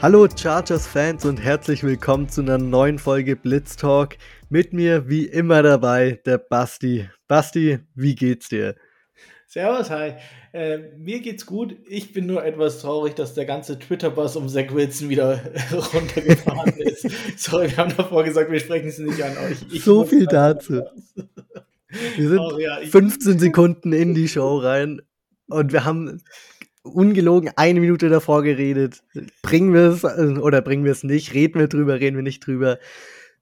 [0.00, 4.16] Hallo Chargers-Fans und herzlich willkommen zu einer neuen Folge Blitz Talk.
[4.48, 7.10] Mit mir wie immer dabei der Basti.
[7.26, 8.76] Basti, wie geht's dir?
[9.48, 10.12] Servus, hi.
[10.52, 11.74] Äh, mir geht's gut.
[11.88, 15.40] Ich bin nur etwas traurig, dass der ganze Twitter-Bus um Zach Wilson wieder
[15.72, 17.10] runtergefahren ist.
[17.36, 19.56] Sorry, wir haben davor gesagt, wir sprechen es nicht an euch.
[19.72, 20.80] Ich so viel dazu.
[22.16, 25.02] Wir sind oh, ja, 15 Sekunden in die Show rein
[25.48, 26.22] und wir haben
[26.88, 29.02] ungelogen eine Minute davor geredet.
[29.42, 31.34] Bringen wir es äh, oder bringen wir es nicht?
[31.34, 32.78] Reden wir drüber, reden wir nicht drüber?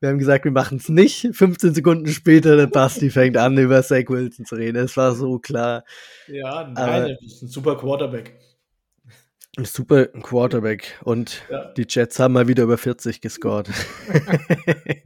[0.00, 1.28] Wir haben gesagt, wir machen es nicht.
[1.32, 4.76] 15 Sekunden später, der Basti fängt an, über Zach Wilson zu reden.
[4.76, 5.84] Es war so klar.
[6.26, 8.38] Ja, nein, das ist ein super Quarterback.
[9.56, 11.00] Ein super Quarterback.
[11.02, 11.72] Und ja.
[11.72, 13.70] die Jets haben mal wieder über 40 gescored.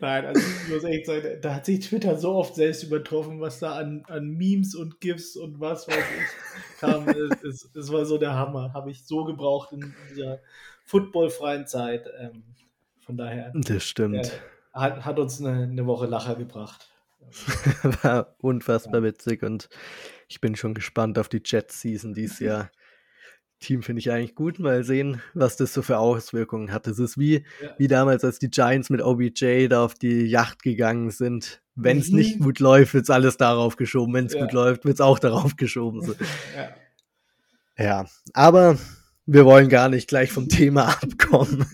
[0.00, 3.58] Nein, also ich muss echt sagen, da hat sich Twitter so oft selbst übertroffen, was
[3.60, 7.08] da an, an Memes und GIFs und was weiß ich kam.
[7.08, 8.72] es, es, war so der Hammer.
[8.74, 10.40] Habe ich so gebraucht in dieser
[10.84, 12.06] footballfreien Zeit.
[12.20, 12.44] Ähm,
[13.00, 13.52] von daher.
[13.54, 14.16] Das stimmt.
[14.16, 14.30] Äh,
[14.74, 16.90] hat, hat uns eine, eine Woche Lacher gebracht.
[18.02, 19.04] War unfassbar ja.
[19.04, 19.68] witzig und
[20.28, 22.70] ich bin schon gespannt auf die Jet-Season dieses Jahr.
[23.60, 24.58] Team finde ich eigentlich gut.
[24.58, 26.86] Mal sehen, was das so für Auswirkungen hat.
[26.86, 27.74] Es ist wie, ja.
[27.76, 31.60] wie damals, als die Giants mit OBJ da auf die Yacht gegangen sind.
[31.74, 32.16] Wenn es mhm.
[32.16, 34.14] nicht gut läuft, wird es alles darauf geschoben.
[34.14, 34.42] Wenn es ja.
[34.42, 36.02] gut läuft, wird es auch darauf geschoben.
[36.02, 36.14] So.
[37.76, 37.84] ja.
[37.84, 38.76] ja, aber
[39.26, 41.66] wir wollen gar nicht gleich vom Thema abkommen.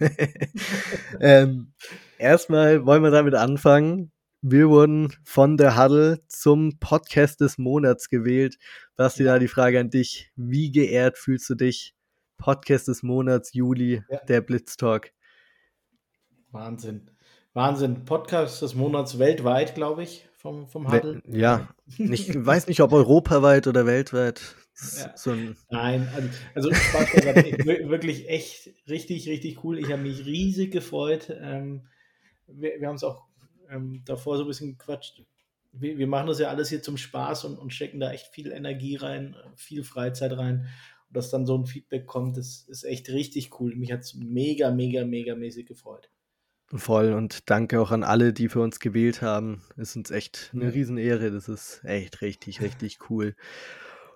[1.20, 1.72] ähm,
[2.18, 4.10] erstmal wollen wir damit anfangen.
[4.46, 8.58] Wir wurden von der Huddle zum Podcast des Monats gewählt.
[8.94, 10.30] Basti, da die Frage an dich.
[10.36, 11.94] Wie geehrt fühlst du dich?
[12.36, 14.18] Podcast des Monats, Juli, ja.
[14.28, 15.14] der Blitztalk.
[16.50, 17.10] Wahnsinn.
[17.54, 18.04] Wahnsinn.
[18.04, 21.22] Podcast des Monats weltweit, glaube ich, vom, vom Huddle.
[21.26, 24.42] Ja, ich weiß nicht, ob europaweit oder weltweit.
[24.98, 25.16] Ja.
[25.16, 25.34] So
[25.70, 26.06] Nein,
[26.54, 29.78] also, also wirklich echt richtig, richtig cool.
[29.78, 31.34] Ich habe mich riesig gefreut.
[31.34, 31.86] Ähm,
[32.46, 33.24] wir, wir haben es auch
[33.70, 35.22] ähm, davor so ein bisschen gequatscht.
[35.72, 38.52] Wir, wir, machen das ja alles hier zum Spaß und, und stecken da echt viel
[38.52, 40.68] Energie rein, viel Freizeit rein.
[41.08, 43.74] Und dass dann so ein Feedback kommt, das ist echt richtig cool.
[43.74, 46.10] Mich hat es mega, mega, mega mäßig gefreut.
[46.72, 49.62] Voll und danke auch an alle, die für uns gewählt haben.
[49.76, 51.30] Es ist uns echt eine Riesenehre.
[51.30, 53.36] Das ist echt richtig, richtig cool.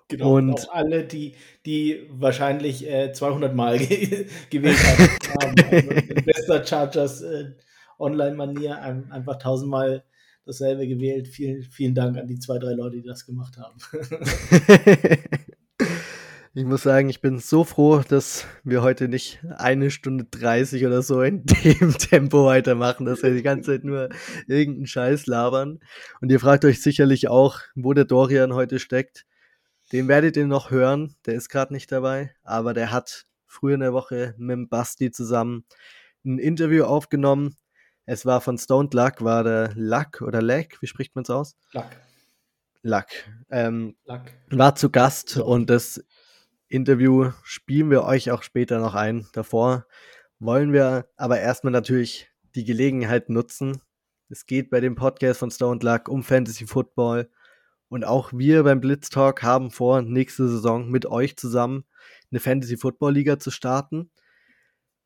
[0.09, 1.35] Genau, und, auch alle, die,
[1.67, 4.79] die wahrscheinlich äh, 200 Mal ge gewählt
[5.39, 7.51] haben, also bester Chargers äh,
[7.99, 10.03] Online-Manier einfach tausendmal
[10.45, 11.27] dasselbe gewählt.
[11.27, 13.77] Vielen, vielen Dank an die zwei, drei Leute, die das gemacht haben.
[16.53, 21.01] ich muss sagen, ich bin so froh, dass wir heute nicht eine Stunde 30 oder
[21.01, 24.09] so in dem Tempo weitermachen, dass wir die ganze Zeit nur
[24.47, 25.79] irgendeinen Scheiß labern.
[26.19, 29.25] Und ihr fragt euch sicherlich auch, wo der Dorian heute steckt.
[29.91, 31.15] Den werdet ihr noch hören.
[31.25, 35.11] Der ist gerade nicht dabei, aber der hat früher in der Woche mit dem Basti
[35.11, 35.65] zusammen
[36.25, 37.55] ein Interview aufgenommen.
[38.11, 41.55] Es war von Stoned Luck, war der Luck oder Lack, wie spricht man es aus?
[41.73, 41.85] Luck.
[42.81, 43.05] Luck.
[43.51, 44.23] Ähm, Luck.
[44.49, 45.45] War zu Gast so.
[45.45, 46.03] und das
[46.69, 49.27] Interview spielen wir euch auch später noch ein.
[49.33, 49.85] Davor
[50.39, 53.79] wollen wir aber erstmal natürlich die Gelegenheit nutzen.
[54.27, 57.29] Es geht bei dem Podcast von Stoned Luck um Fantasy Football
[57.89, 61.85] und auch wir beim Blitz Talk haben vor, nächste Saison mit euch zusammen
[62.31, 64.09] eine Fantasy Football Liga zu starten.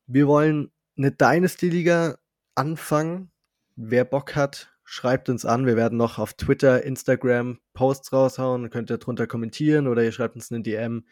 [0.06, 2.16] Wir wollen eine Dynasty Liga
[2.54, 3.30] anfangen.
[3.76, 5.66] Wer Bock hat, schreibt uns an.
[5.66, 8.70] Wir werden noch auf Twitter, Instagram Posts raushauen.
[8.70, 11.04] Könnt ihr drunter kommentieren oder ihr schreibt uns eine DM,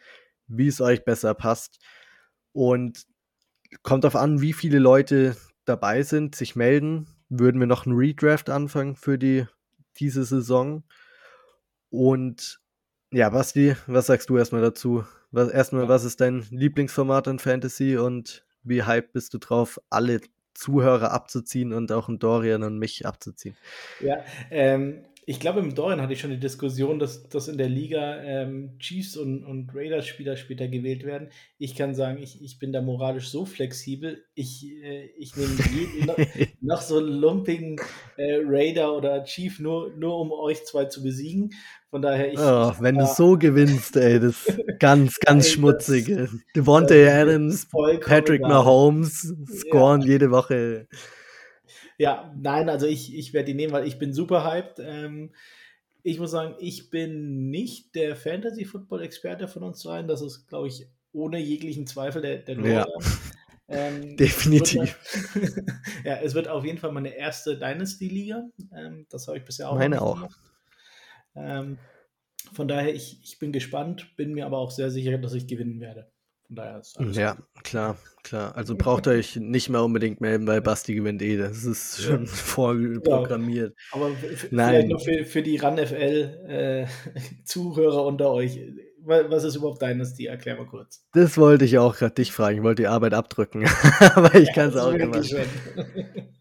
[0.47, 1.79] wie es euch besser passt.
[2.53, 3.05] Und
[3.81, 7.07] kommt darauf an, wie viele Leute dabei sind, sich melden.
[7.29, 9.47] Würden wir noch einen Redraft anfangen für die,
[9.97, 10.83] diese Saison?
[11.89, 12.59] Und
[13.11, 15.05] ja, Basti, was sagst du erstmal dazu?
[15.31, 20.21] Was, erstmal, was ist dein Lieblingsformat in Fantasy und wie hype bist du drauf, alle
[20.53, 23.55] Zuhörer abzuziehen und auch einen Dorian und mich abzuziehen?
[23.99, 24.17] Ja,
[24.51, 28.21] ähm, ich glaube, im Dorian hatte ich schon die Diskussion, dass, dass in der Liga
[28.23, 31.29] ähm, Chiefs und, und Raiders-Spieler später gewählt werden.
[31.57, 34.23] Ich kann sagen, ich, ich bin da moralisch so flexibel.
[34.33, 36.17] Ich, äh, ich nehme jeden noch,
[36.61, 37.77] noch, so lumpigen
[38.17, 41.51] äh, Raider oder Chief nur, nur um euch zwei zu besiegen.
[41.89, 42.39] Von daher, ich.
[42.39, 44.45] Oh, wenn du so gewinnst, ey, das
[44.79, 46.11] ganz, ganz schmutzig.
[46.55, 47.67] Devontae Adams,
[48.01, 50.07] Patrick Mahomes scoren ja.
[50.07, 50.87] jede Woche.
[52.03, 54.79] Ja, nein, also ich, ich werde die nehmen, weil ich bin super hyped.
[54.79, 55.31] Ähm,
[56.03, 60.09] ich muss sagen, ich bin nicht der Fantasy-Football-Experte von uns dreien.
[60.09, 62.85] Das ist, glaube ich, ohne jeglichen Zweifel der, der ja.
[63.69, 64.99] Ähm, Definitiv.
[65.33, 65.55] Es
[66.03, 68.49] ja, es wird auf jeden Fall meine erste Dynasty-Liga.
[68.75, 69.77] Ähm, das habe ich bisher auch.
[69.77, 70.27] Meine auch.
[71.37, 71.77] Ähm,
[72.51, 75.79] von daher, ich, ich bin gespannt, bin mir aber auch sehr sicher, dass ich gewinnen
[75.79, 76.11] werde.
[76.53, 77.45] Von daher ist alles Ja, gut.
[77.63, 78.55] klar, klar.
[78.55, 81.37] Also braucht ihr euch nicht mehr unbedingt melden, weil Basti gewinnt eh.
[81.37, 82.27] Das ist schon ja.
[82.31, 83.75] vorprogrammiert.
[83.75, 88.59] Ja, aber vielleicht noch für, für die RAN-FL-Zuhörer äh, unter euch.
[89.03, 90.27] Was ist überhaupt Dynasty?
[90.27, 91.03] Erklär mal kurz.
[91.13, 92.59] Das wollte ich auch gerade dich fragen.
[92.59, 93.65] Ich wollte die Arbeit abdrücken.
[94.13, 95.35] aber ich ja, kann es auch gemacht.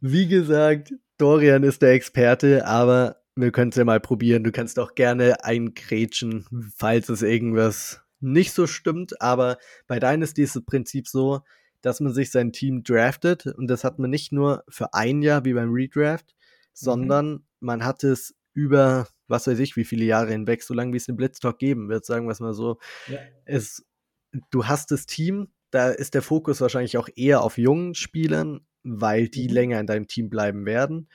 [0.03, 4.45] Wie gesagt, Dorian ist der Experte, aber wir können es ja mal probieren.
[4.45, 6.45] Du kannst auch gerne eingrätschen,
[6.77, 9.21] falls es irgendwas nicht so stimmt.
[9.21, 11.41] Aber bei Dynasty ist das Prinzip so,
[11.83, 13.47] dass man sich sein Team draftet.
[13.47, 16.69] Und das hat man nicht nur für ein Jahr wie beim Redraft, mhm.
[16.73, 20.99] sondern man hat es über, was weiß ich, wie viele Jahre hinweg, so lange wie
[20.99, 22.79] es einen Blitztalk geben wird, sagen wir es mal so.
[23.09, 23.19] Ja.
[23.45, 23.85] Es,
[24.51, 29.29] du hast das Team, da ist der Fokus wahrscheinlich auch eher auf jungen Spielern, weil
[29.29, 29.55] die mhm.
[29.55, 31.09] länger in deinem Team bleiben werden.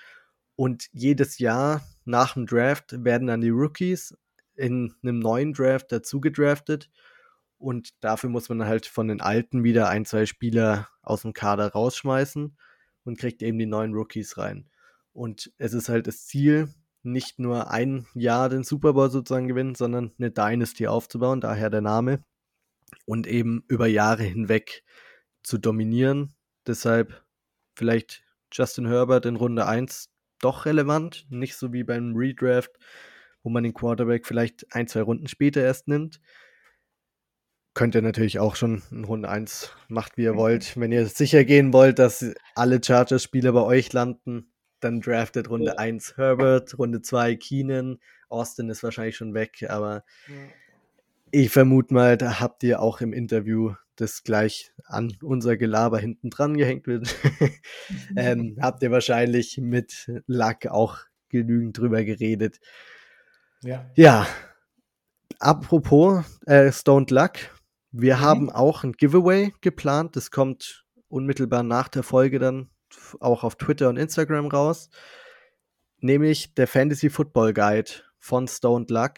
[0.56, 4.16] Und jedes Jahr nach dem Draft werden dann die Rookies
[4.58, 6.90] in einem neuen Draft dazu gedraftet.
[7.58, 11.72] Und dafür muss man halt von den alten wieder ein, zwei Spieler aus dem Kader
[11.72, 12.58] rausschmeißen
[13.04, 14.70] und kriegt eben die neuen Rookies rein.
[15.14, 19.76] Und es ist halt das Ziel, nicht nur ein Jahr den Super Bowl sozusagen gewinnen,
[19.76, 22.24] sondern eine Dynasty aufzubauen, daher der Name.
[23.06, 24.84] Und eben über Jahre hinweg
[25.42, 26.36] zu dominieren.
[26.68, 27.24] Deshalb
[27.76, 30.10] vielleicht Justin Herbert in Runde 1
[30.40, 32.78] doch relevant, nicht so wie beim Redraft,
[33.44, 36.20] wo man den Quarterback vielleicht ein, zwei Runden später erst nimmt.
[37.74, 40.78] Könnt ihr natürlich auch schon in Runde 1 macht, wie ihr wollt.
[40.80, 45.76] Wenn ihr sicher gehen wollt, dass alle Chargers-Spieler bei euch landen, dann draftet Runde ja.
[45.76, 48.00] 1 Herbert, Runde 2 Keenan.
[48.30, 50.34] Austin ist wahrscheinlich schon weg, aber ja.
[51.32, 56.30] ich vermute mal, da habt ihr auch im Interview das gleich an unser Gelaber hinten
[56.30, 57.16] dran gehängt wird,
[58.16, 61.00] ähm, habt ihr wahrscheinlich mit Luck auch
[61.30, 62.60] genügend drüber geredet.
[63.68, 63.86] Ja.
[63.96, 64.28] Ja.
[65.40, 67.34] Apropos äh, Stoned Luck,
[67.92, 68.20] wir mhm.
[68.22, 70.16] haben auch ein Giveaway geplant.
[70.16, 72.70] Das kommt unmittelbar nach der Folge dann
[73.20, 74.90] auch auf Twitter und Instagram raus.
[76.00, 79.16] Nämlich der Fantasy Football Guide von Stoned Luck.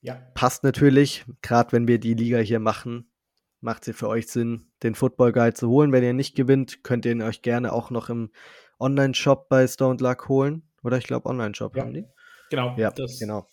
[0.00, 0.14] Ja.
[0.34, 3.12] Passt natürlich, gerade wenn wir die Liga hier machen,
[3.60, 5.92] macht es für euch Sinn, den Football Guide zu holen.
[5.92, 8.32] Wenn ihr nicht gewinnt, könnt ihr ihn euch gerne auch noch im
[8.80, 10.68] Online-Shop bei Stone Luck holen.
[10.82, 11.84] Oder ich glaube, Online-Shop ja.
[11.84, 12.04] haben die.
[12.52, 13.48] Genau, ja, das, genau.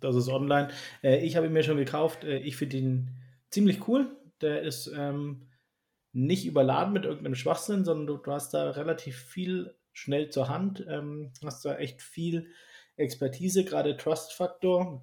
[0.00, 0.68] Das ist online.
[1.02, 2.24] Äh, ich habe ihn mir schon gekauft.
[2.24, 3.10] Äh, ich finde ihn
[3.50, 4.14] ziemlich cool.
[4.42, 5.48] Der ist ähm,
[6.12, 10.84] nicht überladen mit irgendeinem Schwachsinn, sondern du, du, hast da relativ viel schnell zur Hand.
[10.88, 12.48] Ähm, hast da echt viel
[12.96, 15.02] Expertise, gerade Trust-Faktor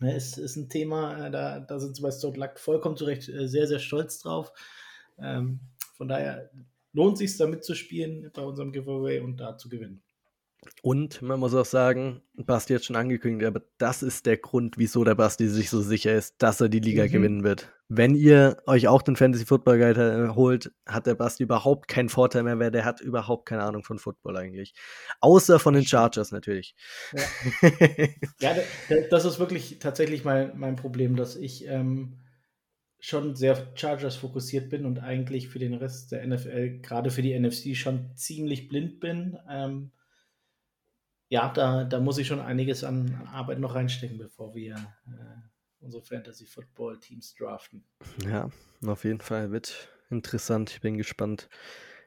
[0.00, 3.28] Ne, ist, ist ein Thema, äh, da, da sind sie bei Stone Luck vollkommen zurecht
[3.28, 4.50] äh, sehr, sehr stolz drauf.
[5.18, 5.60] Ähm,
[5.94, 6.50] von daher
[6.94, 10.02] lohnt sich da mitzuspielen bei unserem Giveaway und da zu gewinnen.
[10.82, 15.04] Und man muss auch sagen, Basti hat schon angekündigt, aber das ist der Grund, wieso
[15.04, 17.10] der Basti sich so sicher ist, dass er die Liga mhm.
[17.10, 17.72] gewinnen wird.
[17.88, 22.08] Wenn ihr euch auch den Fantasy Football Guide äh, holt, hat der Basti überhaupt keinen
[22.08, 24.74] Vorteil mehr, weil der hat überhaupt keine Ahnung von Football eigentlich.
[25.20, 26.74] Außer von den Chargers natürlich.
[27.12, 27.68] Ja,
[28.56, 28.56] ja
[29.10, 32.18] das ist wirklich tatsächlich mein, mein Problem, dass ich ähm,
[33.00, 37.38] schon sehr Chargers fokussiert bin und eigentlich für den Rest der NFL, gerade für die
[37.38, 39.38] NFC, schon ziemlich blind bin.
[39.50, 39.90] Ähm,
[41.30, 44.74] ja, da, da muss ich schon einiges an Arbeit noch reinstecken, bevor wir
[45.06, 45.40] äh,
[45.78, 47.84] unsere Fantasy Football Teams draften.
[48.26, 48.50] Ja,
[48.84, 50.70] auf jeden Fall wird interessant.
[50.70, 51.48] Ich bin gespannt,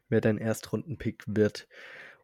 [0.09, 1.69] wer dein Erstrunden-Pick wird.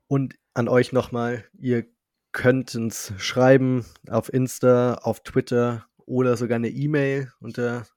[0.08, 1.86] Und an euch nochmal, ihr
[2.34, 7.88] könnt uns schreiben auf Insta, auf Twitter oder sogar eine E-Mail unter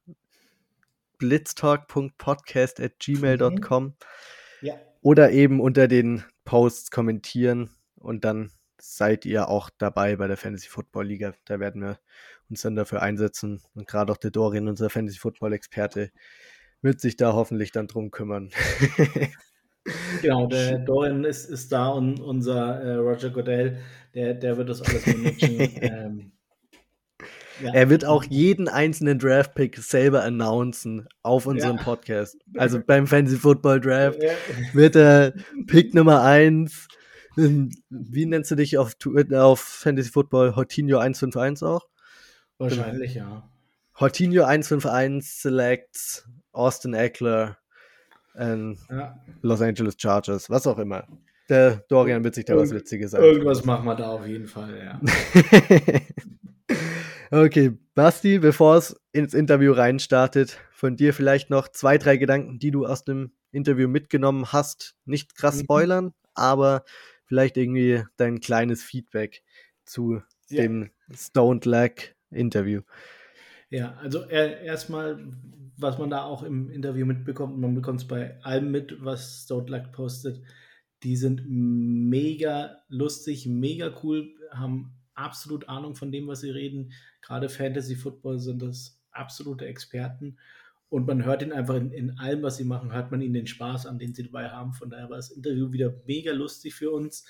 [1.19, 3.95] blitztalk.podcast at gmail.com mhm.
[4.61, 4.75] ja.
[5.01, 8.53] oder eben unter den Posts kommentieren und dann
[8.85, 11.35] seid ihr auch dabei bei der Fantasy Football Liga.
[11.45, 12.01] Da werden wir
[12.51, 13.63] uns dann dafür einsetzen.
[13.75, 16.11] Und gerade auch der Dorian, unser Fantasy Football Experte,
[16.83, 18.51] wird sich da hoffentlich dann drum kümmern.
[20.21, 23.79] genau, der Dorian ist, ist da und unser äh, Roger Goodell,
[24.15, 25.61] der, der wird das alles managen.
[25.81, 26.33] ähm,
[27.63, 27.73] ja.
[27.75, 31.83] Er wird auch jeden einzelnen Draft-Pick selber announcen auf unserem ja.
[31.85, 32.37] Podcast.
[32.57, 34.19] Also beim Fantasy Football Draft
[34.73, 35.35] wird er
[35.69, 36.89] Pick Nummer 1
[37.37, 38.97] wie nennst du dich auf,
[39.33, 40.57] auf Fantasy Football?
[40.57, 41.87] Hortinho 151 auch?
[42.59, 43.49] Wahrscheinlich, ja.
[43.99, 47.59] Hortinho 151 selects Austin Eckler
[48.35, 49.19] and ja.
[49.43, 51.07] Los Angeles Chargers, was auch immer.
[51.49, 53.25] Der Dorian wird sich da Irgend was Witziges sagen.
[53.25, 55.01] Irgendwas machen wir da auf jeden Fall, ja.
[57.45, 62.71] okay, Basti, bevor es ins Interview reinstartet, von dir vielleicht noch zwei, drei Gedanken, die
[62.71, 64.97] du aus dem Interview mitgenommen hast.
[65.05, 65.65] Nicht krass mhm.
[65.65, 66.85] spoilern, aber
[67.33, 69.43] vielleicht irgendwie dein kleines Feedback
[69.87, 70.21] zu
[70.51, 70.61] ja.
[70.61, 71.93] dem Stoned Lag
[72.31, 72.83] Interview.
[73.71, 75.33] Ja, also erstmal,
[75.79, 79.93] was man da auch im Interview mitbekommt, man bekommt es bei allem mit, was Stoutlack
[79.93, 80.43] postet.
[81.05, 86.93] Die sind mega lustig, mega cool, haben absolut Ahnung von dem, was sie reden.
[87.23, 90.37] Gerade Fantasy Football sind das absolute Experten.
[90.93, 93.47] Und man hört ihn einfach in, in, allem, was sie machen, hört man ihnen den
[93.47, 94.75] Spaß an, den sie dabei haben.
[94.75, 97.25] Von daher war das Interview wieder mega lustig für uns.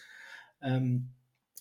[0.61, 1.11] Ähm,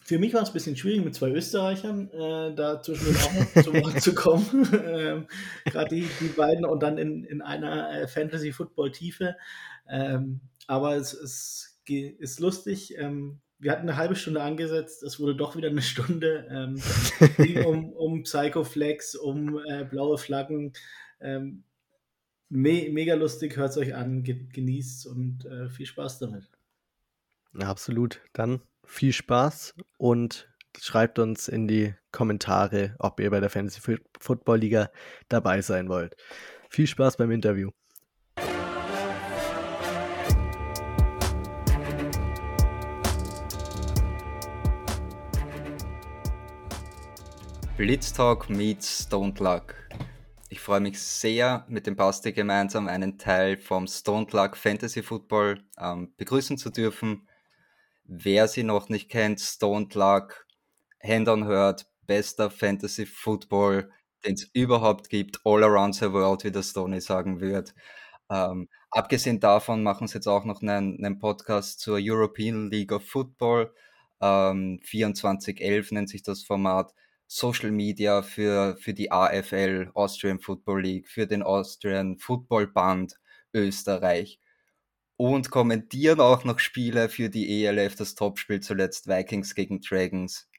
[0.03, 3.63] für mich war es ein bisschen schwierig, mit zwei Österreichern äh, da zwischendurch auch noch
[3.63, 4.67] zu Wort zu kommen.
[4.83, 5.27] ähm,
[5.65, 9.35] Gerade die, die beiden und dann in, in einer äh, Fantasy-Football-Tiefe.
[9.87, 12.97] Ähm, aber es, es ist lustig.
[12.97, 16.47] Ähm, wir hatten eine halbe Stunde angesetzt, es wurde doch wieder eine Stunde.
[16.49, 16.81] Ähm,
[17.63, 20.73] um, um Psychoflex, um äh, blaue Flaggen.
[21.19, 21.63] Ähm,
[22.51, 26.51] me mega lustig, hört es euch an, genießt und äh, viel Spaß damit.
[27.59, 28.21] absolut.
[28.33, 34.59] Dann viel Spaß und schreibt uns in die Kommentare, ob ihr bei der Fantasy Football
[34.59, 34.91] Liga
[35.29, 36.15] dabei sein wollt.
[36.69, 37.71] Viel Spaß beim Interview.
[47.77, 49.73] Blitztalk meets Stone Luck.
[50.53, 55.63] Ich freue mich sehr, mit dem Basti gemeinsam einen Teil vom Stone Luck Fantasy Football
[55.79, 57.25] ähm, begrüßen zu dürfen.
[58.03, 60.45] Wer sie noch nicht kennt, Stone Luck,
[61.01, 63.93] Hand on Hurt, bester Fantasy Football,
[64.25, 67.73] den es überhaupt gibt, all around the world, wie der Stoney sagen wird.
[68.29, 73.07] Ähm, abgesehen davon machen sie jetzt auch noch einen, einen Podcast zur European League of
[73.07, 73.73] Football.
[74.19, 76.93] Ähm, 2411 nennt sich das Format.
[77.33, 83.21] Social Media für, für die AFL, Austrian Football League, für den Austrian Football Band
[83.53, 84.37] Österreich
[85.15, 90.49] und kommentieren auch noch Spiele für die ELF, das Topspiel zuletzt Vikings gegen Dragons.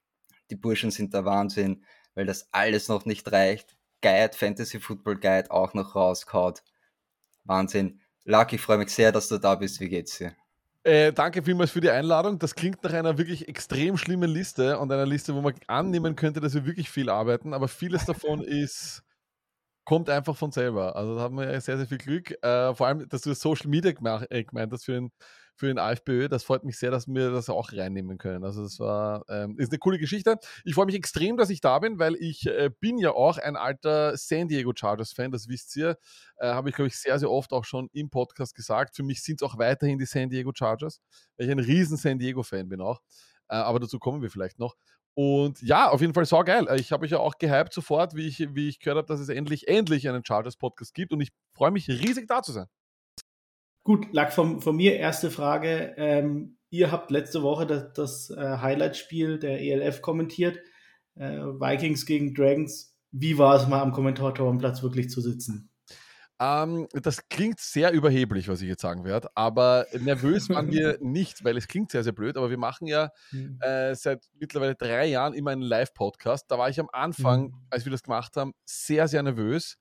[0.51, 3.77] Die Burschen sind der Wahnsinn, weil das alles noch nicht reicht.
[4.01, 6.63] Guide, Fantasy Football Guide auch noch rauskaut.
[7.45, 8.01] Wahnsinn.
[8.25, 9.79] Luck, ich freue mich sehr, dass du da bist.
[9.81, 10.35] Wie geht's dir?
[10.85, 12.39] Äh, danke vielmals für die Einladung.
[12.39, 16.41] Das klingt nach einer wirklich extrem schlimmen Liste und einer Liste, wo man annehmen könnte,
[16.41, 19.05] dass wir wirklich viel arbeiten, aber vieles davon ist,
[19.85, 20.97] kommt einfach von selber.
[20.97, 22.33] Also da haben wir sehr, sehr viel Glück.
[22.43, 23.93] Äh, vor allem, dass du das Social Media
[24.31, 25.13] äh, gemeint hast für den
[25.55, 26.29] für den AFPÖ.
[26.29, 28.45] Das freut mich sehr, dass wir das auch reinnehmen können.
[28.45, 30.39] Also das war, ähm, ist eine coole Geschichte.
[30.65, 33.57] Ich freue mich extrem, dass ich da bin, weil ich äh, bin ja auch ein
[33.57, 35.97] alter San Diego Chargers Fan, das wisst ihr.
[36.37, 38.97] Äh, Habe ich, glaube ich, sehr, sehr oft auch schon im Podcast gesagt.
[38.97, 41.01] Für mich sind es auch weiterhin die San Diego Chargers,
[41.37, 43.01] weil ich ein riesen San Diego Fan bin auch.
[43.49, 44.77] Äh, aber dazu kommen wir vielleicht noch.
[45.15, 46.67] Und ja, auf jeden Fall so geil.
[46.77, 49.29] Ich habe euch ja auch gehypt sofort, wie ich, wie ich gehört habe, dass es
[49.29, 51.13] endlich, endlich einen Chargers-Podcast gibt.
[51.13, 52.67] Und ich freue mich riesig da zu sein.
[53.85, 55.95] Gut, lag von, von mir erste Frage.
[55.97, 60.59] Ähm, ihr habt letzte Woche das, das äh, Highlight-Spiel der ELF kommentiert.
[61.17, 62.97] Äh, Vikings gegen Dragons.
[63.11, 65.73] Wie war es mal am Kommentatorenplatz wirklich zu sitzen?
[66.41, 71.45] Ähm, das klingt sehr überheblich, was ich jetzt sagen werde, aber nervös waren wir nicht,
[71.45, 73.59] weil es klingt sehr, sehr blöd, aber wir machen ja mhm.
[73.61, 76.51] äh, seit mittlerweile drei Jahren immer einen Live-Podcast.
[76.51, 77.55] Da war ich am Anfang, mhm.
[77.71, 79.77] als wir das gemacht haben, sehr, sehr nervös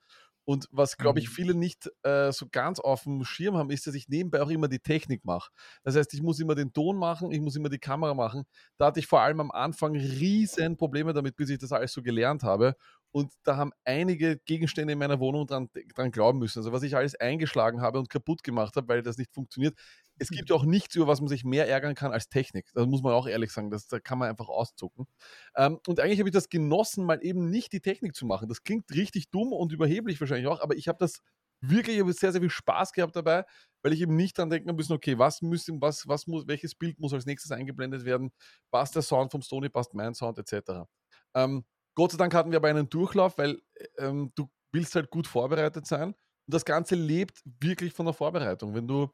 [0.46, 1.34] und was, glaube ich, mhm.
[1.34, 4.68] viele nicht äh, so ganz auf dem Schirm haben, ist, dass ich nebenbei auch immer
[4.68, 5.52] die Technik mache.
[5.84, 8.46] Das heißt, ich muss immer den Ton machen, ich muss immer die Kamera machen.
[8.78, 12.02] Da hatte ich vor allem am Anfang riesen Probleme damit, bis ich das alles so
[12.02, 12.76] gelernt habe.
[13.12, 16.60] Und da haben einige Gegenstände in meiner Wohnung dran, dran glauben müssen.
[16.60, 19.78] Also was ich alles eingeschlagen habe und kaputt gemacht habe, weil das nicht funktioniert.
[20.18, 22.70] Es gibt ja auch nichts, über was man sich mehr ärgern kann als Technik.
[22.74, 23.70] Das muss man auch ehrlich sagen.
[23.72, 25.08] Das, da kann man einfach auszucken.
[25.56, 28.48] Ähm, und eigentlich habe ich das genossen, mal eben nicht die Technik zu machen.
[28.48, 31.22] Das klingt richtig dumm und überheblich wahrscheinlich auch, aber ich habe das
[31.62, 33.46] wirklich ich sehr, sehr viel Spaß gehabt dabei,
[33.84, 37.00] weil ich eben nicht dran denken müssen, okay, was müsste, was, was muss, welches Bild
[37.00, 38.32] muss als nächstes eingeblendet werden,
[38.72, 40.88] passt der Sound vom Stony, passt mein Sound, etc.
[41.36, 41.64] Ähm,
[41.96, 43.62] Gott sei Dank hatten wir aber einen Durchlauf, weil
[43.98, 46.10] ähm, du willst halt gut vorbereitet sein.
[46.10, 48.74] Und das Ganze lebt wirklich von der Vorbereitung.
[48.74, 49.10] Wenn du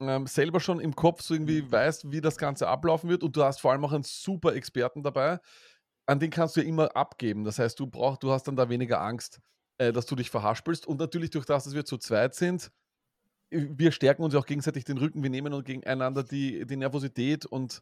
[0.00, 3.42] ähm, selber schon im Kopf so irgendwie weißt, wie das Ganze ablaufen wird und du
[3.42, 5.38] hast vor allem auch einen super Experten dabei,
[6.06, 7.44] an den kannst du ja immer abgeben.
[7.44, 9.40] Das heißt, du brauchst, du hast dann da weniger Angst,
[9.78, 10.86] äh, dass du dich verhaspelst.
[10.86, 12.70] Und natürlich durch das, dass wir zu zweit sind,
[13.50, 17.80] wir stärken uns auch gegenseitig den Rücken, wir nehmen uns gegeneinander die, die Nervosität und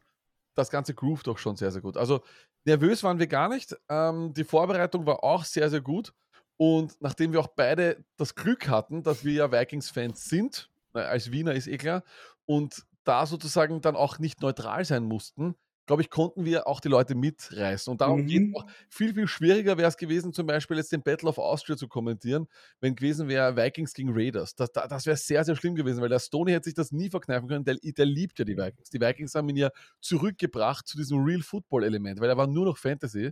[0.53, 1.97] das ganze Groove doch schon sehr, sehr gut.
[1.97, 2.21] Also
[2.65, 3.75] nervös waren wir gar nicht.
[3.89, 6.13] Ähm, die Vorbereitung war auch sehr, sehr gut.
[6.57, 11.53] Und nachdem wir auch beide das Glück hatten, dass wir ja Vikings-Fans sind, als Wiener
[11.53, 12.03] ist eh klar,
[12.45, 15.55] und da sozusagen dann auch nicht neutral sein mussten,
[15.85, 17.91] glaube ich, konnten wir auch die Leute mitreißen.
[17.91, 18.27] Und darum mhm.
[18.27, 21.37] geht es auch viel, viel schwieriger wäre es gewesen, zum Beispiel jetzt den Battle of
[21.37, 22.47] Austria zu kommentieren,
[22.79, 24.55] wenn gewesen wäre Vikings gegen Raiders.
[24.55, 27.47] Das, das wäre sehr, sehr schlimm gewesen, weil der Stoney hätte sich das nie verkneifen
[27.47, 27.65] können.
[27.65, 28.89] Der, der liebt ja die Vikings.
[28.89, 29.69] Die Vikings haben ihn ja
[30.01, 33.31] zurückgebracht zu diesem Real Football-Element, weil er war nur noch Fantasy.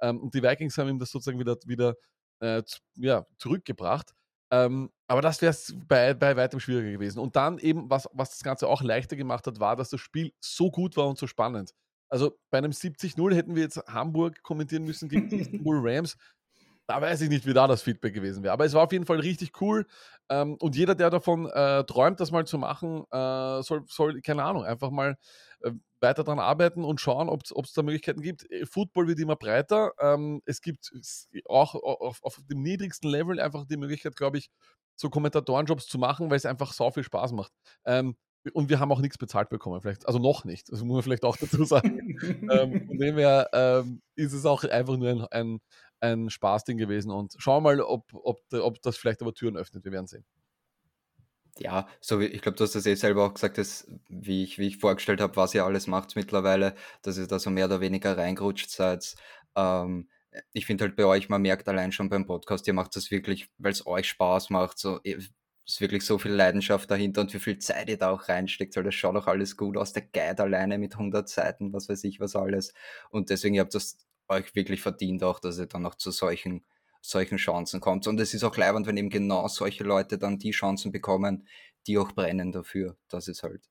[0.00, 1.94] Ähm, und die Vikings haben ihm das sozusagen wieder, wieder
[2.40, 2.62] äh,
[2.96, 4.12] ja, zurückgebracht.
[4.52, 5.54] Ähm, aber das wäre
[5.86, 7.20] bei, bei weitem schwieriger gewesen.
[7.20, 10.32] Und dann eben, was, was das Ganze auch leichter gemacht hat, war, dass das Spiel
[10.40, 11.72] so gut war und so spannend.
[12.10, 16.16] Also bei einem 70-0 hätten wir jetzt Hamburg kommentieren müssen gegen die Rams.
[16.86, 18.52] Da weiß ich nicht, wie da das Feedback gewesen wäre.
[18.52, 19.86] Aber es war auf jeden Fall richtig cool.
[20.28, 24.42] Ähm, und jeder, der davon äh, träumt, das mal zu machen, äh, soll, soll, keine
[24.42, 25.16] Ahnung, einfach mal
[25.60, 28.50] äh, weiter daran arbeiten und schauen, ob es da Möglichkeiten gibt.
[28.50, 29.92] Äh, Football wird immer breiter.
[30.00, 30.90] Ähm, es gibt
[31.44, 34.50] auch auf, auf, dem niedrigsten Level einfach die Möglichkeit, glaube ich,
[34.96, 37.52] so Kommentatorenjobs zu machen, weil es einfach so viel Spaß macht.
[37.84, 38.16] Ähm,
[38.52, 41.24] und wir haben auch nichts bezahlt bekommen, vielleicht, also noch nicht, das muss man vielleicht
[41.24, 42.18] auch dazu sagen.
[42.50, 45.60] ähm, von dem her ähm, ist es auch einfach nur ein, ein,
[46.00, 49.84] ein Spaßding gewesen und schauen wir mal, ob, ob, ob das vielleicht aber Türen öffnet,
[49.84, 50.24] wir werden sehen.
[51.58, 54.58] Ja, so wie, ich glaube, du hast das eh selber auch gesagt, dass, wie, ich,
[54.58, 57.80] wie ich vorgestellt habe, was ihr alles macht mittlerweile, dass ihr da so mehr oder
[57.80, 59.14] weniger reingerutscht seid.
[59.56, 60.08] Ähm,
[60.52, 63.50] ich finde halt bei euch, man merkt allein schon beim Podcast, ihr macht das wirklich,
[63.58, 64.78] weil es euch Spaß macht.
[64.78, 65.00] So,
[65.70, 68.84] ist wirklich so viel Leidenschaft dahinter und wie viel Zeit ihr da auch reinsteckt, weil
[68.84, 69.92] das schaut auch alles gut aus.
[69.92, 72.72] Der Guide alleine mit 100 Seiten, was weiß ich, was alles.
[73.10, 73.98] Und deswegen habt ihr das
[74.28, 76.64] euch wirklich verdient auch, dass ihr dann noch zu solchen,
[77.00, 78.06] solchen Chancen kommt.
[78.06, 81.46] Und es ist auch leibend, wenn eben genau solche Leute dann die Chancen bekommen,
[81.86, 82.96] die auch brennen dafür.
[83.08, 83.68] Das ist halt.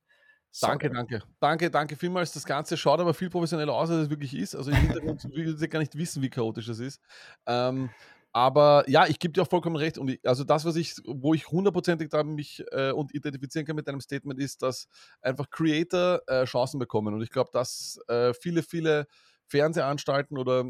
[0.61, 1.21] Danke, danke.
[1.39, 2.31] Danke, danke vielmals.
[2.31, 4.55] Das Ganze schaut aber viel professioneller aus, als es wirklich ist.
[4.55, 7.01] Also im Hintergrund will ich gar nicht wissen, wie chaotisch es ist.
[7.45, 7.89] Ähm,
[8.31, 9.98] aber ja, ich gebe dir auch vollkommen recht.
[9.98, 13.75] Und ich, also das, was ich, wo ich hundertprozentig da mich äh, und identifizieren kann
[13.75, 14.88] mit deinem Statement, ist, dass
[15.21, 17.13] einfach Creator äh, Chancen bekommen.
[17.13, 19.07] Und ich glaube, dass äh, viele, viele
[19.48, 20.65] Fernsehanstalten oder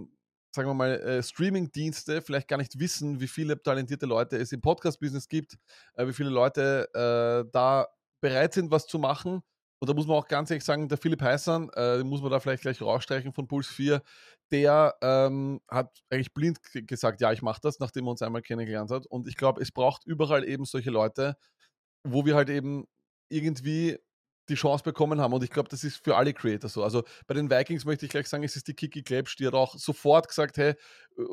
[0.51, 4.61] sagen wir mal, äh, Streaming-Dienste vielleicht gar nicht wissen, wie viele talentierte Leute es im
[4.61, 5.57] Podcast-Business gibt,
[5.95, 7.87] äh, wie viele Leute äh, da
[8.21, 9.43] bereit sind, was zu machen.
[9.79, 12.39] Und da muss man auch ganz ehrlich sagen, der Philipp Heißern, äh, muss man da
[12.39, 14.01] vielleicht gleich rausstreichen von Puls 4,
[14.51, 18.91] der ähm, hat eigentlich blind gesagt, ja, ich mache das, nachdem er uns einmal kennengelernt
[18.91, 19.05] hat.
[19.07, 21.37] Und ich glaube, es braucht überall eben solche Leute,
[22.03, 22.85] wo wir halt eben
[23.29, 23.97] irgendwie
[24.49, 25.33] die Chance bekommen haben.
[25.33, 26.83] Und ich glaube, das ist für alle Creator so.
[26.83, 29.53] Also bei den Vikings möchte ich gleich sagen, es ist die Kiki Klebsch, die hat
[29.53, 30.73] auch sofort gesagt, hey,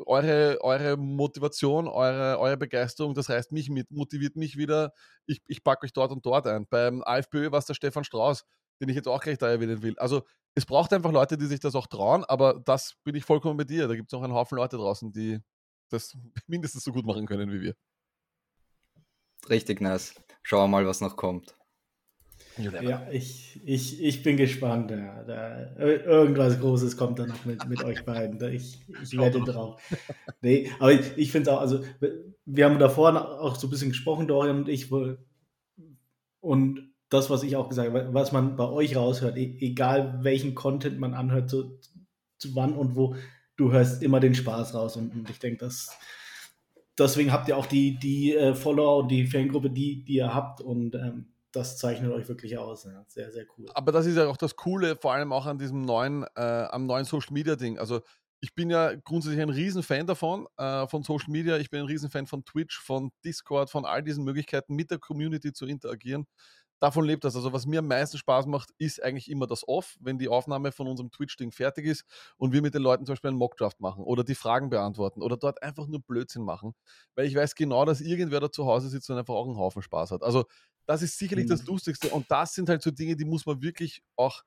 [0.05, 4.93] eure, eure Motivation, eure, eure Begeisterung, das reißt mich mit, motiviert mich wieder,
[5.25, 6.67] ich, ich packe euch dort und dort ein.
[6.69, 8.45] Beim AFPÖ war es der Stefan Strauß,
[8.81, 9.97] den ich jetzt auch gleich da erwähnen will.
[9.97, 10.23] Also
[10.55, 13.63] es braucht einfach Leute, die sich das auch trauen, aber das bin ich vollkommen bei
[13.63, 13.87] dir.
[13.87, 15.39] Da gibt es noch einen Haufen Leute draußen, die
[15.89, 17.75] das mindestens so gut machen können wie wir.
[19.49, 20.15] Richtig nice.
[20.43, 21.55] Schauen wir mal, was noch kommt.
[22.57, 24.91] Ja, ich, ich, ich bin gespannt.
[24.91, 25.23] Ja.
[25.23, 28.41] Da, irgendwas Großes kommt dann noch mit, mit euch beiden.
[28.53, 29.81] Ich, ich wette drauf.
[30.41, 31.83] Nee, aber ich, ich finde es auch, also
[32.45, 34.91] wir haben davor auch so ein bisschen gesprochen, Dorian und ich,
[36.39, 40.55] und das, was ich auch gesagt habe, was man bei euch raushört, e, egal welchen
[40.55, 41.79] Content man anhört, zu,
[42.37, 43.15] zu wann und wo,
[43.55, 44.97] du hörst immer den Spaß raus.
[44.97, 45.97] Und, und ich denke, dass
[46.97, 50.61] deswegen habt ihr auch die, die äh, Follower und die Fangruppe, die, die ihr habt.
[50.61, 52.85] Und ähm, das zeichnet euch wirklich aus.
[52.85, 53.03] Ja.
[53.07, 53.67] Sehr, sehr cool.
[53.73, 56.85] Aber das ist ja auch das Coole, vor allem auch an diesem neuen, äh, am
[56.85, 57.77] neuen Social Media Ding.
[57.79, 58.01] Also
[58.39, 61.57] ich bin ja grundsätzlich ein Riesenfan davon, äh, von Social Media.
[61.57, 65.51] Ich bin ein Riesenfan von Twitch, von Discord, von all diesen Möglichkeiten, mit der Community
[65.51, 66.27] zu interagieren
[66.79, 67.35] davon lebt das.
[67.35, 70.71] Also was mir am meisten Spaß macht, ist eigentlich immer das Off, wenn die Aufnahme
[70.71, 72.05] von unserem Twitch-Ding fertig ist
[72.37, 75.37] und wir mit den Leuten zum Beispiel einen Mockdraft machen oder die Fragen beantworten oder
[75.37, 76.73] dort einfach nur Blödsinn machen,
[77.15, 79.81] weil ich weiß genau, dass irgendwer da zu Hause sitzt und einfach auch einen Haufen
[79.81, 80.23] Spaß hat.
[80.23, 80.45] Also
[80.87, 81.49] das ist sicherlich mhm.
[81.49, 84.43] das Lustigste und das sind halt so Dinge, die muss man wirklich auch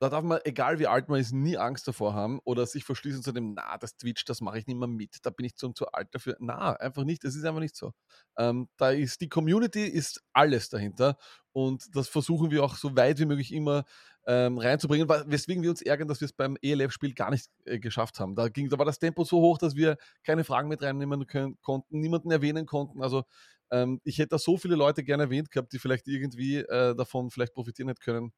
[0.00, 3.22] da darf man, egal wie alt man ist, nie Angst davor haben oder sich verschließen
[3.22, 5.72] zu dem, na, das Twitch, das mache ich nicht mehr mit, da bin ich zu,
[5.72, 6.36] zu alt dafür.
[6.40, 7.92] Na, einfach nicht, das ist einfach nicht so.
[8.36, 11.16] Ähm, da ist die Community ist alles dahinter
[11.52, 13.84] und das versuchen wir auch so weit wie möglich immer
[14.26, 18.20] ähm, reinzubringen, weswegen wir uns ärgern, dass wir es beim ELF-Spiel gar nicht äh, geschafft
[18.20, 18.34] haben.
[18.34, 21.58] Da, ging, da war das Tempo so hoch, dass wir keine Fragen mit reinnehmen können,
[21.60, 23.02] konnten, niemanden erwähnen konnten.
[23.02, 23.24] Also
[23.70, 27.30] ähm, ich hätte da so viele Leute gerne erwähnt gehabt, die vielleicht irgendwie äh, davon
[27.30, 28.32] vielleicht profitieren hätten können.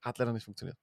[0.00, 0.76] Hat leider nicht funktioniert.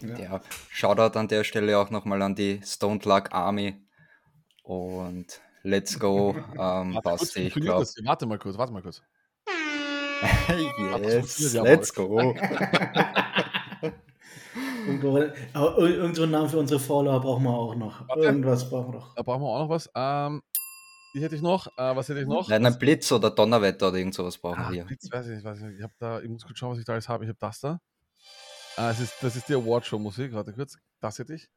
[0.00, 0.18] Ja.
[0.18, 3.86] ja, Shoutout an der Stelle auch nochmal an die Stone Luck Army
[4.64, 7.86] und let's go, ähm, Basti, ich glaube.
[8.04, 9.02] Warte mal kurz, warte mal kurz.
[11.02, 12.34] yes, let's go.
[14.86, 18.08] Irgendwo, irgendeinen Namen für unsere Follower brauchen wir auch noch.
[18.08, 18.22] Warte.
[18.22, 19.14] Irgendwas brauchen wir noch.
[19.14, 19.88] Da brauchen wir auch noch was.
[19.94, 20.42] Ähm,
[21.14, 21.66] die hätte ich noch.
[21.76, 22.48] Äh, was hätte ich noch?
[22.48, 24.84] Nein, ein Blitz oder Donnerwetter oder irgend sowas brauchen ah, wir.
[24.84, 25.44] Blitz, weiß ich nicht.
[25.44, 25.80] Weiß ich, nicht.
[25.80, 27.24] Ich, da, ich muss kurz schauen, was ich da alles habe.
[27.24, 27.80] Ich habe das da.
[28.76, 30.32] Ah, das, ist, das ist die Awardshow-Musik.
[30.32, 30.78] Warte kurz.
[31.00, 31.48] Das hätte ich.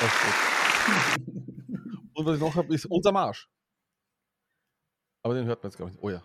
[0.00, 0.12] Das
[2.14, 3.48] Und was ich noch habe, ist unser Marsch.
[5.22, 6.02] Aber den hört man jetzt, glaube ich.
[6.02, 6.22] Oh ja.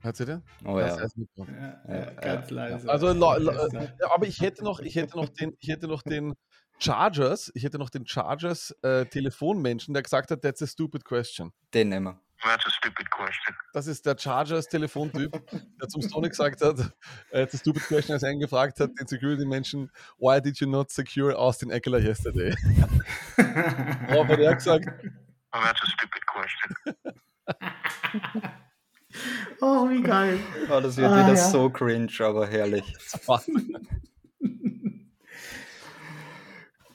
[0.00, 0.42] Hört ihr den?
[0.64, 0.96] Oh ja.
[0.96, 1.08] ja,
[1.88, 2.12] ja.
[2.12, 2.88] Ganz leise.
[2.88, 6.34] Also, aber ich hätte noch, ich hätte noch den, ich hätte noch den,
[6.78, 11.52] Chargers, ich hätte noch den Chargers äh, Telefonmenschen, der gesagt hat, that's a stupid question.
[11.72, 12.20] Den nehmen wir.
[12.42, 13.56] That's a stupid question.
[13.72, 15.32] Das ist der Chargers Telefontyp,
[15.80, 16.78] der zum Sony gesagt hat,
[17.30, 20.68] äh, it's a stupid question, als er ihn gefragt hat, den Security-Menschen, why did you
[20.68, 22.54] not secure Austin Eckler yesterday?
[23.36, 24.86] Darauf hat er gesagt,
[25.52, 26.76] oh, that's a stupid question.
[29.62, 30.38] oh, wie geil.
[30.68, 31.50] Oh, das wird ah, wieder ja.
[31.50, 32.84] so cringe, aber herrlich.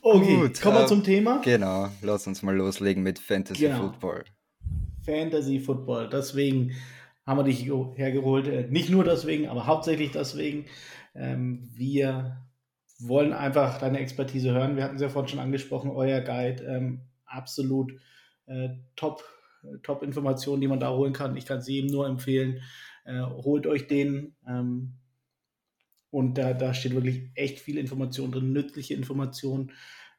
[0.04, 1.40] Okay, Gut, kommen wir äh, zum Thema.
[1.44, 3.82] Genau, lass uns mal loslegen mit Fantasy genau.
[3.82, 4.24] Football.
[5.06, 6.72] Fantasy Football, deswegen
[7.24, 8.48] haben wir dich hergeholt.
[8.48, 10.66] Äh, nicht nur deswegen, aber hauptsächlich deswegen.
[11.14, 12.42] Ähm, wir
[12.98, 14.76] wollen einfach deine Expertise hören.
[14.76, 16.64] Wir hatten es ja vorhin schon angesprochen, euer Guide.
[16.64, 17.92] Ähm, absolut
[18.46, 19.22] äh, top,
[19.84, 21.36] top Informationen, die man da holen kann.
[21.36, 22.60] Ich kann es jedem nur empfehlen.
[23.04, 24.34] Äh, holt euch den.
[24.48, 24.94] Ähm,
[26.12, 29.72] und da, da steht wirklich echt viel Information drin, nützliche Informationen,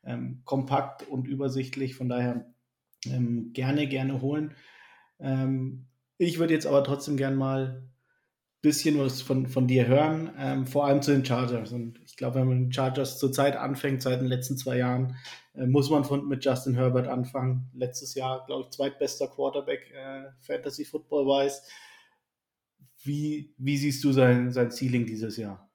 [0.03, 1.95] ähm, kompakt und übersichtlich.
[1.95, 2.51] Von daher
[3.05, 4.55] ähm, gerne, gerne holen.
[5.19, 5.85] Ähm,
[6.17, 7.91] ich würde jetzt aber trotzdem gerne mal ein
[8.63, 11.71] bisschen was von, von dir hören, ähm, vor allem zu den Chargers.
[11.71, 15.15] Und ich glaube, wenn man den Chargers zurzeit anfängt, seit den letzten zwei Jahren,
[15.53, 17.69] äh, muss man von, mit Justin Herbert anfangen.
[17.75, 21.69] Letztes Jahr, glaube ich, zweitbester Quarterback äh, Fantasy Football weiß.
[23.03, 25.69] Wie, wie siehst du sein, sein Ceiling dieses Jahr?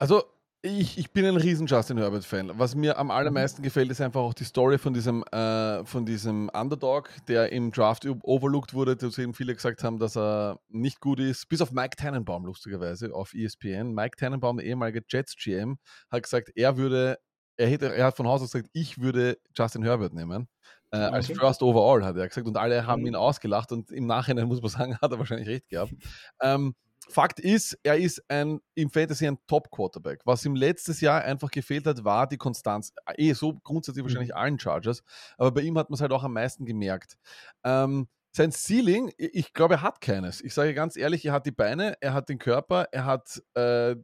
[0.00, 0.22] Also,
[0.62, 2.58] ich, ich bin ein riesen Justin Herbert-Fan.
[2.58, 6.48] Was mir am allermeisten gefällt, ist einfach auch die Story von diesem, äh, von diesem
[6.54, 11.20] Underdog, der im Draft overlooked wurde, zu dem viele gesagt haben, dass er nicht gut
[11.20, 11.50] ist.
[11.50, 13.92] Bis auf Mike Tannenbaum, lustigerweise, auf ESPN.
[13.92, 15.76] Mike Tannenbaum, der ehemalige Jets-GM,
[16.10, 17.18] hat gesagt, er würde,
[17.58, 20.48] er, hätte, er hat von Haus aus gesagt, ich würde Justin Herbert nehmen.
[20.92, 21.14] Äh, okay.
[21.14, 22.46] Als First Overall, hat er gesagt.
[22.46, 23.08] Und alle haben mhm.
[23.08, 25.92] ihn ausgelacht und im Nachhinein, muss man sagen, hat er wahrscheinlich recht gehabt.
[26.40, 26.74] Ähm,
[27.08, 30.20] Fakt ist, er ist ein, im Fantasy ein Top-Quarterback.
[30.24, 32.92] Was ihm letztes Jahr einfach gefehlt hat, war die Konstanz.
[33.16, 34.08] Eh, so grundsätzlich mhm.
[34.08, 35.02] wahrscheinlich allen Chargers,
[35.38, 37.16] aber bei ihm hat man es halt auch am meisten gemerkt.
[37.64, 40.40] Ähm, sein Ceiling, ich glaube, er hat keines.
[40.40, 43.96] Ich sage ganz ehrlich, er hat die Beine, er hat den Körper, er hat äh,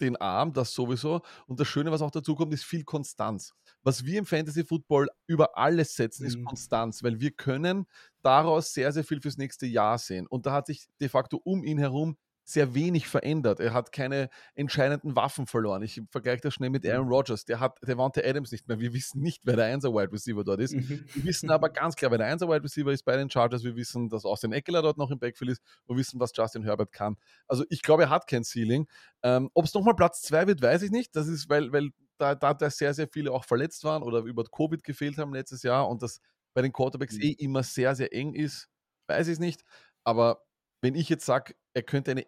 [0.00, 1.20] den Arm, das sowieso.
[1.46, 3.54] Und das Schöne, was auch dazu kommt, ist viel Konstanz.
[3.82, 6.44] Was wir im Fantasy Football über alles setzen, ist mhm.
[6.44, 7.86] Konstanz, weil wir können
[8.22, 10.26] daraus sehr, sehr viel fürs nächste Jahr sehen.
[10.26, 13.60] Und da hat sich de facto um ihn herum sehr wenig verändert.
[13.60, 15.82] Er hat keine entscheidenden Waffen verloren.
[15.82, 17.12] Ich vergleiche das schnell mit Aaron mhm.
[17.12, 17.44] Rodgers.
[17.44, 18.80] Der hat Devonta Adams nicht mehr.
[18.80, 20.74] Wir wissen nicht, wer der 1 Wide Receiver dort ist.
[20.74, 21.04] Mhm.
[21.14, 23.62] Wir wissen aber ganz klar, wer der 1 Wide Receiver ist bei den Chargers.
[23.62, 25.62] Wir wissen, dass Austin Eckler dort noch im Backfield ist.
[25.86, 27.16] Wir wissen, was Justin Herbert kann.
[27.46, 28.88] Also ich glaube, er hat kein Ceiling.
[29.22, 31.14] Ähm, Ob es nochmal Platz 2 wird, weiß ich nicht.
[31.14, 34.44] Das ist, weil, weil da, da, da sehr, sehr viele auch verletzt waren oder über
[34.44, 36.20] Covid gefehlt haben letztes Jahr und das
[36.52, 37.22] bei den Quarterbacks mhm.
[37.22, 38.68] eh immer sehr, sehr eng ist,
[39.06, 39.62] weiß ich es nicht.
[40.04, 40.42] Aber
[40.80, 42.26] wenn ich jetzt sage, er könnte eine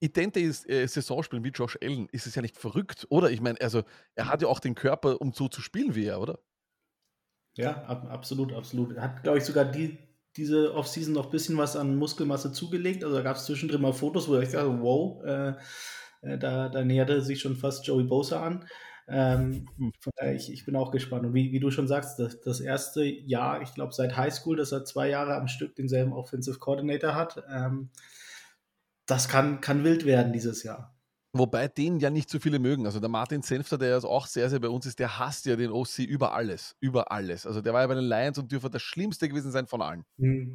[0.00, 3.30] idente äh, Saison spielen wie Josh Allen, ist es ja nicht verrückt, oder?
[3.30, 3.82] Ich meine, also
[4.14, 6.38] er hat ja auch den Körper, um so zu spielen wie er, oder?
[7.56, 8.94] Ja, ab, absolut, absolut.
[8.96, 9.98] Er hat, glaube ich, sogar die,
[10.36, 13.02] diese Offseason noch ein bisschen was an Muskelmasse zugelegt.
[13.02, 15.54] Also da gab es zwischendrin mal Fotos, wo ich dachte, wow, äh,
[16.20, 18.68] äh, da, da näherte sich schon fast Joey Bosa an.
[19.08, 19.92] Ähm, hm.
[20.00, 21.24] von daher, ich, ich bin auch gespannt.
[21.24, 24.72] Und wie, wie du schon sagst, das, das erste Jahr, ich glaube seit Highschool, dass
[24.72, 27.44] er zwei Jahre am Stück denselben Offensive Coordinator hat.
[27.50, 27.90] Ähm,
[29.06, 30.96] das kann, kann wild werden dieses Jahr.
[31.32, 32.86] Wobei den ja nicht so viele mögen.
[32.86, 35.56] Also der Martin Senfter, der ja auch sehr, sehr bei uns ist, der hasst ja
[35.56, 36.76] den OC über alles.
[36.80, 37.46] Über alles.
[37.46, 40.04] Also der war ja bei den Lions und dürfte das Schlimmste gewesen sein von allen.
[40.18, 40.54] Hm.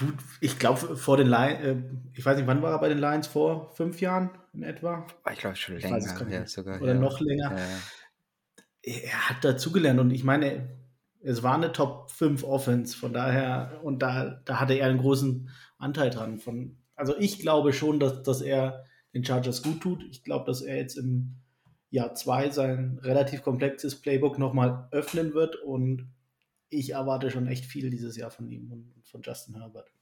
[0.00, 1.76] Du, ich glaube, vor den Lions, äh,
[2.14, 3.26] ich weiß nicht, wann war er bei den Lions?
[3.26, 5.06] Vor fünf Jahren in etwa?
[5.30, 6.80] Ich glaube schon länger, ich ja, sogar.
[6.80, 7.00] Oder ja.
[7.00, 7.56] noch länger.
[7.56, 7.66] Ja.
[8.82, 10.70] Er hat dazugelernt und ich meine,
[11.22, 15.50] es war eine Top 5 Offense, von daher, und da, da hatte er einen großen
[15.76, 16.38] Anteil dran.
[16.38, 20.02] Von, also ich glaube schon, dass, dass er den Chargers gut tut.
[20.10, 21.36] Ich glaube, dass er jetzt im
[21.90, 26.08] Jahr 2 sein relativ komplexes Playbook nochmal öffnen wird und
[26.70, 29.92] ich erwarte schon echt viel dieses Jahr von ihm und von Justin Herbert.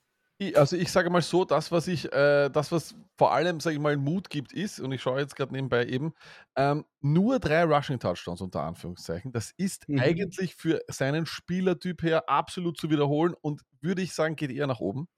[0.54, 3.82] Also ich sage mal so, das, was ich, äh, das, was vor allem, sage ich
[3.82, 6.14] mal, Mut gibt, ist, und ich schaue jetzt gerade nebenbei eben,
[6.54, 9.32] ähm, nur drei Rushing-Touchdowns unter Anführungszeichen.
[9.32, 9.98] Das ist mhm.
[9.98, 14.78] eigentlich für seinen Spielertyp her absolut zu wiederholen und würde ich sagen, geht eher nach
[14.78, 15.08] oben.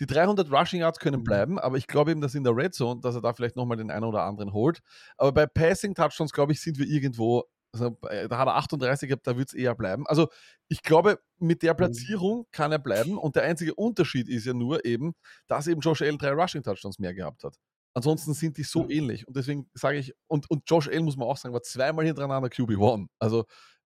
[0.00, 1.24] Die 300 Rushing Yards können mhm.
[1.24, 3.76] bleiben, aber ich glaube eben, dass in der Red Zone, dass er da vielleicht nochmal
[3.76, 4.80] den einen oder anderen holt.
[5.18, 7.44] Aber bei Passing Touchdowns, glaube ich, sind wir irgendwo,
[7.74, 10.06] also, äh, da hat er 38 gehabt, da wird es eher bleiben.
[10.06, 10.28] Also
[10.68, 11.78] ich glaube, mit der mhm.
[11.78, 15.14] Platzierung kann er bleiben und der einzige Unterschied ist ja nur eben,
[15.48, 17.56] dass eben Josh Allen drei Rushing Touchdowns mehr gehabt hat.
[17.94, 19.26] Ansonsten sind die so ähnlich.
[19.26, 22.48] Und deswegen sage ich, und, und Josh Allen muss man auch sagen, war zweimal hintereinander
[22.48, 23.06] QB1.
[23.18, 23.44] Also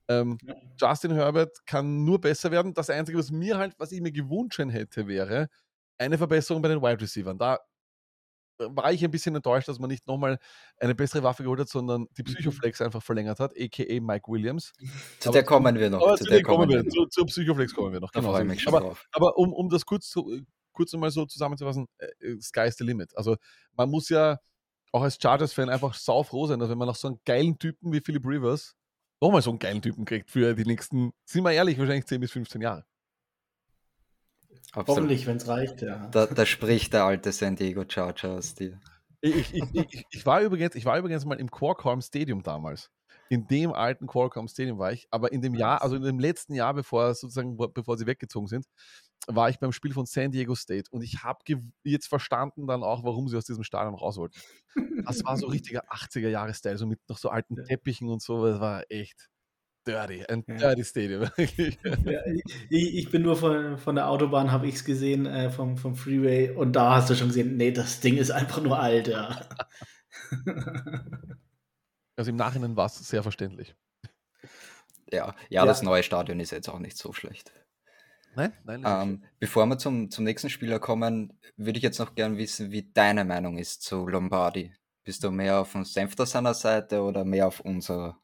[0.09, 0.55] ähm, ja.
[0.79, 2.73] Justin Herbert kann nur besser werden.
[2.73, 5.49] Das Einzige, was mir halt, was ich mir gewünscht hätte, wäre,
[5.97, 7.35] eine Verbesserung bei den Wide Receivers.
[7.37, 7.59] Da
[8.59, 10.39] war ich ein bisschen enttäuscht, dass man nicht nochmal
[10.79, 12.33] eine bessere Waffe geholt hat, sondern die mhm.
[12.33, 14.01] Psychoflex einfach verlängert hat, a.k.a.
[14.01, 14.73] Mike Williams.
[15.19, 16.15] Zu aber, der kommen wir noch.
[16.15, 16.87] Zu, der kommen wir.
[16.87, 18.11] Zu, zur Psychoflex kommen wir noch.
[18.11, 18.33] Genau.
[18.33, 20.41] aber, aber um, um das kurz, zu,
[20.71, 23.15] kurz nochmal so zusammenzufassen, äh, Sky is the limit.
[23.17, 23.35] Also
[23.73, 24.39] man muss ja
[24.91, 28.01] auch als Chargers-Fan einfach saufroh sein, dass wenn man noch so einen geilen Typen wie
[28.01, 28.75] Philip Rivers
[29.21, 32.31] nochmal so einen geilen Typen kriegt für die nächsten, sind wir ehrlich, wahrscheinlich 10 bis
[32.31, 32.85] 15 Jahre.
[34.73, 34.87] Absolut.
[34.87, 36.07] Hoffentlich, wenn es reicht, ja.
[36.07, 38.79] Da, da, spricht der alte San Diego Charger aus dir.
[39.21, 42.91] Ich, ich, ich, ich, war übrigens, ich war übrigens mal im Qualcomm Stadium damals.
[43.29, 46.53] In dem alten Qualcomm Stadium war ich, aber in dem Jahr, also in dem letzten
[46.53, 48.65] Jahr, bevor sozusagen, bevor sie weggezogen sind,
[49.27, 51.39] war ich beim Spiel von San Diego State und ich habe
[51.83, 54.39] jetzt verstanden dann auch, warum sie aus diesem Stadion raus wollten.
[55.05, 58.83] Das war so richtiger 80er-Jahre-Style, so mit noch so alten Teppichen und so, das war
[58.89, 59.29] echt
[59.87, 60.55] dirty, ein ja.
[60.55, 61.23] dirty Stadium.
[62.05, 62.19] ja,
[62.69, 65.95] ich, ich, bin nur von, von der Autobahn, habe ich es gesehen, äh, vom, vom
[65.95, 69.47] Freeway und da hast du schon gesehen, nee, das Ding ist einfach nur alt, ja.
[72.19, 73.75] Also im Nachhinein war es sehr verständlich.
[75.11, 77.53] Ja, ja, das neue Stadion ist jetzt auch nicht so schlecht.
[78.35, 78.83] Nein, nein.
[78.85, 82.91] Ähm, bevor wir zum, zum nächsten Spieler kommen, würde ich jetzt noch gern wissen, wie
[82.91, 84.73] deine Meinung ist zu Lombardi.
[85.03, 88.19] Bist du mehr auf dem Senfter seiner Seite oder mehr auf unserer?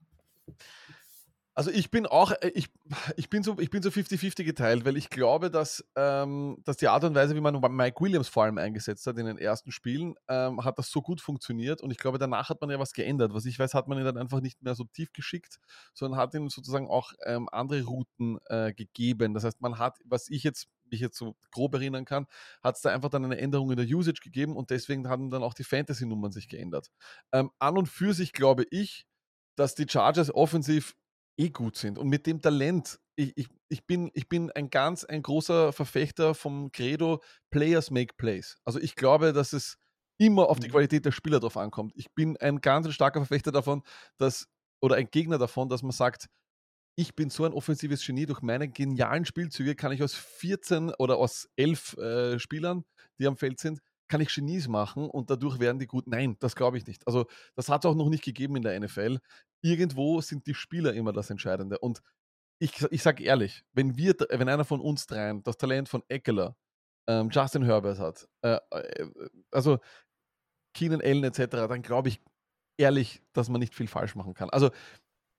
[1.55, 2.69] Also ich bin auch, äh, ich,
[3.15, 6.87] ich bin so, ich bin so 50-50 geteilt, weil ich glaube, dass, ähm, dass die
[6.87, 10.15] Art und Weise, wie man Mike Williams vor allem eingesetzt hat in den ersten Spielen,
[10.27, 13.33] ähm, hat das so gut funktioniert und ich glaube, danach hat man ja was geändert.
[13.33, 15.59] Was ich weiß, hat man ihn dann einfach nicht mehr so tief geschickt,
[15.93, 19.35] sondern hat ihm sozusagen auch ähm, andere Routen äh, gegeben.
[19.35, 22.27] Das heißt, man hat, was ich jetzt mich jetzt so grob erinnern kann,
[22.61, 25.43] hat es da einfach dann eine Änderung in der Usage gegeben und deswegen haben dann
[25.43, 26.89] auch die Fantasy-Nummern sich geändert.
[27.31, 29.05] Ähm, an und für sich glaube ich,
[29.55, 30.95] dass die Chargers offensiv
[31.37, 31.97] eh gut sind.
[31.97, 36.33] Und mit dem Talent, ich, ich, ich, bin, ich bin ein ganz ein großer Verfechter
[36.35, 38.55] vom Credo Players make Plays.
[38.65, 39.77] Also ich glaube, dass es
[40.17, 40.71] immer auf die mhm.
[40.71, 41.93] Qualität der Spieler drauf ankommt.
[41.95, 43.83] Ich bin ein ganz starker Verfechter davon,
[44.17, 44.47] dass,
[44.81, 46.27] oder ein Gegner davon, dass man sagt,
[46.95, 51.17] ich bin so ein offensives Genie, durch meine genialen Spielzüge kann ich aus 14 oder
[51.17, 52.85] aus 11 äh, Spielern,
[53.19, 53.81] die am Feld sind,
[54.13, 56.05] kann ich Genies machen und dadurch werden die gut.
[56.05, 57.07] Nein, das glaube ich nicht.
[57.07, 59.17] Also das hat es auch noch nicht gegeben in der NFL.
[59.63, 61.79] Irgendwo sind die Spieler immer das Entscheidende.
[61.79, 62.03] Und
[62.59, 66.55] ich, ich sage ehrlich, wenn wir, wenn einer von uns dreien das Talent von Eckler,
[67.09, 69.09] ähm, Justin Herbert hat, äh, äh,
[69.49, 69.79] also
[70.75, 72.21] Keenan Allen etc., dann glaube ich
[72.77, 74.51] ehrlich, dass man nicht viel falsch machen kann.
[74.51, 74.69] Also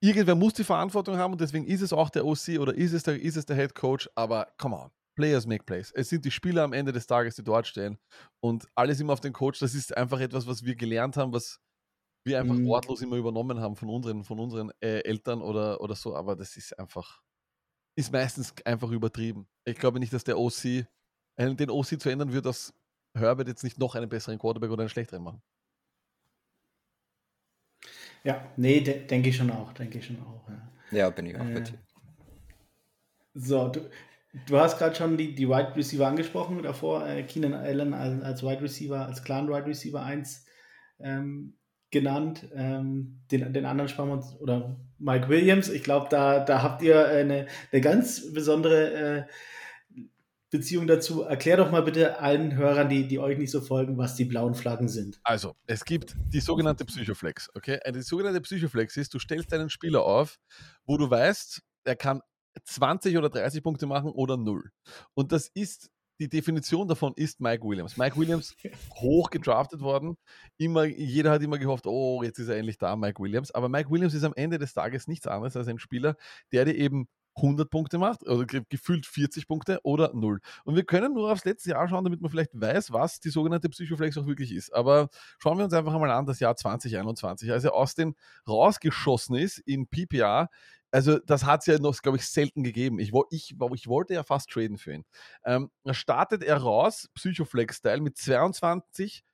[0.00, 3.04] irgendwer muss die Verantwortung haben und deswegen ist es auch der OC oder ist es
[3.04, 4.90] der, ist es der Head Coach, aber come on.
[5.14, 5.92] Players make plays.
[5.94, 7.98] Es sind die Spieler am Ende des Tages, die dort stehen.
[8.40, 9.60] Und alles immer auf den Coach.
[9.60, 11.60] Das ist einfach etwas, was wir gelernt haben, was
[12.24, 12.66] wir einfach mhm.
[12.66, 16.16] wortlos immer übernommen haben von unseren, von unseren äh, Eltern oder, oder so.
[16.16, 17.22] Aber das ist einfach,
[17.96, 19.46] ist meistens einfach übertrieben.
[19.64, 20.84] Ich glaube nicht, dass der OC, äh,
[21.36, 22.72] den OC zu ändern wird, dass
[23.16, 25.42] Herbert jetzt nicht noch einen besseren Quarterback oder einen schlechteren machen.
[28.24, 30.48] Ja, nee, de denke ich schon auch, denke ich schon auch.
[30.48, 31.74] Ja, ja bin ich auch äh, mit
[33.34, 33.90] So, du,
[34.46, 38.42] Du hast gerade schon die, die Wide Receiver angesprochen, davor äh, Keenan Allen als, als
[38.42, 40.44] Wide Receiver, als Clan Wide Receiver 1
[41.00, 41.56] ähm,
[41.90, 42.48] genannt.
[42.54, 46.82] Ähm, den, den anderen sparen wir uns, oder Mike Williams, ich glaube, da, da habt
[46.82, 49.24] ihr eine, eine ganz besondere äh,
[50.50, 51.22] Beziehung dazu.
[51.22, 54.54] Erklär doch mal bitte allen Hörern, die, die euch nicht so folgen, was die blauen
[54.54, 55.20] Flaggen sind.
[55.24, 57.50] Also, es gibt die sogenannte Psychoflex.
[57.54, 57.78] Okay?
[57.92, 60.38] Die sogenannte Psychoflex ist, du stellst einen Spieler auf,
[60.86, 62.20] wo du weißt, er kann
[62.62, 64.70] 20 oder 30 Punkte machen oder null.
[65.14, 65.90] Und das ist
[66.20, 67.96] die Definition davon ist Mike Williams.
[67.96, 68.54] Mike Williams
[68.94, 70.16] hoch gedraftet worden.
[70.56, 73.50] Immer, jeder hat immer gehofft, oh, jetzt ist er endlich da, Mike Williams.
[73.50, 76.16] Aber Mike Williams ist am Ende des Tages nichts anderes als ein Spieler,
[76.52, 80.38] der dir eben 100 Punkte macht, oder gefühlt 40 Punkte oder 0.
[80.64, 83.68] Und wir können nur aufs letzte Jahr schauen, damit man vielleicht weiß, was die sogenannte
[83.68, 84.72] Psychoflex auch wirklich ist.
[84.72, 87.50] Aber schauen wir uns einfach mal an, das Jahr 2021.
[87.50, 88.14] Als er aus den
[88.46, 90.48] rausgeschossen ist in PPA,
[90.94, 93.00] also das hat es ja noch, glaube ich, selten gegeben.
[93.00, 95.04] Ich, ich, ich, wollte ja fast traden für ihn.
[95.44, 99.24] Ähm, da startet er raus, Psychoflex-Style, mit 22,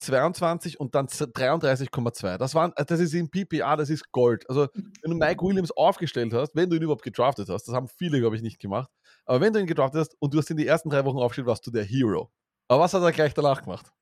[0.00, 2.36] 22 und dann 33,2.
[2.36, 2.52] Das,
[2.88, 4.50] das ist in PPA, das ist Gold.
[4.50, 7.86] Also wenn du Mike Williams aufgestellt hast, wenn du ihn überhaupt gedraftet hast, das haben
[7.86, 8.90] viele, glaube ich, nicht gemacht,
[9.24, 11.46] aber wenn du ihn gedraftet hast und du hast ihn die ersten drei Wochen aufgestellt,
[11.46, 12.32] warst du der Hero.
[12.66, 13.92] Aber was hat er gleich danach gemacht?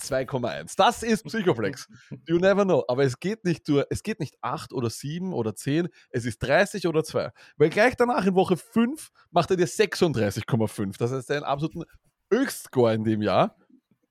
[0.00, 0.74] 2,1.
[0.76, 1.88] Das ist Psychoflex.
[2.26, 2.84] You never know.
[2.88, 6.38] Aber es geht nicht nur, es geht nicht 8 oder 7 oder 10, es ist
[6.38, 7.30] 30 oder 2.
[7.56, 10.98] Weil gleich danach in Woche 5 macht er dir 36,5.
[10.98, 11.84] Das heißt, einen absoluten
[12.32, 13.56] Höchstscore in dem Jahr.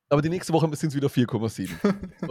[0.10, 1.70] Aber die nächste Woche sind es wieder 4,7.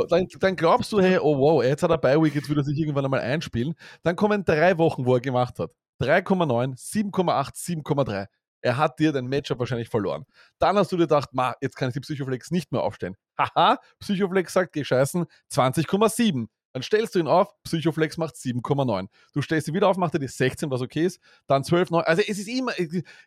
[0.08, 2.64] dann, dann, glaubst du, hey, oh wow, jetzt hat er bei Week, jetzt würde er
[2.64, 3.74] sich irgendwann einmal einspielen.
[4.02, 5.70] Dann kommen drei Wochen, wo er gemacht hat.
[6.00, 8.26] 3,9, 7,8, 7,3.
[8.60, 10.24] Er hat dir dein Matchup wahrscheinlich verloren.
[10.58, 13.16] Dann hast du dir gedacht, ma, jetzt kann ich die Psychoflex nicht mehr aufstellen.
[13.38, 16.48] Haha, Psychoflex sagt, geh scheißen, 20,7.
[16.72, 19.08] Dann stellst du ihn auf, Psychoflex macht 7,9.
[19.32, 22.04] Du stellst ihn wieder auf, macht er die 16, was okay ist, dann 12, 9.
[22.04, 22.72] Also es ist immer,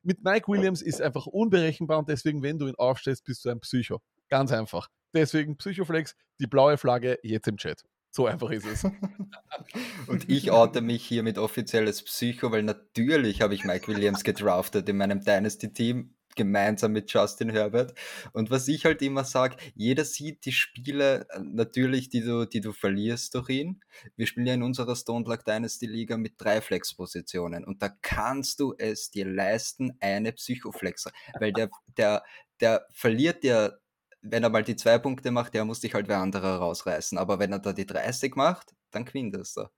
[0.03, 3.59] mit Mike Williams ist einfach unberechenbar und deswegen, wenn du ihn aufstellst, bist du ein
[3.59, 3.99] Psycho.
[4.29, 4.89] Ganz einfach.
[5.13, 7.83] Deswegen Psychoflex, die blaue Flagge jetzt im Chat.
[8.11, 8.83] So einfach ist es.
[10.07, 14.87] Und ich oute mich hiermit offiziell als Psycho, weil natürlich habe ich Mike Williams gedraftet
[14.89, 17.93] in meinem Dynasty-Team gemeinsam mit Justin Herbert.
[18.33, 22.73] Und was ich halt immer sage, jeder sieht die Spiele natürlich, die du, die du
[22.73, 23.81] verlierst durch ihn.
[24.15, 28.59] Wir spielen ja in unserer Stone Luck Dynasty Liga mit drei Flex-Positionen und da kannst
[28.59, 32.23] du es dir leisten, eine Psychoflexer, weil der, der,
[32.59, 33.71] der verliert ja
[34.21, 37.17] wenn er mal die zwei Punkte macht, der muss dich halt wer anderer rausreißen.
[37.17, 39.71] Aber wenn er da die 30 macht, dann gewinnt er.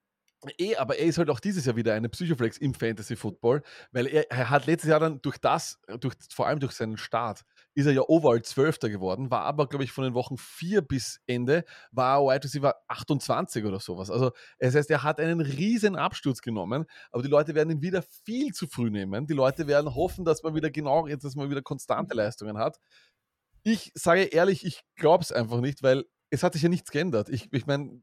[0.57, 4.07] Eh, aber er ist halt auch dieses Jahr wieder eine Psychoflex im Fantasy Football, weil
[4.07, 7.43] er, er, hat letztes Jahr dann durch das, durch, vor allem durch seinen Start,
[7.75, 11.21] ist er ja overall Zwölfter geworden, war aber, glaube ich, von den Wochen 4 bis
[11.27, 14.11] Ende, war Wide Receiver 28 oder sowas.
[14.11, 18.03] Also, das heißt, er hat einen riesen Absturz genommen, aber die Leute werden ihn wieder
[18.25, 19.25] viel zu früh nehmen.
[19.27, 22.79] Die Leute werden hoffen, dass man wieder genau, dass man wieder konstante Leistungen hat.
[23.63, 27.29] Ich sage ehrlich, ich glaube es einfach nicht, weil es hat sich ja nichts geändert.
[27.29, 28.01] Ich, ich meine,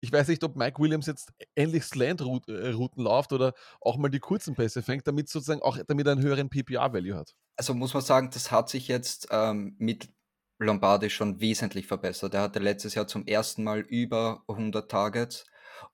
[0.00, 4.20] ich weiß nicht, ob Mike Williams jetzt endlich Slant-Routen äh, läuft oder auch mal die
[4.20, 7.34] kurzen Pässe fängt, damit sozusagen auch damit er einen höheren PPR-Value hat.
[7.56, 10.10] Also muss man sagen, das hat sich jetzt ähm, mit
[10.58, 12.34] Lombardi schon wesentlich verbessert.
[12.34, 15.46] Er hatte letztes Jahr zum ersten Mal über 100 Targets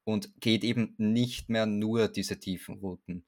[0.05, 3.25] und geht eben nicht mehr nur diese tiefen Routen.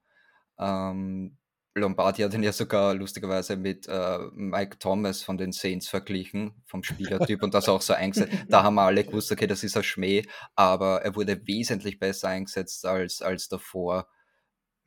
[0.58, 1.38] Ähm,
[1.74, 6.82] Lombardi hat ihn ja sogar lustigerweise mit äh, Mike Thomas von den Saints verglichen, vom
[6.82, 8.32] Spielertyp und das auch so eingesetzt.
[8.48, 10.22] Da haben wir alle gewusst, okay, das ist ein Schmäh,
[10.54, 14.06] aber er wurde wesentlich besser eingesetzt als, als davor.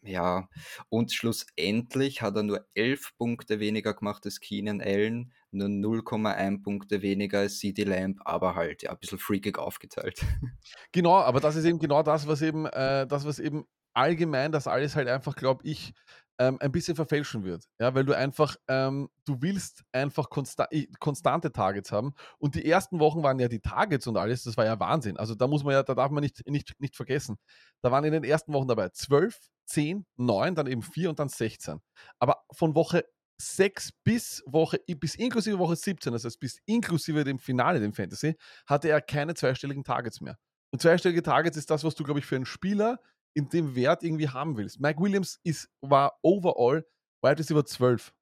[0.07, 0.47] Ja,
[0.89, 7.01] und schlussendlich hat er nur 11 Punkte weniger gemacht als Keenan Allen, nur 0,1 Punkte
[7.01, 10.21] weniger als CD Lamb, aber halt ja ein bisschen freakig aufgeteilt.
[10.91, 14.67] Genau, aber das ist eben genau das, was eben, äh, das, was eben allgemein das
[14.67, 15.93] alles halt einfach, glaube ich,
[16.39, 17.65] ähm, ein bisschen verfälschen wird.
[17.79, 20.67] Ja, weil du einfach, ähm, du willst einfach konsta
[20.99, 22.13] konstante Targets haben.
[22.37, 25.17] Und die ersten Wochen waren ja die Targets und alles, das war ja Wahnsinn.
[25.17, 27.37] Also da muss man ja, da darf man nicht, nicht, nicht vergessen.
[27.81, 31.29] Da waren in den ersten Wochen dabei 12, 10, 9, dann eben 4 und dann
[31.29, 31.79] 16.
[32.19, 33.05] Aber von Woche
[33.37, 38.35] 6 bis Woche, bis inklusive Woche 17, das heißt bis inklusive dem Finale, dem Fantasy,
[38.65, 40.37] hatte er keine zweistelligen Targets mehr.
[40.71, 42.99] Und zweistellige Targets ist das, was du, glaube ich, für einen Spieler
[43.35, 44.79] in dem Wert irgendwie haben willst.
[44.79, 46.85] Mike Williams ist, war overall
[47.21, 48.13] Wide Receiver 12.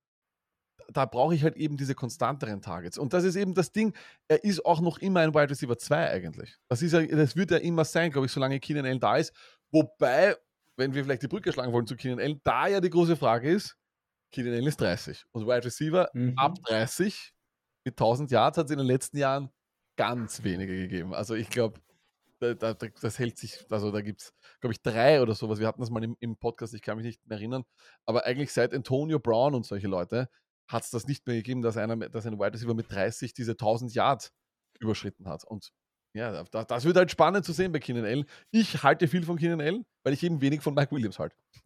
[0.89, 2.97] Da brauche ich halt eben diese konstanteren Targets.
[2.97, 3.95] Und das ist eben das Ding,
[4.27, 6.57] er ist auch noch immer ein Wide Receiver 2 eigentlich.
[6.67, 9.33] Das, ist ja, das wird ja immer sein, glaube ich, solange Keenan Allen da ist.
[9.71, 10.35] Wobei,
[10.77, 13.51] wenn wir vielleicht die Brücke schlagen wollen zu Keenan Allen, da ja die große Frage
[13.51, 13.77] ist,
[14.31, 16.33] Keenan Allen ist 30 und Wide Receiver mhm.
[16.37, 17.33] ab 30
[17.85, 19.49] mit 1000 Yards hat es in den letzten Jahren
[19.95, 21.13] ganz wenige gegeben.
[21.13, 21.79] Also ich glaube,
[22.43, 25.59] da, da, das hält sich, also da gibt es, glaube ich, drei oder sowas.
[25.59, 27.63] Wir hatten das mal im, im, Podcast, ich kann mich nicht mehr erinnern.
[28.05, 30.29] Aber eigentlich seit Antonio Brown und solche Leute
[30.67, 33.51] hat es das nicht mehr gegeben, dass einer, dass ein Wide Receiver mit 30 diese
[33.51, 34.31] 1000 Yards
[34.79, 35.43] überschritten hat.
[35.43, 35.71] Und
[36.15, 38.25] ja, das, das wird halt spannend zu sehen bei Keenan Allen.
[38.51, 41.35] Ich halte viel von Keenan Allen, weil ich eben wenig von Mike Williams halte.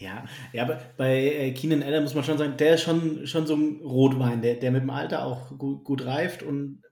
[0.00, 3.46] ja, ja, aber bei äh, Keenan Allen muss man schon sagen, der ist schon, schon
[3.46, 6.82] so ein Rotwein, der, der mit dem Alter auch gut, gut reift und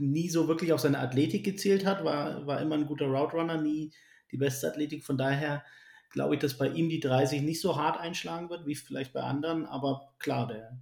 [0.00, 3.60] nie so wirklich auf seine Athletik gezählt hat, war, war immer ein guter Route Runner,
[3.60, 3.92] nie
[4.30, 5.04] die beste Athletik.
[5.04, 5.64] Von daher
[6.10, 9.20] glaube ich, dass bei ihm die 30 nicht so hart einschlagen wird, wie vielleicht bei
[9.20, 9.66] anderen.
[9.66, 10.80] Aber klar, der,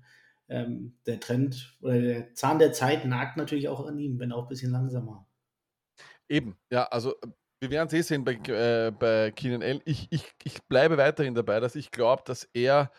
[0.48, 4.42] ähm, der Trend oder der Zahn der Zeit nagt natürlich auch an ihm, wenn auch
[4.42, 5.26] ein bisschen langsamer.
[6.29, 7.14] Eben, ja, also
[7.61, 9.83] wir werden es eh sehen bei, äh, bei Keenan Allen.
[9.85, 12.90] Ich, ich, ich bleibe weiterhin dabei, dass ich glaube, dass er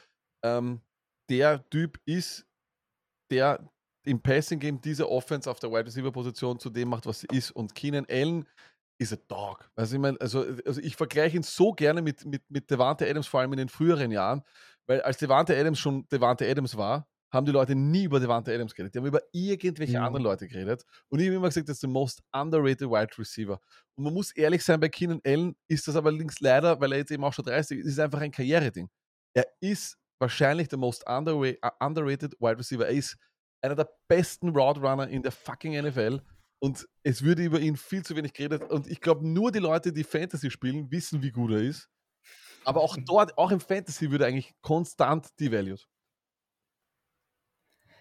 [0.43, 0.81] ähm,
[1.29, 2.45] der Typ ist,
[3.29, 3.69] der
[4.07, 7.27] im Passing Game diese Offense auf der Wide Receiver Position zu dem macht, was sie
[7.31, 7.51] ist.
[7.51, 8.45] Und Keenan Allen
[8.99, 9.69] ist a dog.
[9.75, 13.27] Also ich meine, also, also ich vergleiche ihn so gerne mit, mit, mit Devante Adams,
[13.27, 14.43] vor allem in den früheren Jahren,
[14.87, 18.73] weil als Devante Adams schon Devante Adams war, haben die Leute nie über Devante Adams
[18.73, 18.95] geredet.
[18.95, 20.05] Die haben über irgendwelche mhm.
[20.05, 20.85] anderen Leute geredet.
[21.09, 23.59] Und ich habe immer gesagt, das ist der most underrated Wide Receiver.
[23.95, 26.99] Und man muss ehrlich sein, bei Keenan Allen ist das aber links leider, weil er
[26.99, 28.89] jetzt eben auch schon 30 ist, ist einfach ein Karriereding.
[29.35, 32.87] Er ist wahrscheinlich der most underrated Wide Receiver.
[32.87, 33.17] Er ist
[33.61, 36.21] einer der besten Route Runner in der fucking NFL.
[36.59, 38.63] Und es würde über ihn viel zu wenig geredet.
[38.63, 41.89] Und ich glaube, nur die Leute, die Fantasy spielen, wissen, wie gut er ist.
[42.65, 45.87] Aber auch dort, auch im Fantasy, würde er eigentlich konstant devalued.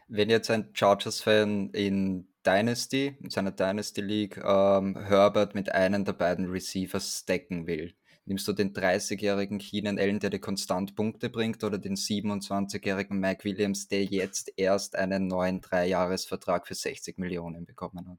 [0.08, 6.12] Wenn jetzt ein Chargers-Fan in Dynasty, in seiner Dynasty League, ähm, Herbert mit einem der
[6.12, 7.94] beiden Receivers stacken will,
[8.26, 13.44] Nimmst du den 30-jährigen Keenan Allen, der dir konstant Punkte bringt, oder den 27-jährigen Mike
[13.44, 18.18] Williams, der jetzt erst einen neuen Dreijahresvertrag für 60 Millionen bekommen hat?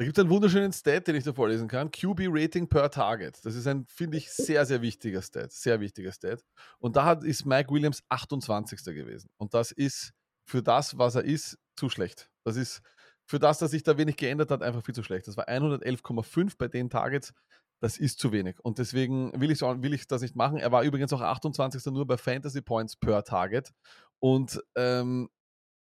[0.00, 1.90] Da gibt es einen wunderschönen Stat, den ich da vorlesen kann.
[1.90, 3.44] QB-Rating per Target.
[3.44, 5.52] Das ist ein, finde ich, sehr, sehr wichtiger Stat.
[5.52, 6.42] Sehr wichtiger Stat.
[6.78, 8.82] Und da hat, ist Mike Williams 28.
[8.84, 9.28] gewesen.
[9.36, 10.12] Und das ist
[10.46, 12.30] für das, was er ist, zu schlecht.
[12.44, 12.80] Das ist
[13.26, 15.28] für das, dass sich da wenig geändert hat, einfach viel zu schlecht.
[15.28, 17.34] Das war 111,5 bei den Targets
[17.80, 18.60] das ist zu wenig.
[18.60, 20.58] Und deswegen will ich, will ich das nicht machen.
[20.58, 21.86] Er war übrigens auch 28.
[21.86, 23.72] nur bei Fantasy Points per Target.
[24.18, 25.30] Und ähm,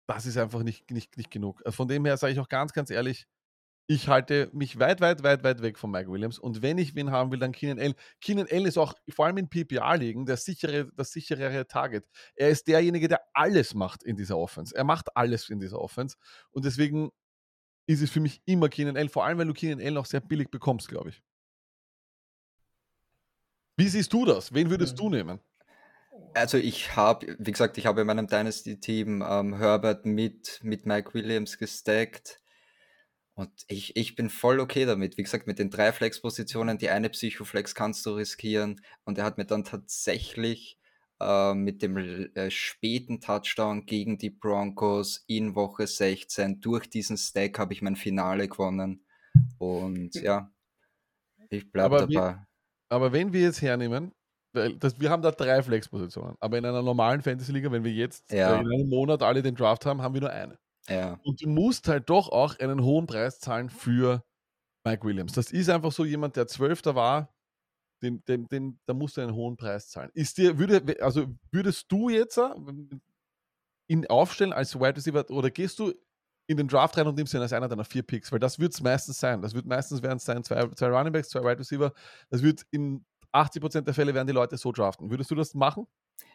[0.08, 1.62] das ist einfach nicht, nicht, nicht genug.
[1.68, 3.28] Von dem her sage ich auch ganz, ganz ehrlich,
[3.91, 6.38] ich halte mich weit, weit, weit, weit weg von Mike Williams.
[6.38, 7.95] Und wenn ich wen haben will, dann Keenan Allen.
[8.22, 12.06] Keenan Allen ist auch vor allem in PPR-Ligen der sichere, das sicherere Target.
[12.36, 14.76] Er ist derjenige, der alles macht in dieser Offense.
[14.76, 16.18] Er macht alles in dieser Offense.
[16.52, 17.10] Und deswegen
[17.88, 20.22] ist es für mich immer Keenan Allen, vor allem weil du Keenan Allen auch sehr
[20.22, 21.24] billig bekommst, glaube ich.
[23.80, 24.53] Wie siehst du das?
[24.53, 25.39] Wen würdest du nehmen?
[26.34, 31.13] Also ich habe, wie gesagt, ich habe in meinem Dynasty-Team ähm, Herbert mit, mit Mike
[31.13, 32.41] Williams gestackt.
[33.36, 35.17] Und ich, ich bin voll okay damit.
[35.17, 38.82] Wie gesagt, mit den drei Flex-Positionen, die eine Psychoflex kannst du riskieren.
[39.05, 40.77] Und er hat mir dann tatsächlich
[41.21, 47.57] äh, mit dem äh, späten Touchdown gegen die Broncos in Woche 16 durch diesen Stack
[47.57, 49.05] habe ich mein Finale gewonnen.
[49.57, 50.51] Und ja,
[51.49, 52.49] ich bleibe dabei.
[52.90, 54.12] Aber wenn wir jetzt hernehmen,
[54.54, 58.32] weil das, wir haben da drei Flex-Positionen, aber in einer normalen Fantasy-Liga, wenn wir jetzt
[58.32, 58.56] ja.
[58.56, 60.58] äh, in einem Monat alle den Draft haben, haben wir nur eine.
[60.88, 61.20] Ja.
[61.24, 64.24] Und du musst halt doch auch einen hohen Preis zahlen für
[64.84, 65.34] Mike Williams.
[65.34, 67.32] Das ist einfach so jemand, der Zwölfter war,
[68.02, 70.10] den, den, den, da musst du einen hohen Preis zahlen.
[70.14, 72.50] Ist dir, würde, also würdest du jetzt äh,
[73.88, 75.94] ihn aufstellen als Wide Receiver oder gehst du
[76.50, 78.74] in den Draft rein und nimmst ihn als einer deiner vier Picks, weil das wird
[78.74, 79.39] es meistens sein.
[79.41, 81.93] Das wird meistens werden es sein, zwei, zwei Running Backs, zwei Wide Receiver.
[82.32, 85.12] Das wird in 80% der Fälle werden die Leute so draften.
[85.12, 85.86] Würdest du das machen?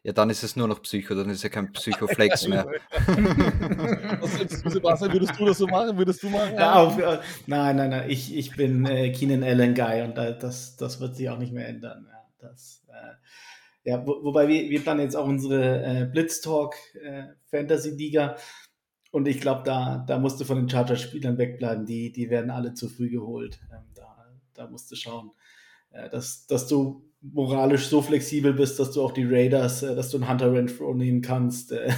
[0.05, 2.65] Ja, dann ist es nur noch Psycho, dann ist ja kein Psychoflex mehr.
[4.23, 5.99] Sebastian, würdest du das so machen?
[5.99, 6.55] Würdest du machen?
[6.55, 8.09] Ja, auf, äh, nein, nein, nein.
[8.09, 11.67] Ich, ich bin äh, Keenan Allen Guy und das, das wird sich auch nicht mehr
[11.67, 12.07] ändern.
[12.09, 17.25] Ja, das, äh, ja wo, wobei wir, wir planen jetzt auch unsere äh, Blitztalk äh,
[17.51, 18.37] Fantasy Liga.
[19.15, 21.87] Und ich glaube, da, da musst du von den Chargers-Spielern wegbleiben.
[21.87, 23.61] Die, die werden alle zu früh geholt.
[23.73, 25.31] Ähm, da, da musst du schauen,
[25.93, 30.11] äh, dass, dass du moralisch so flexibel bist, dass du auch die Raiders, äh, dass
[30.11, 31.93] du einen Hunter Renfro nehmen kannst äh,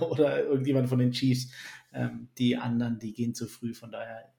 [0.10, 1.52] oder irgendjemand von den Chiefs.
[1.92, 3.74] Ähm, die anderen, die gehen zu früh.
[3.74, 4.32] Von daher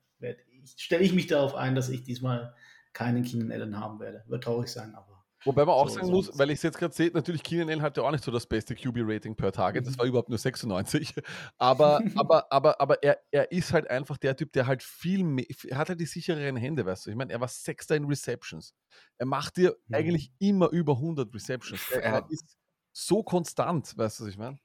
[0.76, 2.56] stelle ich mich darauf ein, dass ich diesmal
[2.94, 4.24] keinen Keenan Allen haben werde.
[4.26, 5.13] Wird traurig sein, aber
[5.46, 7.82] Wobei man auch so sagen muss, weil ich es jetzt gerade sehe, natürlich Keenan Allen
[7.82, 10.00] hat ja auch nicht so das beste QB-Rating per Target, das mhm.
[10.00, 11.14] war überhaupt nur 96,
[11.58, 15.46] aber, aber, aber, aber er, er ist halt einfach der Typ, der halt viel mehr,
[15.68, 18.74] er hat halt die sichereren Hände, weißt du, ich meine, er war Sechster in Receptions,
[19.18, 19.96] er macht dir mhm.
[19.96, 22.58] eigentlich immer über 100 Receptions, er, er ist
[22.92, 24.58] so konstant, weißt du, was ich meine?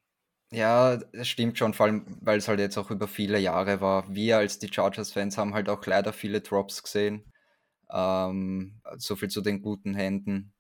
[0.51, 4.15] Ja, das stimmt schon, vor allem, weil es halt jetzt auch über viele Jahre war.
[4.15, 7.31] Wir als die Chargers-Fans haben halt auch leider viele Drops gesehen.
[7.91, 10.55] Ähm, so viel zu den guten Händen.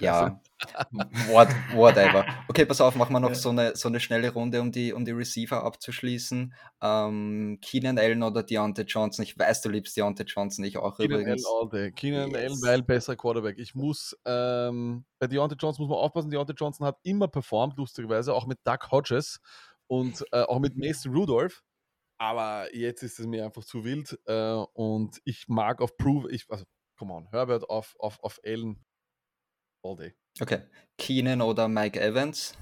[0.00, 0.40] Ja,
[1.28, 2.24] what, whatever.
[2.48, 3.34] Okay, pass auf, machen wir noch ja.
[3.34, 6.54] so, eine, so eine schnelle Runde, um die, um die Receiver abzuschließen.
[6.80, 9.22] Ähm, Keenan Allen oder Deontay Johnson?
[9.24, 11.44] Ich weiß, du liebst Deontay Johnson, ich auch Keenan übrigens.
[11.46, 11.92] Allen all day.
[11.92, 12.38] Keenan yes.
[12.38, 13.58] Allen, weil besser Quarterback.
[13.58, 18.34] Ich muss, ähm, bei Deontay Johnson muss man aufpassen, Deontay Johnson hat immer performt, lustigerweise,
[18.34, 19.40] auch mit Doug Hodges
[19.86, 21.62] und äh, auch mit Mason Rudolph.
[22.18, 26.46] Aber jetzt ist es mir einfach zu wild äh, und ich mag auf Prove, ich,
[26.48, 26.64] also,
[26.96, 28.84] come on, Herbert auf, auf, auf Allen
[29.84, 30.14] all day.
[30.40, 30.60] Okay.
[30.98, 32.54] Keenan oder Mike Evans?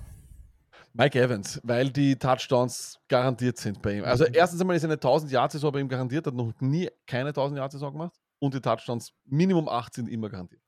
[0.95, 4.05] Mike Evans, weil die Touchdowns garantiert sind bei ihm.
[4.05, 7.31] Also erstens einmal ist eine 1000 Yard Saison bei ihm garantiert, hat noch nie keine
[7.31, 10.61] 1000 Yard Saison gemacht und die Touchdowns Minimum 8 sind immer garantiert.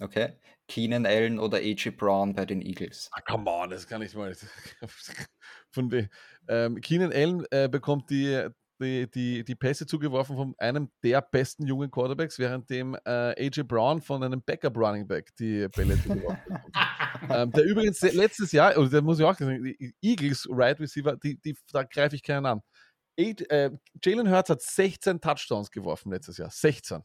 [0.00, 0.34] Okay.
[0.68, 3.08] Keenan Allen oder AJ Brown bei den Eagles?
[3.12, 4.36] Ah, come on, das kann ich mal.
[5.70, 6.08] Von
[6.48, 8.48] ähm, Keenan Allen äh, bekommt die
[8.80, 13.62] die, die, die Pässe zugeworfen von einem der besten jungen Quarterbacks, während dem äh, AJ
[13.64, 16.58] Brown von einem Backup Running Back die Bälle zugeworfen
[17.30, 21.16] ähm, Der übrigens letztes Jahr, oder der muss ich auch sagen, die Eagles Right Receiver,
[21.16, 22.62] die, die, da greife ich keinen an.
[23.16, 23.70] Äh,
[24.04, 26.50] Jalen Hurts hat 16 Touchdowns geworfen letztes Jahr.
[26.50, 27.02] 16.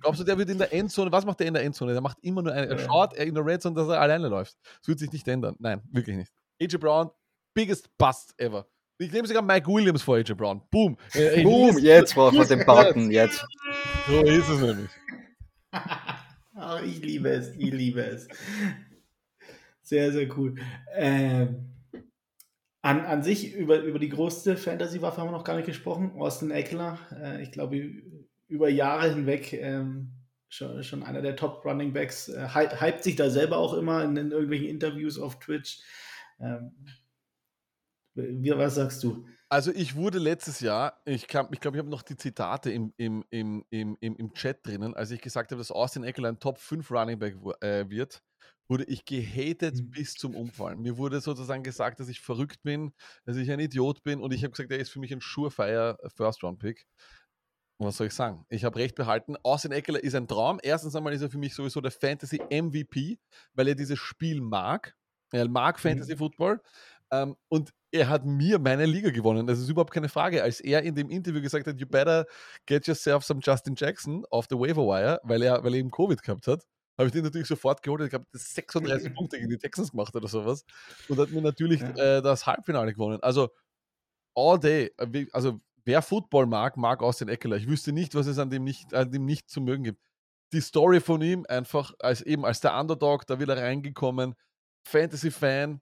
[0.00, 1.92] Glaubst du, der wird in der Endzone, was macht der in der Endzone?
[1.92, 4.56] Der macht immer nur eine, er schaut in der Red Zone, dass er alleine läuft.
[4.80, 5.56] Das wird sich nicht ändern.
[5.58, 6.32] Nein, wirklich nicht.
[6.60, 7.10] AJ Brown,
[7.54, 8.68] biggest Bust ever.
[8.98, 10.62] Ich nehme sogar Mike Williams vor AJ Brown.
[10.70, 10.96] Boom.
[11.14, 13.44] Äh, Boom, jetzt war wir den Button, jetzt.
[14.06, 14.90] So ist es nämlich.
[16.56, 18.28] oh, ich liebe es, ich liebe es.
[19.82, 20.54] Sehr, sehr cool.
[20.94, 21.74] Ähm,
[22.82, 26.12] an, an sich, über, über die größte Fantasy-Waffe haben wir noch gar nicht gesprochen.
[26.16, 27.76] Austin Eckler, äh, ich glaube,
[28.46, 30.12] über Jahre hinweg ähm,
[30.48, 34.16] schon, schon einer der Top Running Backs, äh, hypt sich da selber auch immer in,
[34.16, 35.80] in irgendwelchen Interviews auf Twitch.
[36.40, 36.72] Ähm,
[38.14, 39.26] wie, was sagst du?
[39.48, 42.92] Also ich wurde letztes Jahr, ich glaube, ich, glaub, ich habe noch die Zitate im,
[42.96, 46.58] im, im, im, im Chat drinnen, als ich gesagt habe, dass Austin Eckler ein Top
[46.58, 48.22] 5 Running Back äh, wird,
[48.68, 49.90] wurde ich gehatet mhm.
[49.90, 50.80] bis zum Umfallen.
[50.80, 52.92] Mir wurde sozusagen gesagt, dass ich verrückt bin,
[53.26, 55.98] dass ich ein Idiot bin und ich habe gesagt, er ist für mich ein Surefire
[56.16, 56.86] First-Round-Pick.
[57.78, 58.46] Was soll ich sagen?
[58.48, 59.36] Ich habe recht behalten.
[59.42, 60.60] Austin Eckler ist ein Traum.
[60.62, 63.18] Erstens einmal ist er für mich sowieso der Fantasy MVP,
[63.52, 64.94] weil er dieses Spiel mag.
[65.32, 65.88] Er mag mhm.
[65.88, 66.60] Fantasy Football.
[67.10, 69.46] Ähm, und er hat mir meine Liga gewonnen.
[69.46, 70.42] Das ist überhaupt keine Frage.
[70.42, 72.26] Als er in dem Interview gesagt hat, you better
[72.66, 76.20] get yourself some Justin Jackson off the waiver wire, weil er, weil er eben Covid
[76.20, 76.64] gehabt hat,
[76.98, 78.02] habe ich den natürlich sofort geholt.
[78.02, 80.64] Ich habe 36 Punkte gegen die Texans gemacht oder sowas.
[81.08, 82.18] Und hat mir natürlich ja.
[82.18, 83.20] äh, das Halbfinale gewonnen.
[83.22, 83.50] Also,
[84.34, 84.90] all day.
[84.98, 87.56] Äh, also, wer Football mag, mag Austin Eckler.
[87.56, 90.00] Ich wüsste nicht, was es an dem nicht, an dem nicht zu mögen gibt.
[90.52, 94.34] Die Story von ihm, einfach als eben als der Underdog, da wieder reingekommen,
[94.88, 95.80] Fantasy-Fan,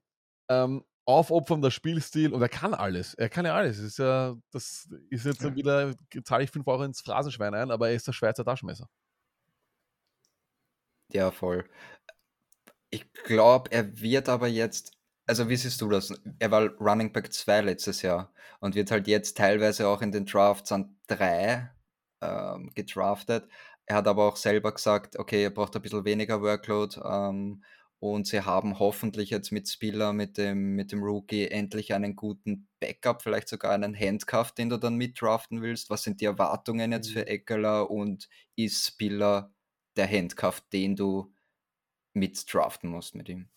[0.49, 3.13] ähm, aufopfern der Spielstil und er kann alles.
[3.15, 3.77] Er kann ja alles.
[3.77, 5.55] Das ist ja, das ist jetzt ja.
[5.55, 5.93] wieder,
[6.23, 8.87] zahle ich 5 Euro ins Phrasenschwein ein, aber er ist der Schweizer Taschenmesser.
[11.11, 11.65] Ja, voll.
[12.89, 14.93] Ich glaube, er wird aber jetzt,
[15.27, 16.13] also wie siehst du das?
[16.39, 20.25] Er war Running Back 2 letztes Jahr und wird halt jetzt teilweise auch in den
[20.25, 21.71] Drafts an 3
[22.21, 23.47] ähm, gedraftet.
[23.85, 27.63] Er hat aber auch selber gesagt, okay, er braucht ein bisschen weniger Workload ähm,
[28.03, 32.67] und sie haben hoffentlich jetzt mit Spieler, mit dem, mit dem Rookie, endlich einen guten
[32.81, 35.89] Backup, vielleicht sogar einen Handcuff, den du dann mitdraften willst.
[35.89, 37.13] Was sind die Erwartungen jetzt mhm.
[37.13, 38.27] für Eckler und
[38.57, 39.53] ist Spieler
[39.95, 41.33] der Handcuff, den du
[42.13, 43.47] mitdraften musst mit ihm?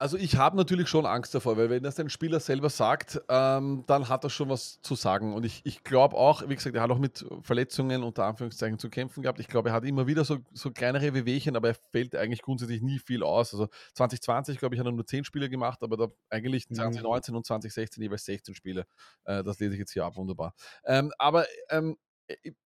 [0.00, 3.84] Also ich habe natürlich schon Angst davor, weil wenn das ein Spieler selber sagt, ähm,
[3.86, 5.34] dann hat er schon was zu sagen.
[5.34, 8.88] Und ich, ich glaube auch, wie gesagt, er hat auch mit Verletzungen unter Anführungszeichen zu
[8.88, 9.40] kämpfen gehabt.
[9.40, 12.80] Ich glaube, er hat immer wieder so, so kleinere Wehwehchen, aber er fällt eigentlich grundsätzlich
[12.80, 13.52] nie viel aus.
[13.52, 17.36] Also 2020, glaube ich, hat er nur 10 Spiele gemacht, aber da eigentlich 2019 mhm.
[17.36, 18.86] und 2016 jeweils 16 Spiele.
[19.24, 20.54] Äh, das lese ich jetzt hier ab, wunderbar.
[20.86, 21.98] Ähm, aber ähm,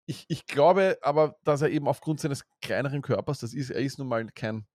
[0.07, 3.99] ich, ich glaube aber, dass er eben aufgrund seines kleineren Körpers, das ist, er ist
[3.99, 4.67] nun mal kein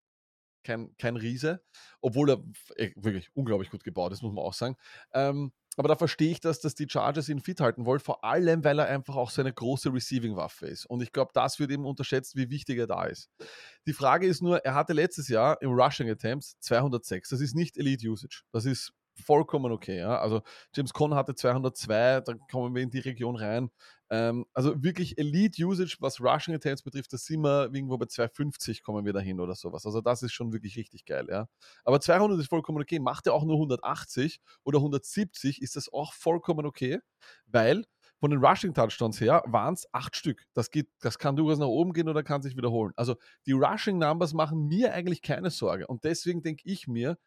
[0.64, 1.62] kein, kein Riese,
[2.02, 2.44] obwohl er
[2.76, 4.76] äh, wirklich unglaublich gut gebaut ist, muss man auch sagen.
[5.14, 8.66] Ähm, aber da verstehe ich das, dass die Chargers ihn fit halten wollen, vor allem,
[8.66, 10.86] weil er einfach auch so eine große Receiving-Waffe ist.
[10.86, 13.30] Und ich glaube, das wird eben unterschätzt, wie wichtig er da ist.
[13.88, 17.30] Die Frage ist nur, er hatte letztes Jahr im Rushing Attempts 206.
[17.30, 18.44] Das ist nicht Elite Usage.
[18.52, 18.92] Das ist
[19.24, 20.00] vollkommen okay.
[20.00, 20.20] Ja?
[20.20, 20.42] Also
[20.76, 23.70] James Conn hatte 202, dann kommen wir in die Region rein.
[24.12, 28.82] Ähm, also wirklich Elite Usage, was Rushing Attempts betrifft, da sind wir irgendwo bei 250
[28.82, 29.86] kommen wir dahin oder sowas.
[29.86, 31.48] Also das ist schon wirklich richtig geil, ja.
[31.84, 33.00] Aber 200 ist vollkommen okay.
[33.00, 37.00] Macht er auch nur 180 oder 170, ist das auch vollkommen okay,
[37.46, 37.86] weil
[38.20, 40.44] von den Rushing Touchdowns her waren es acht Stück.
[40.54, 42.92] Das, geht, das kann durchaus nach oben gehen oder kann sich wiederholen.
[42.96, 45.88] Also die Rushing Numbers machen mir eigentlich keine Sorge.
[45.88, 47.18] Und deswegen denke ich mir,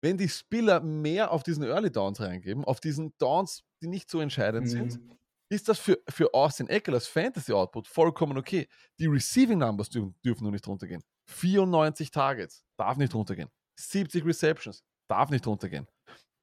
[0.00, 4.20] wenn die Spieler mehr auf diesen Early Downs reingeben, auf diesen Downs, die nicht so
[4.20, 4.70] entscheidend mhm.
[4.70, 5.00] sind,
[5.48, 8.68] ist das für, für Austin Eckler Fantasy Output vollkommen okay.
[8.98, 11.02] Die Receiving Numbers dürfen, dürfen nur nicht runtergehen.
[11.26, 13.50] 94 Targets, darf nicht runtergehen.
[13.78, 15.86] 70 Receptions, darf nicht runtergehen.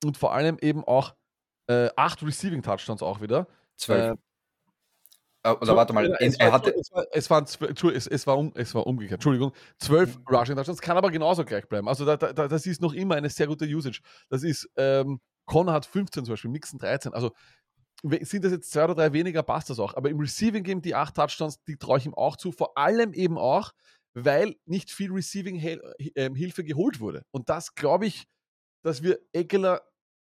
[0.04, 1.16] Und vor allem eben auch
[1.68, 3.48] äh, 8 Receiving Touchdowns auch wieder.
[3.78, 4.18] 12.
[5.44, 6.74] Äh, äh, oder warte mal, es, er war, hatte.
[6.76, 7.46] Es war, es, waren,
[7.94, 9.54] es, es, war um, es war umgekehrt, Entschuldigung.
[9.80, 10.24] 12 mhm.
[10.28, 11.88] Rushing Touchdowns, kann aber genauso gleich bleiben.
[11.88, 14.02] Also da, da, das ist noch immer eine sehr gute Usage.
[14.30, 17.14] Das ist, ähm, Connor hat 15 zum Beispiel, Mixen 13.
[17.14, 17.32] Also
[18.22, 19.96] sind das jetzt zwei oder drei weniger, passt das auch.
[19.96, 22.52] Aber im Receiving Game, die acht Touchdowns, die traue ich ihm auch zu.
[22.52, 23.72] Vor allem eben auch,
[24.14, 27.24] weil nicht viel Receiving-Hilfe ähm, geholt wurde.
[27.32, 28.28] Und das glaube ich,
[28.84, 29.82] dass wir Eckler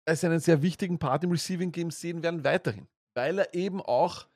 [0.06, 2.88] als einen sehr wichtigen Part im Receiving Game sehen werden, weiterhin.
[3.16, 4.28] Weil er eben auch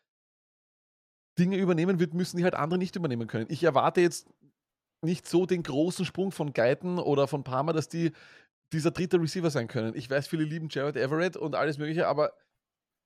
[1.37, 3.47] Dinge übernehmen wird müssen, die halt andere nicht übernehmen können.
[3.49, 4.29] Ich erwarte jetzt
[5.01, 8.11] nicht so den großen Sprung von Guyton oder von Palmer, dass die
[8.71, 9.95] dieser dritte Receiver sein können.
[9.95, 12.33] Ich weiß, viele lieben Jared Everett und alles Mögliche, aber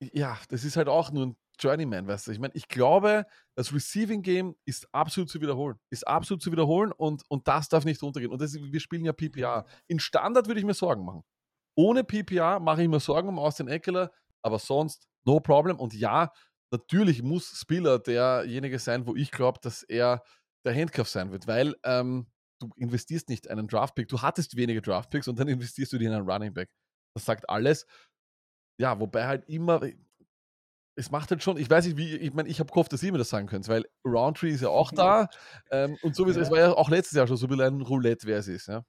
[0.00, 2.32] ja, das ist halt auch nur ein Journeyman, weißt du.
[2.32, 5.78] Ich meine, ich glaube, das Receiving Game ist absolut zu wiederholen.
[5.90, 8.32] Ist absolut zu wiederholen und, und das darf nicht runtergehen.
[8.32, 9.66] Und das, wir spielen ja PPA.
[9.86, 11.22] In Standard würde ich mir Sorgen machen.
[11.76, 14.10] Ohne PPA mache ich mir Sorgen um Austin Eckler,
[14.42, 15.78] aber sonst no problem.
[15.78, 16.32] Und ja,
[16.70, 20.22] natürlich muss Spieler derjenige sein, wo ich glaube, dass er
[20.64, 22.26] der Handcuff sein wird, weil ähm,
[22.60, 26.14] du investierst nicht einen Draftpick, du hattest wenige Draftpicks und dann investierst du dir in
[26.14, 26.70] einen Running Back.
[27.14, 27.86] Das sagt alles.
[28.80, 29.82] Ja, wobei halt immer,
[30.94, 33.12] es macht halt schon, ich weiß nicht, wie, ich meine, ich habe gehofft, dass ihr
[33.12, 35.28] mir das sagen könnt, weil Roundtree ist ja auch da
[35.70, 36.40] ähm, und so wie ja.
[36.40, 38.82] es war ja auch letztes Jahr schon so wie ein Roulette, wer es ist, ja.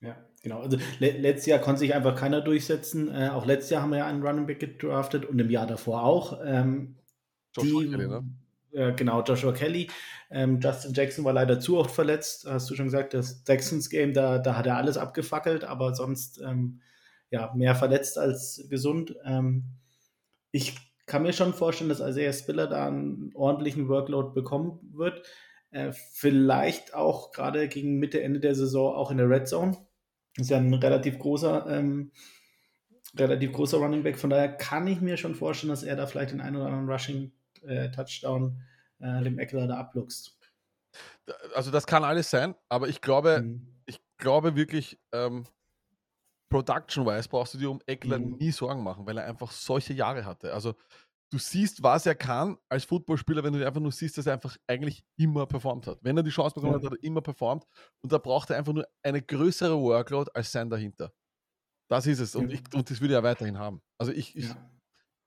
[0.00, 0.60] Ja, genau.
[0.60, 3.14] Also le letztes Jahr konnte sich einfach keiner durchsetzen.
[3.14, 6.02] Äh, auch letztes Jahr haben wir ja einen Running Back gedraftet und im Jahr davor
[6.04, 6.40] auch.
[6.42, 6.96] Ähm,
[7.60, 8.24] die, ne?
[8.72, 9.90] äh, genau, Joshua Kelly.
[10.30, 12.46] Ähm, Justin Jackson war leider zu oft verletzt.
[12.48, 16.40] Hast du schon gesagt, das Jacksons Game, da, da hat er alles abgefackelt, aber sonst
[16.40, 16.80] ähm,
[17.30, 19.16] ja, mehr verletzt als gesund.
[19.24, 19.64] Ähm,
[20.52, 20.76] ich
[21.06, 25.26] kann mir schon vorstellen, dass Isaiah Spiller da einen ordentlichen Workload bekommen wird.
[25.70, 29.76] Äh, vielleicht auch gerade gegen Mitte, Ende der Saison auch in der Red Zone.
[30.36, 32.12] Ist ja ein relativ großer, ähm,
[33.16, 34.18] relativ großer Running Back.
[34.18, 36.88] Von daher kann ich mir schon vorstellen, dass er da vielleicht den einen oder anderen
[36.88, 38.60] Rushing äh, Touchdown
[39.00, 40.38] äh, dem Eckler da abluchst.
[41.54, 43.66] Also das kann alles sein, aber ich glaube, mhm.
[43.86, 45.44] ich glaube wirklich, ähm,
[46.50, 48.36] Production-wise brauchst du dir um Eckler mhm.
[48.38, 50.52] nie Sorgen machen, weil er einfach solche Jahre hatte.
[50.52, 50.74] Also
[51.32, 54.56] du siehst, was er kann als Footballspieler, wenn du einfach nur siehst, dass er einfach
[54.66, 55.98] eigentlich immer performt hat.
[56.02, 56.78] Wenn er die Chance bekommen ja.
[56.78, 57.64] hat, hat er immer performt
[58.02, 61.12] und da braucht er einfach nur eine größere Workload als sein dahinter.
[61.88, 63.80] Das ist es und, ich, und das würde er weiterhin haben.
[63.98, 64.70] Also ich, ich ja.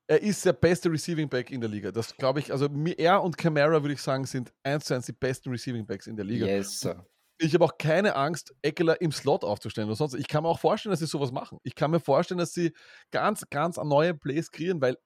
[0.08, 1.90] er ist der beste Receiving Back in der Liga.
[1.90, 2.66] Das glaube ich, also
[2.96, 6.16] er und Camara würde ich sagen, sind eins zu eins die besten Receiving Backs in
[6.16, 6.46] der Liga.
[6.46, 7.06] Yes, sir.
[7.38, 10.14] Ich habe auch keine Angst, Eckler im Slot aufzustellen oder sonst.
[10.14, 11.58] Ich kann mir auch vorstellen, dass sie sowas machen.
[11.62, 12.72] Ich kann mir vorstellen, dass sie
[13.10, 14.96] ganz, ganz neue Plays kreieren, weil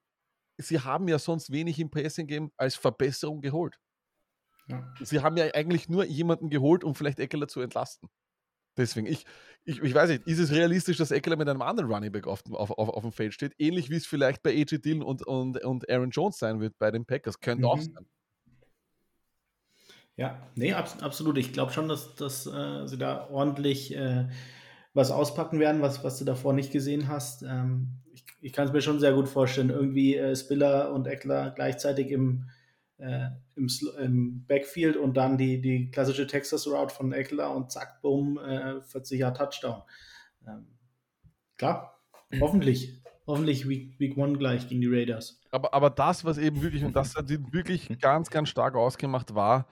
[0.57, 3.79] sie haben ja sonst wenig im Passing-Game als Verbesserung geholt.
[4.67, 4.93] Ja.
[5.01, 8.09] Sie haben ja eigentlich nur jemanden geholt, um vielleicht Eckler zu entlasten.
[8.77, 9.25] Deswegen, ich,
[9.65, 12.43] ich, ich weiß nicht, ist es realistisch, dass Eckler mit einem anderen Running Back auf,
[12.51, 13.53] auf, auf, auf dem Feld steht?
[13.57, 16.91] Ähnlich wie es vielleicht bei AJ Dillon und, und, und Aaron Jones sein wird bei
[16.91, 17.39] den Packers.
[17.39, 17.69] Könnte mhm.
[17.69, 18.07] auch sein.
[20.19, 21.37] Ja, nee, ab, absolut.
[21.37, 24.27] Ich glaube schon, dass, dass äh, sie da ordentlich äh,
[24.93, 27.41] was auspacken werden, was, was du davor nicht gesehen hast.
[27.43, 31.51] Ähm, ich, ich kann es mir schon sehr gut vorstellen, irgendwie äh, Spiller und Eckler
[31.51, 32.49] gleichzeitig im,
[32.97, 38.01] äh, im, im, Backfield und dann die, die klassische Texas Route von Eckler und zack,
[38.01, 39.83] bumm, äh, 40 Jahre Touchdown.
[40.45, 40.67] Ähm,
[41.55, 41.97] klar,
[42.41, 43.01] hoffentlich.
[43.25, 45.39] Hoffentlich Week, Week One gleich gegen die Raiders.
[45.51, 49.65] Aber, aber das, was eben wirklich, und das hat wirklich ganz, ganz stark ausgemacht, war,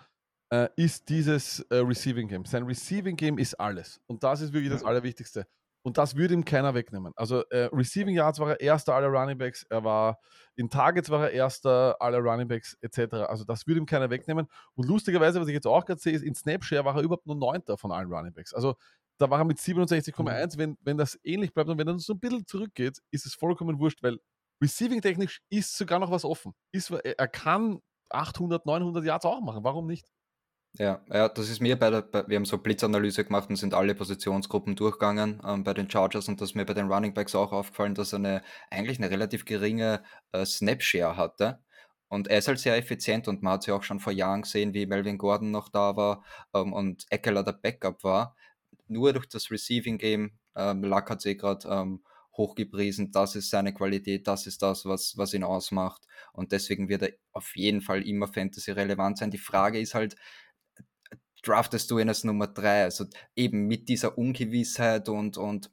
[0.50, 2.46] äh, ist dieses äh, Receiving Game.
[2.46, 4.00] Sein Receiving Game ist alles.
[4.08, 5.46] Und das ist wirklich das Allerwichtigste.
[5.84, 7.14] Und das würde ihm keiner wegnehmen.
[7.16, 10.20] Also äh, Receiving Yards war er erster aller Running Backs, er war
[10.58, 13.14] in Targets war er erster aller Running Backs etc.
[13.28, 14.48] Also das würde ihm keiner wegnehmen.
[14.76, 17.38] Und lustigerweise, was ich jetzt auch gerade sehe, ist in Snapshare war er überhaupt nur
[17.38, 18.54] neunter von allen Running Backs.
[18.54, 18.76] Also
[19.18, 20.56] da war er mit 67,1.
[20.56, 20.60] Mhm.
[20.60, 23.80] Wenn, wenn das ähnlich bleibt und wenn er so ein bisschen zurückgeht, ist es vollkommen
[23.80, 24.20] wurscht, weil
[24.62, 26.54] Receiving technisch ist sogar noch was offen.
[26.74, 27.80] Ist, er kann
[28.10, 29.64] 800, 900 Yards auch machen.
[29.64, 30.12] Warum nicht?
[30.80, 33.74] Ja, ja, das ist mir bei der, bei, wir haben so Blitzanalyse gemacht und sind
[33.74, 37.34] alle Positionsgruppen durchgegangen ähm, bei den Chargers und das ist mir bei den Running Backs
[37.34, 40.04] auch aufgefallen, dass er eine, eigentlich eine relativ geringe
[40.34, 41.60] äh, Snapshare hatte.
[42.10, 44.44] Und er ist halt sehr effizient und man hat es ja auch schon vor Jahren
[44.44, 46.24] gesehen, wie Melvin Gordon noch da war
[46.54, 48.36] ähm, und Eckler der Backup war.
[48.88, 52.04] Nur durch das Receiving Game, ähm, Luck hat sie gerade ähm,
[52.38, 56.04] hochgepriesen, das ist seine Qualität, das ist das, was, was ihn ausmacht.
[56.34, 59.32] Und deswegen wird er auf jeden Fall immer Fantasy relevant sein.
[59.32, 60.16] Die Frage ist halt,
[61.44, 62.84] draftest du ihn als Nummer 3.
[62.84, 65.72] Also eben mit dieser Ungewissheit und, und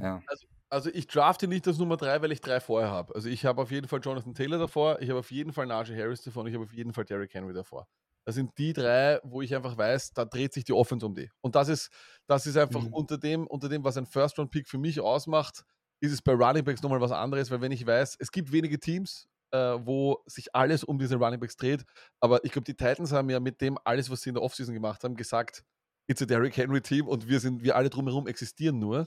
[0.00, 0.22] ja.
[0.26, 3.14] Also, also ich drafte nicht als Nummer 3, weil ich drei vorher habe.
[3.14, 5.96] Also ich habe auf jeden Fall Jonathan Taylor davor, ich habe auf jeden Fall Najee
[5.96, 7.86] Harris davor und ich habe auf jeden Fall Derrick Henry davor.
[8.26, 11.30] Das sind die drei, wo ich einfach weiß, da dreht sich die Offense um die.
[11.40, 11.90] Und das ist,
[12.26, 12.92] das ist einfach mhm.
[12.92, 15.64] unter, dem, unter dem, was ein First-Round-Pick für mich ausmacht,
[16.00, 18.78] ist es bei Running Backs nochmal was anderes, weil wenn ich weiß, es gibt wenige
[18.78, 21.84] Teams, äh, wo sich alles um diese Running Backs dreht.
[22.20, 24.74] Aber ich glaube, die Titans haben ja mit dem alles, was sie in der Offseason
[24.74, 25.64] gemacht haben, gesagt,
[26.06, 29.06] it's a Derrick Henry Team und wir sind, wir alle drumherum existieren nur.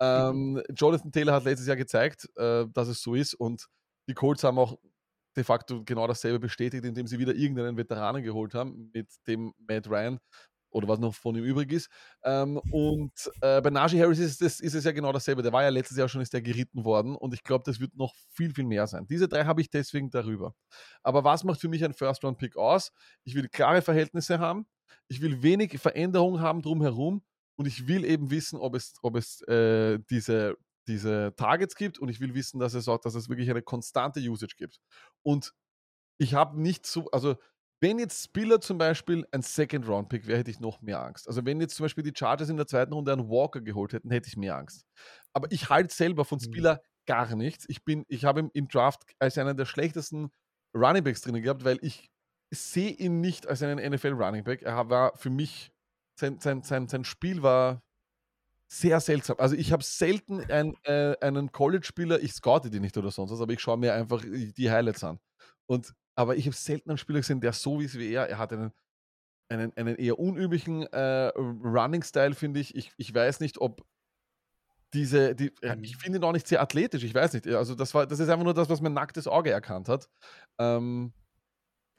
[0.00, 3.66] Ähm, Jonathan Taylor hat letztes Jahr gezeigt, äh, dass es so ist und
[4.08, 4.76] die Colts haben auch
[5.36, 9.88] de facto genau dasselbe bestätigt, indem sie wieder irgendeinen Veteranen geholt haben mit dem Matt
[9.88, 10.18] Ryan,
[10.70, 11.90] oder was noch von ihm übrig ist.
[12.24, 15.42] Ähm, und äh, bei Najee Harris ist, das, ist, es ja genau dasselbe.
[15.42, 17.94] Der war ja letztes Jahr schon ist der geritten worden und ich glaube, das wird
[17.96, 19.06] noch viel, viel mehr sein.
[19.06, 20.54] Diese drei habe ich deswegen darüber.
[21.02, 22.92] Aber was macht für mich ein First-Round-Pick aus?
[23.24, 24.66] Ich will klare Verhältnisse haben,
[25.08, 27.22] ich will wenig Veränderung haben drumherum
[27.56, 30.56] und ich will eben wissen, ob es, ob es äh, diese,
[30.88, 34.20] diese Targets gibt und ich will wissen, dass es auch, dass es wirklich eine konstante
[34.20, 34.80] Usage gibt.
[35.22, 35.52] Und
[36.18, 37.36] ich habe nicht so, also
[37.80, 41.26] wenn jetzt Spiller zum Beispiel ein Second-Round-Pick wäre, hätte ich noch mehr Angst.
[41.26, 44.10] Also wenn jetzt zum Beispiel die Chargers in der zweiten Runde einen Walker geholt hätten,
[44.10, 44.86] hätte ich mehr Angst.
[45.32, 46.44] Aber ich halte selber von mhm.
[46.44, 47.64] Spiller gar nichts.
[47.68, 50.30] Ich bin, ich habe ihn im Draft als einen der schlechtesten
[50.76, 52.10] Running Backs drinnen gehabt, weil ich
[52.50, 54.62] sehe ihn nicht als einen NFL Running Back.
[54.62, 55.72] Er war für mich,
[56.18, 57.82] sein, sein, sein, sein Spiel war
[58.68, 59.36] sehr seltsam.
[59.38, 63.40] Also ich habe selten ein, äh, einen College-Spieler, ich scoute die nicht oder sonst was,
[63.40, 65.18] aber ich schaue mir einfach die Highlights an.
[65.66, 68.28] Und aber ich habe selten einen Spieler gesehen, der so ist wie er.
[68.28, 68.72] Er hat einen,
[69.50, 72.74] einen, einen eher unüblichen äh, Running-Style, finde ich.
[72.76, 72.92] ich.
[72.98, 73.82] Ich weiß nicht, ob
[74.92, 75.84] diese, die, mhm.
[75.84, 77.46] ich finde ihn auch nicht sehr athletisch, ich weiß nicht.
[77.48, 80.08] Also das war, das ist einfach nur das, was mein nacktes Auge erkannt hat.
[80.60, 81.12] Ähm,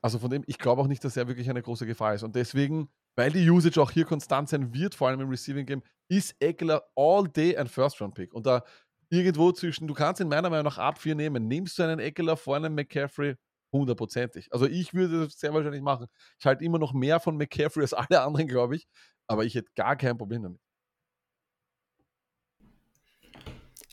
[0.04, 2.24] Also von dem, ich glaube auch nicht, dass er wirklich eine große Gefahr ist.
[2.24, 5.84] Und deswegen, weil die Usage auch hier konstant sein wird, vor allem im Receiving Game,
[6.10, 8.34] ist Eckler all day ein First-Round-Pick.
[8.34, 8.64] Und da
[9.10, 11.48] irgendwo zwischen, du kannst in meiner Meinung nach ab 4 nehmen.
[11.48, 13.36] Nimmst du einen Eckler vor einem McCaffrey?
[13.72, 14.52] Hundertprozentig.
[14.52, 16.08] Also ich würde das sehr wahrscheinlich machen.
[16.40, 18.88] Ich halte immer noch mehr von McCaffrey als alle anderen, glaube ich.
[19.28, 20.60] Aber ich hätte gar kein Problem damit.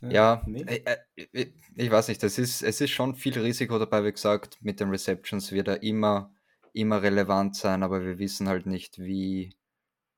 [0.00, 0.62] Ja, nee.
[0.62, 0.96] Äh,
[1.32, 4.80] äh, ich weiß nicht, das ist, es ist schon viel Risiko dabei, wie gesagt, mit
[4.80, 6.32] den Receptions wird er immer,
[6.72, 9.56] immer relevant sein, aber wir wissen halt nicht, wie,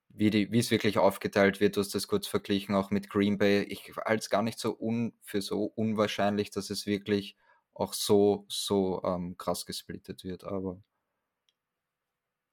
[0.08, 1.76] wie, die, wie es wirklich aufgeteilt wird.
[1.76, 3.62] Du hast das kurz verglichen, auch mit Green Bay.
[3.64, 7.36] Ich halte es gar nicht so un, für so unwahrscheinlich, dass es wirklich
[7.80, 10.82] auch so, so ähm, krass gesplittet wird, aber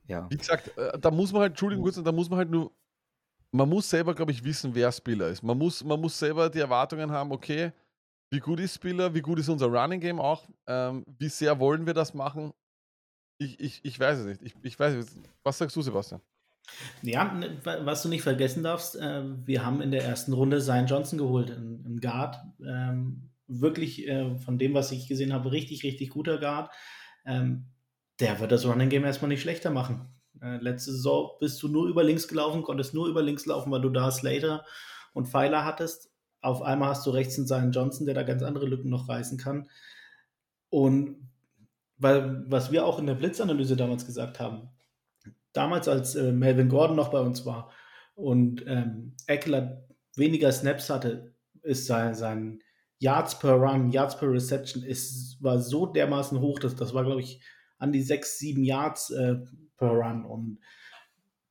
[0.06, 0.30] ja.
[0.30, 2.72] Wie gesagt, äh, da muss man halt, Entschuldigung kurz, da muss man halt nur
[3.52, 5.44] man muss selber, glaube ich, wissen, wer Spieler ist.
[5.44, 7.72] Man muss, man muss selber die Erwartungen haben, okay,
[8.30, 11.86] wie gut ist Spieler, wie gut ist unser Running Game auch, ähm, wie sehr wollen
[11.86, 12.54] wir das machen?
[13.40, 14.42] Ich, ich, ich weiß es nicht.
[14.42, 15.30] Ich, ich weiß nicht.
[15.44, 16.22] Was sagst du, Sebastian?
[17.02, 21.18] Ja, was du nicht vergessen darfst, äh, wir haben in der ersten Runde Zion Johnson
[21.18, 22.38] geholt, ein Guard.
[22.60, 26.72] Ähm, wirklich äh, von dem, was ich gesehen habe, richtig, richtig guter Guard.
[27.26, 27.68] Ähm,
[28.20, 30.10] der wird das Running Game erstmal nicht schlechter machen.
[30.42, 33.82] Äh, letzte Saison bist du nur über links gelaufen, konntest nur über links laufen, weil
[33.82, 34.66] du da Slater
[35.14, 36.12] und Pfeiler hattest.
[36.42, 39.38] Auf einmal hast du rechts einen Zion Johnson, der da ganz andere Lücken noch reißen
[39.38, 39.70] kann.
[40.70, 41.30] Und
[41.98, 44.70] weil, was wir auch in der Blitzanalyse damals gesagt haben,
[45.54, 47.72] damals als äh, Melvin Gordon noch bei uns war
[48.14, 51.34] und ähm, Eckler weniger Snaps hatte,
[51.64, 52.60] ist sein, sein
[53.00, 57.22] Yards per Run, Yards per Reception ist, war so dermaßen hoch, dass das war, glaube
[57.22, 57.42] ich,
[57.78, 59.36] an die sechs, sieben Yards äh,
[59.78, 60.26] per Run.
[60.26, 60.60] Und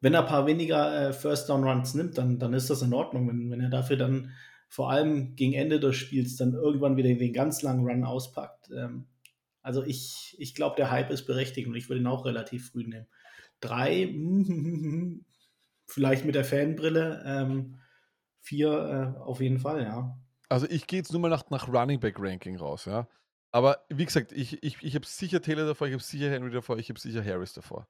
[0.00, 2.92] wenn er ein paar weniger äh, First Down Runs nimmt, dann, dann ist das in
[2.92, 3.28] Ordnung.
[3.28, 4.32] Wenn, wenn er dafür dann
[4.68, 8.70] vor allem gegen Ende des Spiels dann irgendwann wieder den ganz langen Run auspackt.
[8.76, 9.06] Ähm,
[9.62, 12.86] also ich, ich glaube, der Hype ist berechtigt und ich würde ihn auch relativ früh
[12.86, 13.06] nehmen.
[13.60, 14.14] Drei,
[15.86, 17.78] vielleicht mit der Fanbrille, ähm,
[18.40, 20.18] vier äh, auf jeden Fall, ja.
[20.48, 23.08] Also ich gehe jetzt nur mal nach, nach Running Back Ranking raus, ja.
[23.52, 26.78] Aber wie gesagt, ich, ich, ich habe sicher Taylor davor, ich habe sicher Henry davor,
[26.78, 27.88] ich habe sicher Harris davor.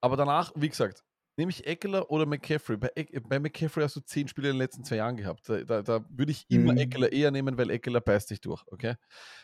[0.00, 1.04] Aber danach, wie gesagt,
[1.36, 2.76] nehme ich Eckler oder McCaffrey.
[2.76, 2.90] Bei,
[3.22, 5.48] bei McCaffrey hast du zehn Spiele in den letzten zwei Jahren gehabt.
[5.48, 6.78] Da, da, da würde ich immer mhm.
[6.78, 8.62] Eckler eher nehmen, weil Eckler beißt dich durch.
[8.68, 8.94] Okay?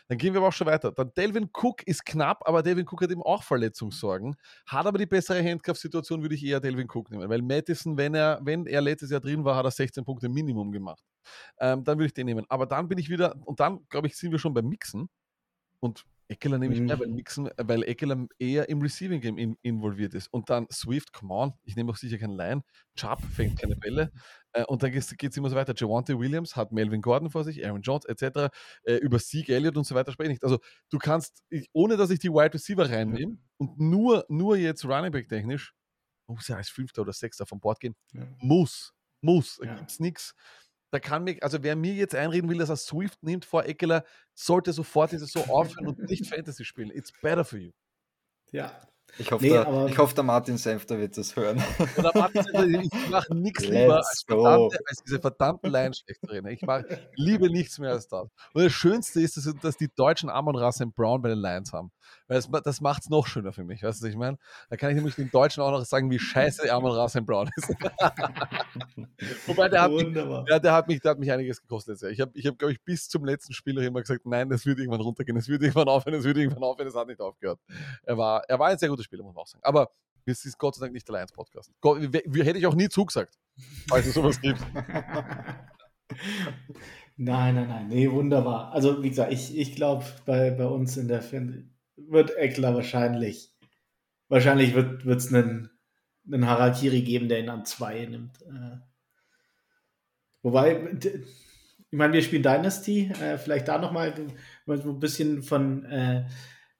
[0.07, 0.91] Dann gehen wir aber auch schon weiter.
[0.91, 4.35] Dann Delvin Cook ist knapp, aber Delvin Cook hat eben auch Verletzungssorgen.
[4.67, 7.29] Hat aber die bessere Handcuff-Situation, würde ich eher Delvin Cook nehmen.
[7.29, 10.71] Weil Madison, wenn er, wenn er letztes Jahr drin war, hat er 16 Punkte Minimum
[10.71, 11.03] gemacht.
[11.59, 12.45] Ähm, dann würde ich den nehmen.
[12.49, 15.09] Aber dann bin ich wieder, und dann, glaube ich, sind wir schon beim Mixen.
[15.79, 20.13] Und Eckler nehme ich mehr, weil, Mixen, weil Eckler eher im Receiving Game in, involviert
[20.13, 20.27] ist.
[20.31, 22.63] Und dann Swift, come on, ich nehme auch sicher keinen Line.
[22.95, 24.11] Chubb fängt keine Bälle.
[24.53, 25.73] Äh, und dann geht es immer so weiter.
[25.75, 28.49] Javante Williams hat Melvin Gordon vor sich, Aaron Jones etc.
[28.83, 30.43] Äh, über Sieg Elliott und so weiter spreche ich nicht.
[30.43, 30.59] Also
[30.89, 35.11] du kannst, ich, ohne dass ich die Wide Receiver reinnehme und nur, nur jetzt Running
[35.11, 35.73] Back technisch,
[36.27, 37.95] muss ja als Fünfter oder Sechster vom Bord gehen.
[38.13, 38.25] Ja.
[38.39, 39.57] Muss, muss.
[39.57, 39.75] Da ja.
[39.75, 40.33] gibt es nichts
[40.93, 44.03] da kann mir, also wer mir jetzt einreden will, dass er Swift nimmt vor Eckler,
[44.35, 46.91] sollte sofort diese so aufhören und nicht Fantasy spielen.
[46.91, 47.71] It's better for you.
[48.51, 48.79] Ja,
[49.17, 51.61] ich hoffe, nee, der, ich hoffe, der Martin Senfter wird das hören.
[51.97, 56.45] Oder Martin Senfter, ich mache nichts lieber als, verdammte, als, diese verdammten Laienschlechterin.
[56.47, 56.83] Ich mach,
[57.15, 58.29] liebe nichts mehr als das.
[58.53, 61.91] Und das Schönste ist, dass, dass die deutschen Amon Russell Brown bei den Lions haben.
[62.27, 63.83] Weil das, das macht es noch schöner für mich.
[63.83, 64.37] Weißt du, was ich meine?
[64.69, 67.69] Da kann ich nämlich den Deutschen auch noch sagen, wie scheiße Amon Russell Brown ist.
[69.47, 72.01] Wobei der hat, mich, der, der, hat mich, der hat mich einiges gekostet.
[72.03, 74.79] Ich habe, ich hab, glaube ich, bis zum letzten Spiel immer gesagt, nein, das wird
[74.79, 77.59] irgendwann runtergehen, es wird irgendwann aufhören, es wird irgendwann aufhören, es hat nicht aufgehört.
[78.03, 79.63] Er war, er war ein sehr guter gute Spieler, muss man auch sagen.
[79.63, 79.91] Aber
[80.25, 81.71] es ist Gott sei Dank nicht der Lions-Podcast.
[81.83, 83.37] Hätte ich auch nie zugesagt,
[83.87, 84.59] falls es sowas gibt.
[87.15, 87.87] Nein, nein, nein.
[87.89, 88.71] Nee, wunderbar.
[88.71, 91.72] Also, wie gesagt, ich, ich glaube, bei, bei uns in der Fan
[92.09, 93.51] wird Eckler wahrscheinlich,
[94.29, 95.69] wahrscheinlich wird es einen,
[96.25, 98.41] einen Harakiri geben, der ihn an zwei nimmt.
[98.43, 98.77] Äh,
[100.41, 104.13] wobei, ich meine, wir spielen Dynasty, äh, vielleicht da nochmal
[104.67, 106.25] ein bisschen von äh,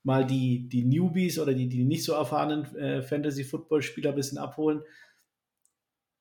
[0.04, 4.82] mal die, die Newbies oder die, die nicht so erfahrenen äh, Fantasy-Football-Spieler ein bisschen abholen.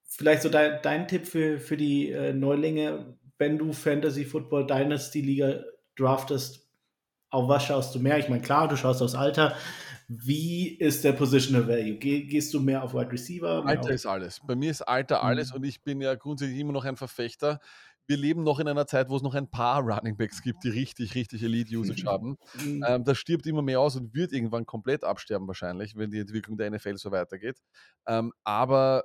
[0.06, 5.64] Vielleicht so dein, dein Tipp für, für die äh, Neulinge, wenn du Fantasy-Football Dynasty-Liga
[5.96, 6.61] draftest,
[7.32, 8.18] auf was schaust du mehr?
[8.18, 9.56] Ich meine, klar, du schaust aufs Alter.
[10.08, 11.96] Wie ist der Positional Value?
[11.96, 13.64] Geh, gehst du mehr auf Wide Receiver?
[13.64, 14.40] Alter ist alles.
[14.46, 15.56] Bei mir ist Alter alles mhm.
[15.56, 17.60] und ich bin ja grundsätzlich immer noch ein Verfechter
[18.06, 20.68] wir leben noch in einer Zeit, wo es noch ein paar Running Backs gibt, die
[20.68, 22.36] richtig, richtig Elite-Usage haben.
[22.62, 22.84] Mhm.
[22.86, 26.56] Ähm, das stirbt immer mehr aus und wird irgendwann komplett absterben wahrscheinlich, wenn die Entwicklung
[26.56, 27.58] der NFL so weitergeht.
[28.06, 29.04] Ähm, aber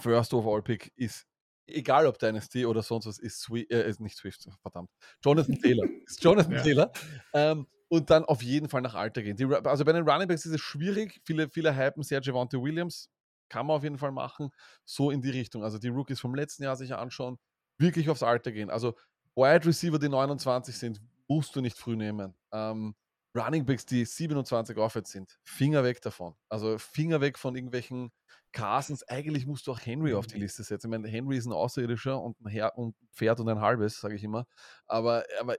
[0.00, 1.26] First Overall Pick ist,
[1.68, 4.90] egal ob Dynasty oder sonst was, ist, Swift, äh, ist nicht Swift, verdammt,
[5.24, 5.86] Jonathan Taylor.
[6.06, 6.62] ist Jonathan ja.
[6.62, 6.92] Taylor.
[7.32, 9.36] Ähm, und dann auf jeden Fall nach Alter gehen.
[9.36, 11.20] Die, also bei den Running Backs ist es schwierig.
[11.24, 13.10] Viele, viele hypen sehr Javante Williams.
[13.48, 14.50] Kann man auf jeden Fall machen.
[14.84, 15.64] So in die Richtung.
[15.64, 17.38] Also die Rookies vom letzten Jahr sich anschauen.
[17.78, 18.68] Wirklich aufs Alter gehen.
[18.68, 18.94] Also
[19.34, 22.34] Wide Receiver, die 29 sind, musst du nicht früh nehmen.
[22.52, 22.94] Ähm,
[23.36, 26.34] Running Backs, die 27 aufwärts sind, Finger weg davon.
[26.48, 28.10] Also Finger weg von irgendwelchen
[28.52, 29.06] Carsons.
[29.08, 30.42] Eigentlich musst du auch Henry auf die mhm.
[30.42, 30.86] Liste setzen.
[30.86, 34.14] Ich meine, Henry ist ein Außerirdischer und ein, Her und Pferd und ein halbes, sage
[34.14, 34.46] ich immer.
[34.86, 35.56] Aber, aber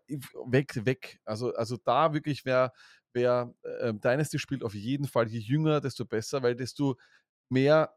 [0.48, 1.20] weg, weg.
[1.26, 2.74] Also, also da wirklich, wer,
[3.14, 6.98] wer äh, Dynasty spielt, auf jeden Fall, je jünger, desto besser, weil desto
[7.50, 7.96] mehr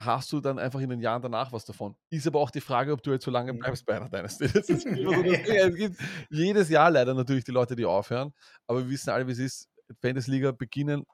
[0.00, 1.96] hast du dann einfach in den Jahren danach was davon.
[2.10, 3.58] Ist aber auch die Frage, ob du jetzt so lange mhm.
[3.58, 4.48] bleibst bei einer Dynasty.
[4.52, 5.56] Das ist immer so das Ding.
[5.56, 8.32] Es gibt jedes Jahr leider natürlich die Leute, die aufhören,
[8.66, 9.68] aber wir wissen alle, wie es ist.
[10.02, 11.04] Fantasy Liga beginnen,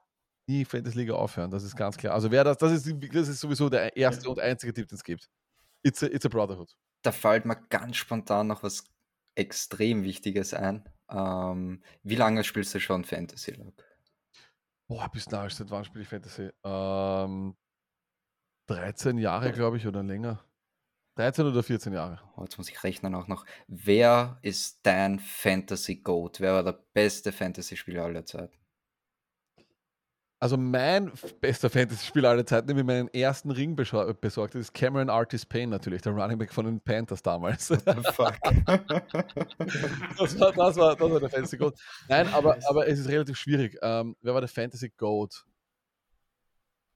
[0.47, 2.13] nie Fantasy Liga aufhören, das ist ganz klar.
[2.13, 5.03] Also wer das, das ist, das ist sowieso der erste und einzige Tipp, den es
[5.03, 5.29] gibt.
[5.83, 6.75] It's a, it's a Brotherhood.
[7.03, 8.83] Da fällt mir ganz spontan noch was
[9.35, 10.83] extrem Wichtiges ein.
[11.09, 13.83] Ähm, wie lange spielst du schon Fantasy Log?
[14.87, 16.49] Boah, bis nah, seit wann spiele ich Fantasy?
[16.63, 17.55] Ähm,
[18.67, 20.43] 13 Jahre, glaube ich, oder länger.
[21.15, 22.19] 13 oder 14 Jahre.
[22.35, 23.45] Oh, jetzt muss ich rechnen auch noch.
[23.67, 26.41] Wer ist dein Fantasy Goat?
[26.41, 28.57] Wer war der beste Fantasy-Spieler aller Zeiten?
[30.41, 35.45] Also mein bester Fantasy-Spieler aller Zeiten, der mir meinen ersten Ring besorgt ist Cameron Artis
[35.45, 37.69] Payne natürlich, der Running Back von den Panthers damals.
[37.69, 38.37] What the fuck?
[40.17, 41.79] das, war, das, war, das war der Fantasy Goat.
[42.09, 43.77] Nein, aber, aber es ist relativ schwierig.
[43.81, 45.45] Ähm, wer war der Fantasy Goat?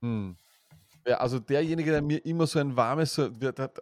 [0.01, 0.37] Hm.
[1.09, 3.17] Ja, also derjenige, der mir immer so ein warmes,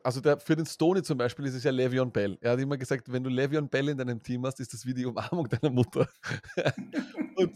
[0.01, 2.37] also der, für den Stoney zum Beispiel ist es ja Le'Veon Bell.
[2.39, 4.93] Er hat immer gesagt, wenn du Le'Veon Bell in deinem Team hast, ist das wie
[4.93, 6.07] die Umarmung deiner Mutter.
[7.35, 7.51] und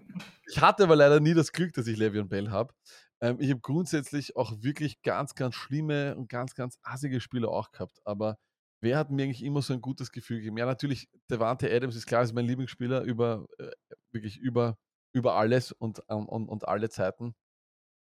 [0.46, 2.74] ich hatte aber leider nie das Glück, dass ich Le'Veon Bell habe.
[3.22, 7.72] Ähm, ich habe grundsätzlich auch wirklich ganz, ganz schlimme und ganz, ganz assige Spieler auch
[7.72, 8.02] gehabt.
[8.04, 8.40] Aber
[8.82, 10.58] wer hat mir eigentlich immer so ein gutes Gefühl gegeben?
[10.58, 13.72] Ja, natürlich, Devante Adams ist klar, ist mein Lieblingsspieler über, äh,
[14.12, 14.78] wirklich über,
[15.14, 17.36] über alles und, und, und alle Zeiten.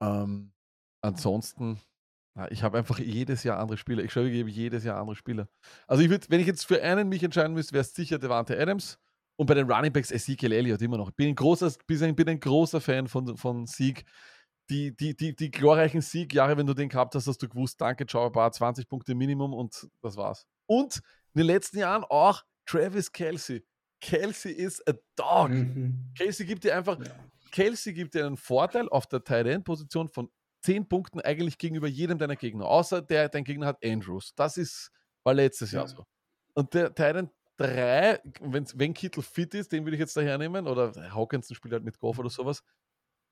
[0.01, 0.51] Ähm,
[1.05, 1.79] ansonsten,
[2.49, 4.03] ich habe einfach jedes Jahr andere Spieler.
[4.03, 5.47] Ich schaue, ich gebe jedes Jahr andere Spieler.
[5.87, 8.59] Also ich würde, wenn ich jetzt für einen mich entscheiden müsste, wäre es sicher Devante
[8.59, 8.99] Adams.
[9.37, 11.09] Und bei den Running Backs Ezekiel Elliott immer noch.
[11.09, 14.05] Ich bin ein großer, bin ein großer Fan von, von Sieg.
[14.69, 18.07] Die, die, die, die glorreichen Siegjahre, wenn du den gehabt hast, hast du gewusst, danke,
[18.07, 20.47] ciao, paar 20 Punkte Minimum und das war's.
[20.65, 21.01] Und
[21.33, 23.63] in den letzten Jahren auch Travis Kelsey.
[24.01, 25.49] Kelsey ist a dog.
[25.49, 26.11] Mhm.
[26.17, 27.11] Kelsey gibt dir einfach, ja.
[27.51, 30.29] Kelsey gibt dir einen Vorteil auf der Tight End Position von
[30.65, 32.65] 10 Punkten eigentlich gegenüber jedem deiner Gegner.
[32.65, 34.33] Außer der, dein Gegner hat Andrews.
[34.35, 34.91] Das ist,
[35.23, 35.79] war letztes ja.
[35.79, 36.05] Jahr so.
[36.55, 38.21] Und der Titan 3,
[38.73, 41.99] wenn Kittel fit ist, den würde ich jetzt daher nehmen, oder Hawkinson spielt halt mit
[41.99, 42.63] Goff oder sowas.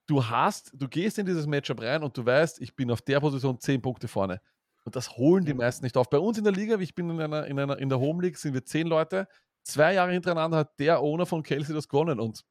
[0.06, 3.20] Du hast, du gehst in dieses Matchup rein und du weißt, ich bin auf der
[3.20, 4.40] Position 10 Punkte vorne.
[4.86, 6.10] Und das holen die meisten nicht auf.
[6.10, 8.38] Bei uns in der Liga, ich bin in einer, in einer, in der Home League,
[8.38, 9.28] sind wir 10 Leute.
[9.64, 12.44] Zwei Jahre hintereinander hat der Owner von Kelsey das gewonnen und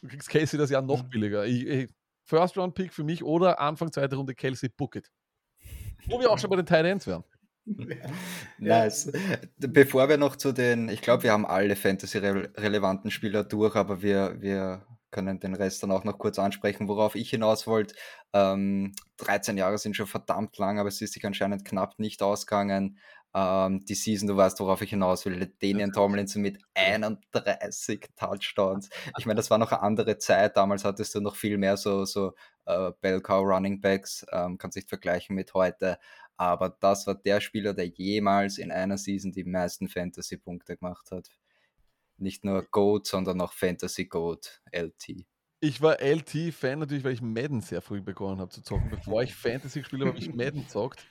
[0.00, 1.44] du kriegst Kelsey das Jahr noch billiger.
[1.44, 1.90] Ich, ich,
[2.28, 5.10] First-Round-Pick für mich oder Anfang zweite Runde Kelsey Bucket.
[6.06, 7.24] Wo wir auch schon bei den Tight Ends wären.
[8.58, 9.12] Nice.
[9.58, 14.40] Bevor wir noch zu den, ich glaube, wir haben alle Fantasy-relevanten Spieler durch, aber wir,
[14.40, 17.94] wir können den Rest dann auch noch kurz ansprechen, worauf ich hinaus wollte.
[18.32, 22.98] Ähm, 13 Jahre sind schon verdammt lang, aber es ist sich anscheinend knapp nicht ausgegangen.
[23.38, 25.54] Ähm, die Season, du weißt, worauf ich hinaus will.
[25.60, 28.90] Daniel Tomlinson mit 31 Touchdowns.
[29.16, 30.56] Ich meine, das war noch eine andere Zeit.
[30.56, 32.32] Damals hattest du noch viel mehr so, so
[32.66, 34.26] äh, Bellcow Running Backs.
[34.32, 35.98] Ähm, kannst nicht vergleichen mit heute.
[36.36, 41.28] Aber das war der Spieler, der jemals in einer Season die meisten Fantasy-Punkte gemacht hat.
[42.16, 45.26] Nicht nur Goat, sondern auch Fantasy Goat LT.
[45.60, 48.90] Ich war LT-Fan natürlich, weil ich Madden sehr früh begonnen habe zu zocken.
[48.90, 51.06] Bevor ich Fantasy gespielt habe, habe ich Madden gezockt.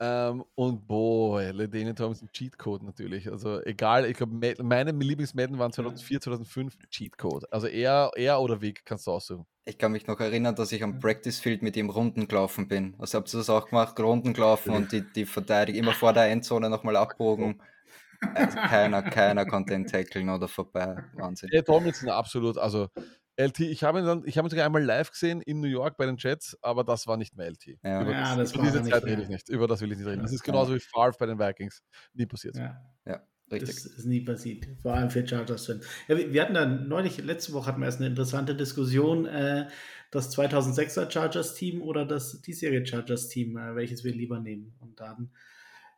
[0.00, 3.30] Ähm, und boah, Ledane Thompson Cheatcode natürlich.
[3.30, 7.52] Also egal, ich glaube, meine Lieblingsmadden waren 2004, 2005 Cheatcode.
[7.52, 9.46] Also er, er oder Weg kannst du aussuchen.
[9.64, 12.94] Ich kann mich noch erinnern, dass ich am Practice Field mit ihm Runden gelaufen bin.
[12.98, 13.98] Also habt ihr das auch gemacht?
[13.98, 17.60] Runden gelaufen und die, die Verteidiger immer vor der Endzone nochmal abbogen.
[18.34, 20.96] Also keiner, keiner konnte ihn tackeln oder vorbei.
[21.14, 21.50] Wahnsinn.
[21.50, 22.56] Der Tomlinson absolut.
[22.56, 22.88] Also
[23.38, 25.96] LT, ich habe ihn dann, ich habe ihn sogar einmal live gesehen in New York
[25.96, 27.78] bei den Jets, aber das war nicht mehr LT.
[27.84, 29.48] Ja, über, ja, das, über diese Zeit rede ich nicht.
[29.48, 30.22] Über das will ich nicht reden.
[30.22, 31.82] Das ist genauso wie Favre bei den Vikings.
[32.14, 32.56] Nie passiert.
[32.56, 32.82] Ja.
[33.06, 33.22] ja.
[33.50, 33.76] Richtig.
[33.76, 35.68] Das ist nie passiert, vor allem für Chargers.
[36.08, 39.68] Ja, wir, wir hatten da neulich, letzte Woche hatten wir erst eine interessante Diskussion, äh,
[40.10, 44.74] das 2006er Chargers-Team oder das diesjährige Chargers-Team, äh, welches wir lieber nehmen.
[44.80, 45.30] Und dann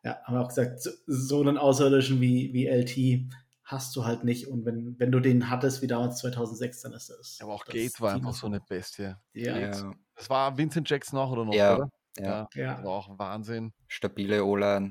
[0.05, 3.33] ja, haben wir auch gesagt, so, so einen Außerirdischen wie, wie LT
[3.71, 4.49] hast du halt nicht.
[4.49, 7.39] Und wenn, wenn du den hattest wie damals 2006, dann ist das.
[7.41, 9.15] Aber auch das Gate war einfach so eine Bestie.
[9.33, 9.59] Ja.
[9.59, 9.95] ja.
[10.17, 11.77] Das war Vincent Jackson auch oder noch, ja.
[11.77, 11.91] oder?
[12.19, 12.49] Ja.
[12.55, 12.75] ja.
[12.75, 13.73] Das war auch Wahnsinn.
[13.87, 14.91] Stabile O-Line.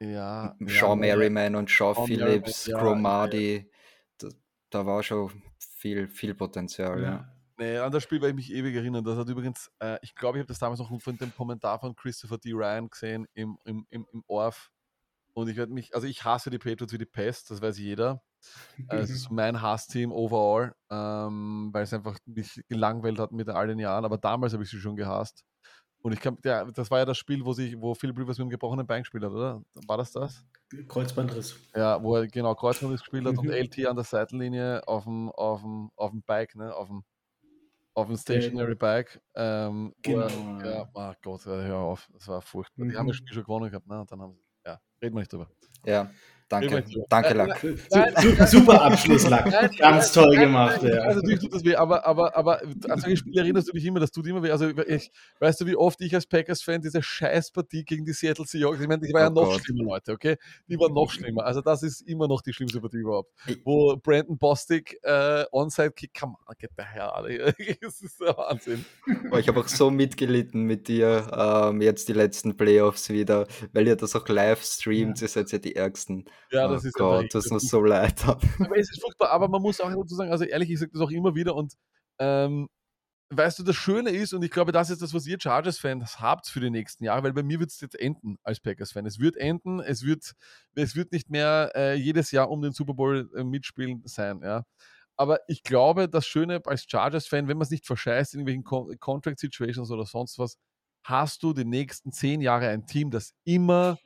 [0.00, 0.54] Ja.
[0.60, 3.70] Sean Merriman und Sean, Phillips, ja, Cromarty.
[4.18, 4.28] Da,
[4.70, 7.02] da, war schon viel, viel Potenzial.
[7.02, 7.08] Ja.
[7.08, 7.32] ja.
[7.58, 9.02] Nee, an das Spiel werde ich mich ewig erinnern.
[9.02, 11.96] Das hat übrigens, äh, ich glaube, ich habe das damals noch von dem Kommentar von
[11.96, 12.52] Christopher D.
[12.52, 14.70] Ryan gesehen im, im, im, im Orf.
[15.36, 18.22] Und ich werde mich, also ich hasse die Patriots wie die Pest, das weiß jeder.
[18.88, 23.78] Es ist mein Hassteam overall, ähm, weil es einfach mich gelangweilt hat mit all den
[23.78, 24.06] Jahren.
[24.06, 25.44] Aber damals habe ich sie schon gehasst.
[26.00, 28.46] Und ich kann, ja, das war ja das Spiel, wo sich, wo Phil Rivers mit
[28.46, 29.62] dem gebrochenen Bein gespielt hat, oder?
[29.86, 30.42] War das das?
[30.88, 31.58] Kreuzbandriss.
[31.74, 35.60] Ja, wo er genau Kreuzbandriss gespielt hat und LT an der Seitenlinie auf dem, auf
[35.60, 36.74] dem, auf dem Bike, ne?
[36.74, 37.04] Auf dem,
[37.92, 39.20] auf dem Stationary Bike.
[39.34, 40.28] Ähm, genau.
[40.60, 42.86] Er, ja, oh Gott, hör auf, das war furchtbar.
[42.86, 42.88] Mhm.
[42.88, 44.00] Die haben das Spiel schon gewonnen gehabt, ne?
[44.00, 44.45] Und dann haben sie,
[45.02, 45.48] reden wir nicht drüber.
[45.84, 46.10] Ja,
[46.48, 47.60] Danke, danke Lack.
[48.48, 49.76] Super Abschluss, Lack.
[49.78, 50.80] Ganz toll gemacht.
[50.82, 51.00] Ja.
[51.00, 53.98] Also natürlich tut das weh, aber, aber, aber an solche Spiele erinnerst du dich immer,
[53.98, 54.50] das tut immer weh.
[54.50, 58.80] Also ich, weißt du, wie oft ich als Packers-Fan diese Scheißpartie gegen die Seattle Seahawks,
[58.80, 59.64] ich meine, die war ja oh noch Gott.
[59.64, 60.36] schlimmer, Leute, okay?
[60.68, 61.44] Die war noch schlimmer.
[61.44, 63.32] Also das ist immer noch die schlimmste Partie überhaupt.
[63.64, 67.26] Wo Brandon Bostic äh, Onside-Kick, come on, get the hell out
[67.80, 68.84] Das ist der Wahnsinn.
[69.26, 73.88] Aber ich habe auch so mitgelitten mit dir ähm, jetzt die letzten Playoffs wieder, weil
[73.88, 75.24] ihr das auch live streamt, ja.
[75.24, 76.24] ihr seid ja die Ärgsten.
[76.50, 78.24] Ja, das oh ist Gott, das muss so leid.
[78.24, 81.02] Aber es ist furchtbar, aber man muss auch dazu sagen, also ehrlich, ich sage das
[81.02, 81.74] auch immer wieder und
[82.18, 82.68] ähm,
[83.30, 86.48] weißt du, das Schöne ist, und ich glaube, das ist das, was ihr Chargers-Fans habt
[86.48, 89.06] für die nächsten Jahre, weil bei mir wird es jetzt enden als Packers-Fan.
[89.06, 90.32] Es wird enden, es wird,
[90.74, 94.64] es wird nicht mehr äh, jedes Jahr um den Super Bowl äh, mitspielen sein, ja.
[95.16, 98.98] Aber ich glaube, das Schöne als Chargers-Fan, wenn man es nicht verscheißt in irgendwelchen Con
[99.00, 100.58] Contract-Situations oder sonst was,
[101.04, 103.98] hast du die nächsten zehn Jahre ein Team, das immer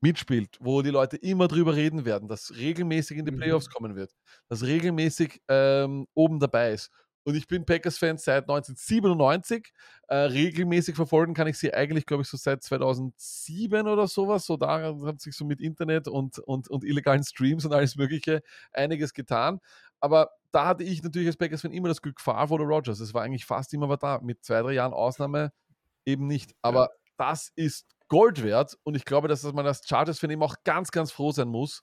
[0.00, 3.38] mitspielt, wo die Leute immer drüber reden werden, dass regelmäßig in die mhm.
[3.38, 4.12] Playoffs kommen wird,
[4.48, 6.90] dass regelmäßig ähm, oben dabei ist.
[7.28, 9.70] Und ich bin Packers-Fan seit 1997.
[10.06, 14.46] Äh, regelmäßig verfolgen kann ich sie eigentlich, glaube ich, so seit 2007 oder sowas.
[14.46, 18.40] So da hat sich so mit Internet und, und, und illegalen Streams und alles Mögliche
[18.72, 19.60] einiges getan.
[20.00, 22.98] Aber da hatte ich natürlich als Packers-Fan immer das Glück, Favre oder Rogers.
[22.98, 24.20] Es war eigentlich fast immer was da.
[24.22, 25.52] Mit zwei, drei Jahren Ausnahme
[26.06, 26.54] eben nicht.
[26.62, 26.88] Aber.
[27.18, 28.78] Das ist Gold wert.
[28.84, 31.82] Und ich glaube, dass man als Chargers-Fan eben auch ganz, ganz froh sein muss,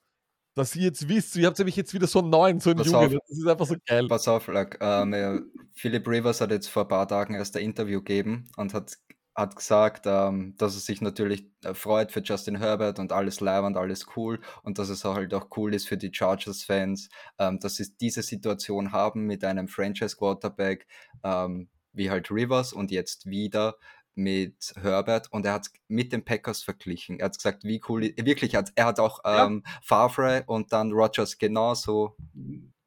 [0.55, 2.87] dass ihr jetzt wisst, ihr habt nämlich jetzt wieder so einen neuen, so einen Pass
[2.87, 3.17] Jungen.
[3.17, 4.07] Auf, das ist einfach so geil.
[4.07, 7.99] Pass auf, like, ähm, Philip Rivers hat jetzt vor ein paar Tagen erst ein Interview
[7.99, 8.93] gegeben und hat,
[9.35, 13.65] hat gesagt, ähm, dass er sich natürlich äh, freut für Justin Herbert und alles live
[13.65, 17.75] und alles cool und dass es halt auch cool ist für die Chargers-Fans, ähm, dass
[17.75, 20.87] sie diese Situation haben mit einem Franchise-Quarterback,
[21.23, 23.75] ähm, wie halt Rivers und jetzt wieder
[24.15, 27.19] mit Herbert und er hat mit den Packers verglichen.
[27.19, 29.45] Er hat gesagt, wie cool, wirklich, er hat, er hat auch ja.
[29.45, 32.15] ähm, Favre und dann Rogers genauso.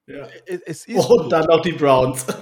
[0.09, 0.27] Ja.
[0.47, 1.29] Es, ist und so.
[1.29, 2.27] dann auch die Browns.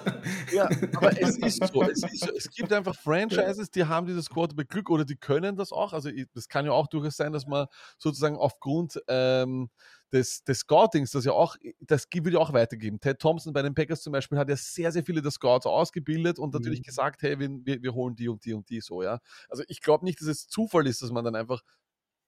[0.53, 1.83] Ja, aber es ist so.
[1.83, 2.33] Es, ist so.
[2.37, 5.93] es gibt einfach Franchises, die haben dieses Quarterback Glück oder die können das auch.
[5.93, 7.67] Also das kann ja auch durchaus sein, dass man
[7.99, 9.69] sozusagen aufgrund ähm,
[10.13, 13.01] des, des Scoutings, das ja auch, das wird ja auch weitergeben.
[13.01, 16.39] Ted Thompson bei den Packers zum Beispiel hat ja sehr, sehr viele der Scouts ausgebildet
[16.39, 16.85] und natürlich mhm.
[16.85, 19.21] gesagt, hey, wir, wir holen die und die und die so, ja.
[19.49, 21.63] Also ich glaube nicht, dass es Zufall ist, dass man dann einfach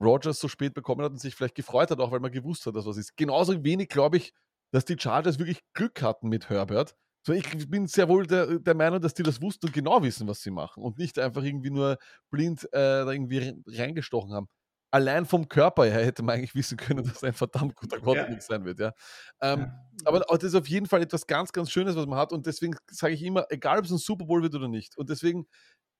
[0.00, 2.76] Rogers so spät bekommen hat und sich vielleicht gefreut hat, auch weil man gewusst hat,
[2.76, 3.16] dass was ist.
[3.16, 4.32] Genauso wenig glaube ich,
[4.70, 6.94] dass die Chargers wirklich Glück hatten mit Herbert.
[7.26, 10.28] So, ich bin sehr wohl der, der Meinung, dass die das wussten und genau wissen,
[10.28, 11.98] was sie machen und nicht einfach irgendwie nur
[12.30, 14.48] blind äh, irgendwie reingestochen haben
[14.90, 18.40] allein vom Körper her hätte man eigentlich wissen können, dass ein verdammt guter Quarterback ja.
[18.40, 18.80] sein wird.
[18.80, 18.92] Ja.
[19.40, 19.72] Ähm, ja.
[20.04, 22.32] Aber das ist auf jeden Fall etwas ganz, ganz Schönes, was man hat.
[22.32, 24.96] Und deswegen sage ich immer, egal ob es ein Super Bowl wird oder nicht.
[24.96, 25.46] Und deswegen,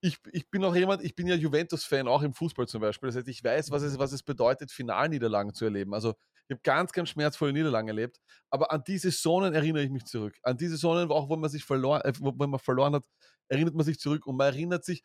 [0.01, 3.09] ich, ich bin auch jemand, ich bin ja Juventus-Fan, auch im Fußball zum Beispiel.
[3.09, 5.93] Das heißt, ich weiß, was es, was es bedeutet, Finalniederlagen zu erleben.
[5.93, 6.15] Also
[6.49, 8.19] ich habe ganz, ganz schmerzvolle Niederlagen erlebt.
[8.49, 10.35] Aber an diese Sonnen erinnere ich mich zurück.
[10.43, 13.05] An diese Sonnen, auch wo man sich verloren, äh, wo man verloren hat,
[13.49, 14.27] erinnert man sich zurück.
[14.27, 15.03] Und man erinnert sich,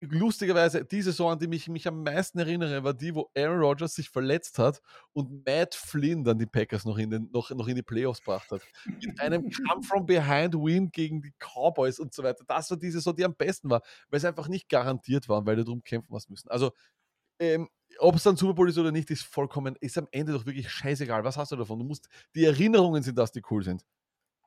[0.00, 3.94] lustigerweise, die Saison, an die mich, mich am meisten erinnere, war die, wo Aaron Rodgers
[3.94, 4.80] sich verletzt hat
[5.12, 8.50] und Matt Flynn dann die Packers noch in, den, noch, noch in die Playoffs gebracht
[8.50, 8.62] hat.
[8.86, 12.44] Mit einem Come from Behind Win gegen die Cowboys und so weiter.
[12.46, 15.56] Das war die Saison, die am besten war, weil es einfach nicht garantiert war, weil
[15.56, 16.48] die darum kämpfen was müssen.
[16.48, 16.72] Also,
[17.40, 17.68] ähm,
[17.98, 20.70] ob es dann Super Bowl ist oder nicht, ist vollkommen, ist am Ende doch wirklich
[20.70, 21.24] scheißegal.
[21.24, 21.78] Was hast du davon?
[21.78, 23.84] Du musst, die Erinnerungen sind das, die cool sind.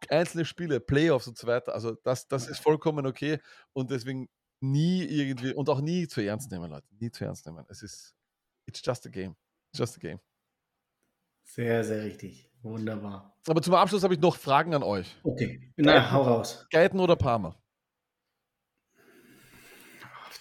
[0.09, 1.73] Einzelne Spiele, Playoffs und so weiter.
[1.73, 3.39] Also, das, das ist vollkommen okay
[3.73, 4.29] und deswegen
[4.61, 6.87] nie irgendwie und auch nie zu ernst nehmen, Leute.
[6.99, 7.65] Nie zu ernst nehmen.
[7.67, 8.15] Es ist,
[8.65, 9.35] it's just a game.
[9.71, 10.19] It's just a game.
[11.43, 12.49] Sehr, sehr richtig.
[12.61, 13.35] Wunderbar.
[13.47, 15.17] Aber zum Abschluss habe ich noch Fragen an euch.
[15.23, 15.73] Okay.
[15.75, 16.67] Na, Geiten, hau raus.
[16.69, 17.55] Geiten oder Parma?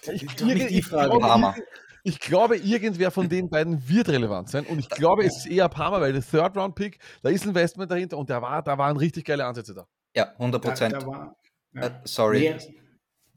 [0.03, 1.17] Ich, ich, ich, die Frage.
[1.19, 1.55] Parma.
[2.03, 4.65] Ich glaube, irgendwer von den beiden wird relevant sein.
[4.65, 8.29] Und ich glaube, es ist eher Parma, weil der Third-Round-Pick, da ist Investment dahinter und
[8.29, 9.87] da war, da waren richtig geile Ansätze da.
[10.15, 10.93] Ja, 100 Prozent.
[10.93, 11.35] Ja.
[11.73, 12.55] Äh, sorry.
[12.57, 12.81] Nee,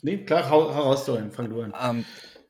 [0.04, 1.72] Nee, klar, hau, raus, Dorian, fang du an.
[1.80, 2.04] Ähm,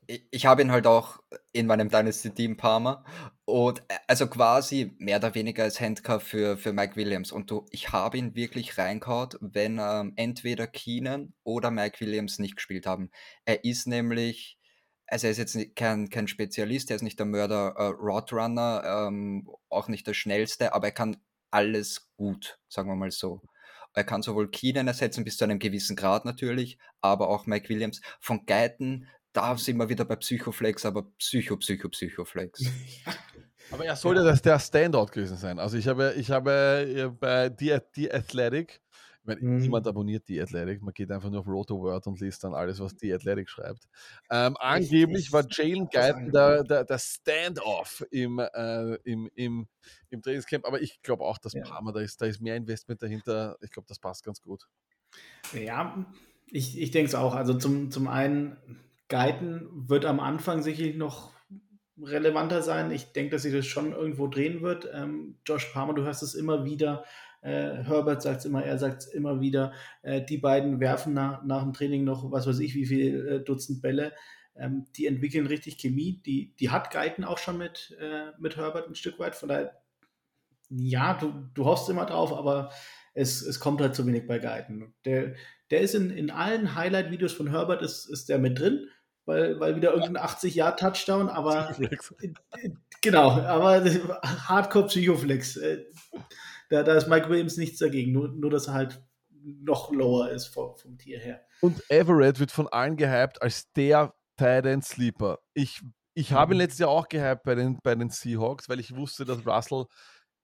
[0.06, 1.20] ich, ich habe ihn halt auch
[1.52, 3.04] in meinem Dynasty-Team Parma
[3.44, 7.30] Und äh, also quasi mehr oder weniger als Handcuff für, für Mike Williams.
[7.32, 12.56] Und du, ich habe ihn wirklich reingehauen, wenn ähm, entweder Keenan oder Mike Williams nicht
[12.56, 13.10] gespielt haben.
[13.44, 14.58] Er ist nämlich,
[15.06, 19.48] also er ist jetzt kein, kein Spezialist, er ist nicht der Mörder äh, Roadrunner, ähm,
[19.68, 21.16] auch nicht der schnellste, aber er kann
[21.52, 23.42] alles gut, sagen wir mal so.
[23.94, 28.00] Er kann sowohl Keenan ersetzen bis zu einem gewissen Grad natürlich, aber auch Mike Williams.
[28.20, 32.62] Von Geiten da sind wir wieder bei Psychoflex, aber Psycho, Psycho, Psychoflex.
[33.70, 34.32] aber er sollte ja.
[34.32, 35.58] der Standout gewesen sein.
[35.58, 38.80] Also ich habe, ich habe äh, bei The, The Athletic,
[39.24, 39.56] ich meine, mhm.
[39.56, 42.78] niemand abonniert The Athletic, man geht einfach nur auf Roto Word und liest dann alles,
[42.78, 43.88] was The Athletic schreibt.
[44.30, 49.66] Ähm, angeblich war Jalen Guyton der, der, der Standoff im, äh, im, im,
[50.10, 51.62] im Trainingscamp, aber ich glaube auch, dass ja.
[51.62, 53.56] Parma, da ist, da ist mehr Investment dahinter.
[53.62, 54.68] Ich glaube, das passt ganz gut.
[55.54, 56.04] Ja,
[56.50, 57.34] ich, ich denke es auch.
[57.34, 58.58] Also zum, zum einen
[59.08, 61.32] Guyton wird am Anfang sicherlich noch
[62.02, 62.90] relevanter sein.
[62.90, 64.88] Ich denke, dass sich das schon irgendwo drehen wird.
[64.92, 67.04] Ähm, Josh Palmer, du hörst es immer wieder.
[67.44, 69.72] Äh, Herbert sagt es immer, er sagt es immer wieder.
[70.02, 73.40] Äh, die beiden werfen nach, nach dem Training noch, was weiß ich, wie viel äh,
[73.40, 74.12] Dutzend Bälle.
[74.56, 76.22] Ähm, die entwickeln richtig Chemie.
[76.24, 79.34] Die, die hat Guyton auch schon mit, äh, mit Herbert ein Stück weit.
[79.34, 79.78] Von daher,
[80.70, 82.70] ja, du, du hoffst immer drauf, aber
[83.12, 84.94] es, es kommt halt zu wenig bei Guyton.
[85.04, 85.34] Der,
[85.70, 88.88] der ist in, in allen Highlight-Videos von Herbert ist, ist der mit drin
[89.26, 91.74] weil, weil wieder irgendein 80-Jahr-Touchdown, aber
[93.00, 95.58] genau, aber Hardcore-Psychoflex.
[96.70, 99.02] Da, da ist Mike Williams nichts dagegen, nur, nur dass er halt
[99.42, 101.40] noch lower ist vom, vom Tier her.
[101.60, 105.38] Und Everett wird von allen gehypt als der Titan Sleeper.
[105.52, 105.82] Ich,
[106.14, 106.62] ich habe ihn mhm.
[106.62, 109.86] letztes Jahr auch gehypt bei den, bei den Seahawks, weil ich wusste, dass Russell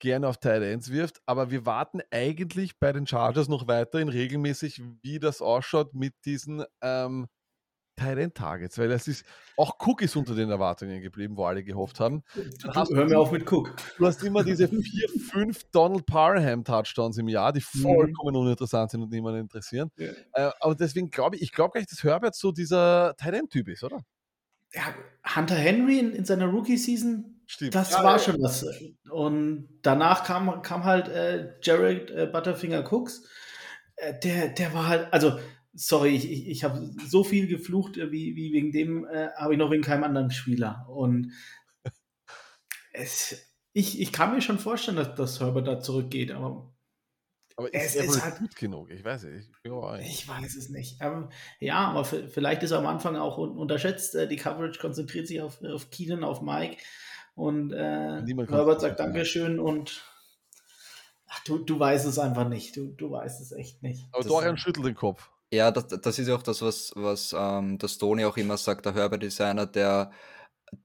[0.00, 4.82] gerne auf Tight Ends wirft, aber wir warten eigentlich bei den Chargers noch weiterhin regelmäßig,
[5.02, 7.28] wie das ausschaut mit diesen ähm,
[8.00, 9.24] Tight Targets, weil es ist
[9.56, 12.22] auch Cook ist unter den Erwartungen geblieben, wo alle gehofft haben.
[12.62, 13.74] Hör mir auf mit Cook.
[13.98, 17.82] Du hast immer diese vier, fünf Donald Parham Touchdowns im Jahr, die mhm.
[17.82, 18.40] vollkommen mhm.
[18.40, 19.90] uninteressant sind und niemanden interessieren.
[19.96, 20.10] Ja.
[20.32, 23.68] Äh, aber deswegen glaube ich, ich glaube gar nicht, dass Herbert so dieser Tight Typ
[23.68, 24.00] ist, oder?
[24.72, 24.94] Ja,
[25.36, 27.42] Hunter Henry in, in seiner Rookie-Season,
[27.72, 28.18] das ja, war ja.
[28.18, 28.64] schon was.
[29.10, 33.24] Und danach kam, kam halt äh, Jared äh, Butterfinger Cooks.
[33.96, 35.38] Äh, der, der war halt, also
[35.74, 39.58] sorry, ich, ich, habe so viel geflucht, äh, wie, wie wegen dem äh, habe ich
[39.58, 40.86] noch wegen keinem anderen Spieler.
[40.88, 41.32] Und
[42.92, 46.72] es, ich, ich kann mir schon vorstellen, dass, dass Herbert da zurückgeht, aber.
[47.56, 48.90] Aber ist er ist halt gut genug?
[48.90, 49.46] Ich weiß es.
[49.46, 51.00] Ich, ich weiß es nicht.
[51.02, 54.14] Aber, ja, aber vielleicht ist er am Anfang auch unterschätzt.
[54.14, 56.78] Äh, die Coverage konzentriert sich auf, auf Keenan, auf Mike.
[57.34, 60.04] Und äh, Herbert sagt Dankeschön und
[61.26, 62.76] ach, du, du weißt es einfach nicht.
[62.76, 64.08] Du, du weißt es echt nicht.
[64.12, 65.30] Aber Dorian schüttelt den Kopf.
[65.52, 68.86] Ja, das, das ist ja auch das, was, was ähm, das Tony auch immer sagt.
[68.86, 70.12] Der einer, der,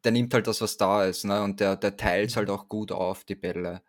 [0.03, 1.43] der nimmt halt das, was da ist, ne?
[1.43, 3.81] Und der, der teilt es halt auch gut auf, die Bälle.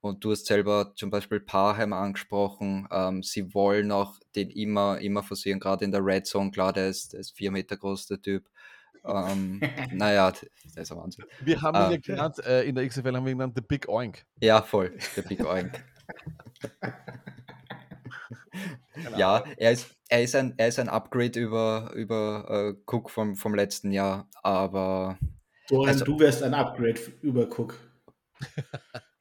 [0.00, 2.88] Und du hast selber zum Beispiel Parham angesprochen.
[2.90, 6.50] Ähm, sie wollen auch den immer, immer forcieren, gerade in der Red Zone.
[6.50, 8.48] Klar, der ist, der ist vier Meter groß, der Typ.
[9.04, 9.60] Ähm,
[9.92, 10.42] naja, das
[10.76, 11.24] ist ein Wahnsinn.
[11.40, 13.62] Wir haben ihn ja ähm, genannt, äh, in der XFL haben wir ihn genannt The
[13.62, 14.24] Big Oink.
[14.40, 15.72] Ja, voll, der Big Oink.
[19.16, 23.36] ja, er ist, er ist ein, er ist ein Upgrade über, über uh, Cook vom,
[23.36, 25.18] vom letzten Jahr, aber.
[25.68, 27.78] Dorian, also, du wärst ein Upgrade über Cook.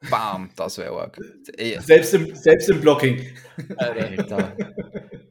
[0.10, 1.18] Bam, das wäre arg.
[1.80, 3.38] Selbst im, selbst im Blocking.
[3.78, 4.58] Alter.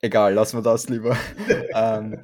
[0.00, 1.16] Egal, lassen wir das lieber.
[1.74, 2.22] ähm,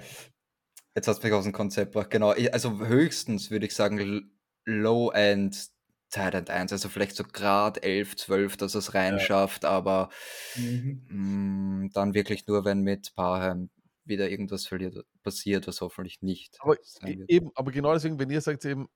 [0.94, 2.10] jetzt hast du mich aus dem Konzept gebracht.
[2.10, 4.30] Genau, also höchstens würde ich sagen
[4.64, 5.73] Low-End
[6.14, 9.70] Tight 1, also vielleicht so Grad 11, 12, dass es reinschafft, ja.
[9.70, 10.10] aber
[10.54, 11.02] mhm.
[11.08, 13.68] mh, mm, dann wirklich nur, wenn mit Parham
[14.04, 16.56] wieder irgendwas verliert, passiert, was hoffentlich nicht.
[16.60, 18.88] Aber e-, eben, aber genau deswegen, wenn ihr sagt eben,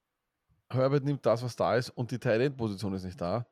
[0.71, 3.49] Herbert nimmt das, was da ist und die Tight End Position ist nicht da,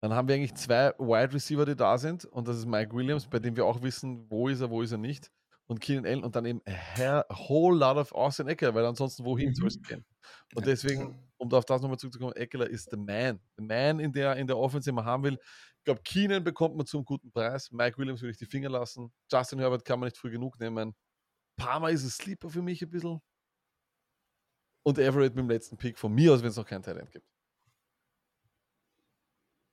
[0.00, 3.28] dann haben wir eigentlich zwei Wide Receiver, die da sind und das ist Mike Williams,
[3.28, 5.30] bei dem wir auch wissen, wo ist er, wo ist er nicht
[5.66, 9.50] und Keenan Allen und dann eben a whole lot of Austin Eckler, weil ansonsten wohin
[9.50, 9.54] mhm.
[9.54, 10.04] soll es gehen?
[10.54, 13.38] Und deswegen, um auf das nochmal zurückzukommen, Eckler ist the man.
[13.56, 15.38] The man in der, in der Offense, den man haben will.
[15.78, 17.70] Ich glaube, Keenan bekommt man zum guten Preis.
[17.70, 19.12] Mike Williams würde ich die Finger lassen.
[19.30, 20.94] Justin Herbert kann man nicht früh genug nehmen.
[21.56, 23.20] Parma ist ein Sleeper für mich ein bisschen.
[24.82, 27.26] Und Everett mit dem letzten Pick von mir aus, wenn es noch kein Talent gibt.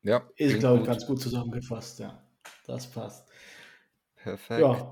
[0.04, 0.28] Ja.
[0.36, 2.22] Ist, glaube ich, ganz gut zusammengefasst, ja.
[2.66, 3.30] Das passt.
[4.16, 4.62] Perfekt.
[4.62, 4.92] Ja.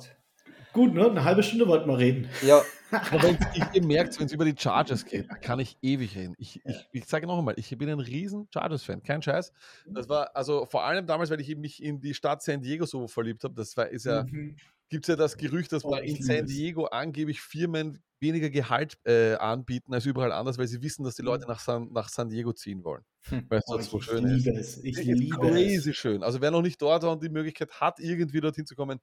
[0.74, 1.10] Gut, ne?
[1.10, 2.30] Eine halbe Stunde wollten wir reden.
[2.42, 2.62] Ja.
[2.92, 3.38] Aber wenn
[3.74, 6.36] ihr merkt, wenn es über die Chargers geht, kann ich ewig reden.
[6.38, 9.52] Ich, ich, ich sage noch einmal, ich bin ein riesen Chargers-Fan, kein Scheiß.
[9.88, 13.08] Das war, also vor allem damals, weil ich mich in die Stadt San Diego so
[13.08, 14.58] verliebt habe, das war, ist ja, mhm.
[14.90, 18.98] gibt es ja das Gerücht, dass oh, man in San Diego angeblich Firmen weniger Gehalt
[19.06, 21.50] äh, anbieten als überall anders, weil sie wissen, dass die Leute hm.
[21.50, 23.04] nach San, nach San Diego ziehen wollen.
[23.30, 23.46] Hm.
[23.48, 24.78] Weil oh, so schön liebe ist.
[24.78, 24.84] Es.
[24.84, 25.96] Ich liebe crazy es.
[25.96, 26.24] schön.
[26.24, 29.00] Also wer noch nicht dort war und die Möglichkeit hat, irgendwie dorthin zu kommen,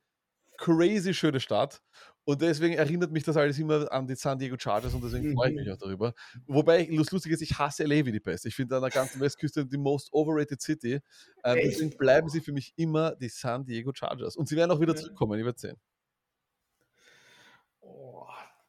[0.59, 1.81] crazy schöne Stadt.
[2.25, 5.51] Und deswegen erinnert mich das alles immer an die San Diego Chargers und deswegen freue
[5.51, 5.75] ich mich mhm.
[5.75, 6.15] auch darüber.
[6.49, 8.47] Wobei, lustig ist, ich hasse LA wie die Pest.
[8.47, 10.99] Ich finde an der ganzen Westküste die most overrated city.
[11.45, 14.37] Ähm, deswegen bleiben sie für mich immer die San Diego Chargers.
[14.37, 15.77] Und sie werden auch wieder zurückkommen, ich werde sehen.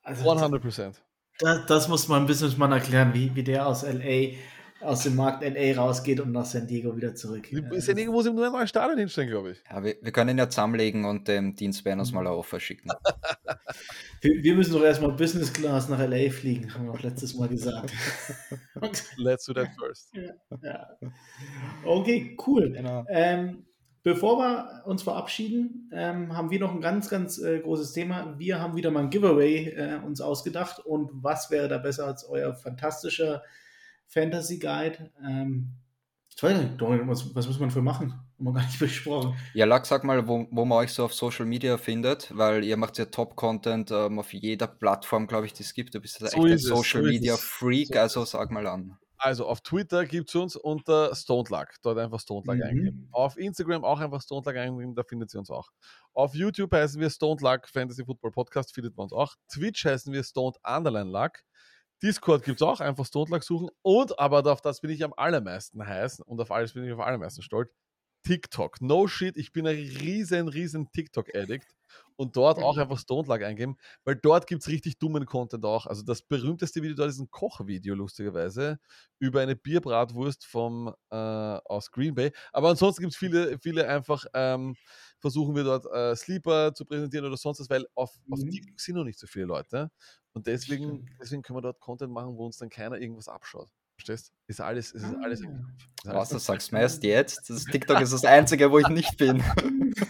[0.04, 1.02] Also 100
[1.40, 4.36] Das, das, muss man ein Businessmann erklären, wie, wie der aus LA
[4.82, 7.48] aus dem Markt LA rausgeht und nach San Diego wieder zurück.
[7.78, 9.64] San Diego muss ihm nur ein neues Stadion hinstellen, glaube ich.
[9.70, 12.90] Ja, wir, wir, können ihn ja zusammenlegen und dem Dienst uns mal ein Offer schicken.
[14.22, 17.48] wir, wir, müssen doch erstmal Business Class nach LA fliegen, haben wir auch letztes Mal
[17.48, 17.92] gesagt.
[19.18, 20.14] Let's do that first.
[20.62, 21.12] Ja, ja.
[21.84, 22.72] Okay, cool.
[22.72, 23.06] Genau.
[23.10, 23.64] Ähm,
[24.08, 28.36] Bevor wir uns verabschieden, ähm, haben wir noch ein ganz, ganz äh, großes Thema.
[28.38, 30.80] Wir haben wieder mal ein Giveaway äh, uns ausgedacht.
[30.80, 33.44] Und was wäre da besser als euer fantastischer
[34.08, 35.12] Fantasy Guide.
[35.26, 35.74] Ähm,
[36.36, 38.12] ich weiß nicht, was, was muss man für machen?
[38.12, 39.36] Haben wir gar nicht besprochen.
[39.54, 42.78] Ja, Lack, sag mal, wo, wo man euch so auf Social Media findet, weil ihr
[42.78, 45.96] macht ja Top-Content ähm, auf jeder Plattform, glaube ich, die es gibt.
[45.96, 48.98] Du bist ja so echt ein Social so Media Freak, so also sag mal an.
[49.20, 52.64] Also auf Twitter gibt es uns unter Stonelag, dort einfach Stonelag mhm.
[52.64, 53.10] eingeben.
[53.12, 55.70] Auf Instagram auch einfach Stonelag eingeben, da findet ihr uns auch.
[56.14, 59.34] Auf YouTube heißen wir Stonelag Fantasy Football Podcast, findet man uns auch.
[59.52, 61.40] Twitch heißen wir Stoned Underline Luck.
[62.04, 63.70] Discord gibt es auch, einfach Stonelag suchen.
[63.82, 67.02] Und, aber auf das bin ich am allermeisten heiß und auf alles bin ich am
[67.02, 67.70] allermeisten stolz.
[68.24, 68.82] TikTok.
[68.82, 71.74] No shit, ich bin ein riesen, riesen TikTok-Addict
[72.18, 75.86] und dort auch einfach Stonelag eingeben, weil dort gibt es richtig dummen Content auch.
[75.86, 78.80] Also das berühmteste Video dort ist ein Kochvideo, lustigerweise,
[79.20, 82.32] über eine Bierbratwurst vom, äh, aus Green Bay.
[82.52, 84.76] Aber ansonsten gibt es viele, viele einfach, ähm,
[85.20, 88.34] versuchen wir dort äh, Sleeper zu präsentieren oder sonst was, weil auf, mhm.
[88.34, 89.90] auf TikTok sind noch nicht so viele Leute.
[90.38, 93.72] Und deswegen, deswegen können wir dort Content machen, wo uns dann keiner irgendwas abschaut.
[93.96, 94.32] Verstehst?
[94.46, 95.42] Ist alles, ist alles.
[95.44, 95.48] Ah.
[95.48, 97.50] Ist alles Was, du sagst meist jetzt?
[97.50, 99.38] Das TikTok ist das Einzige, wo ich nicht bin.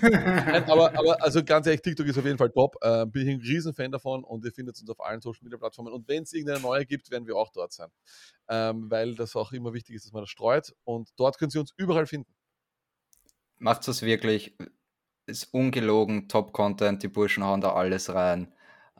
[0.01, 2.75] Nein, aber, aber also ganz ehrlich, TikTok ist auf jeden Fall top.
[2.81, 5.93] Äh, bin ich ein Riesenfan davon und ihr findet uns auf allen Social Media Plattformen.
[5.93, 7.87] Und wenn es irgendeine neue gibt, werden wir auch dort sein.
[8.49, 10.75] Ähm, weil das auch immer wichtig ist, dass man das streut.
[10.83, 12.35] Und dort können Sie uns überall finden.
[13.57, 14.57] Macht es wirklich.
[15.27, 18.53] Ist ungelogen, Top-Content, die Burschen hauen da alles rein.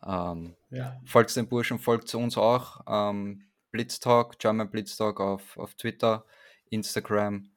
[0.06, 0.99] Ähm, ja.
[1.06, 2.81] Folgt den Burschen, folgt zu uns auch.
[2.88, 6.26] Ähm, Blitztalk, German Blitztalk auf, auf Twitter,
[6.69, 7.49] Instagram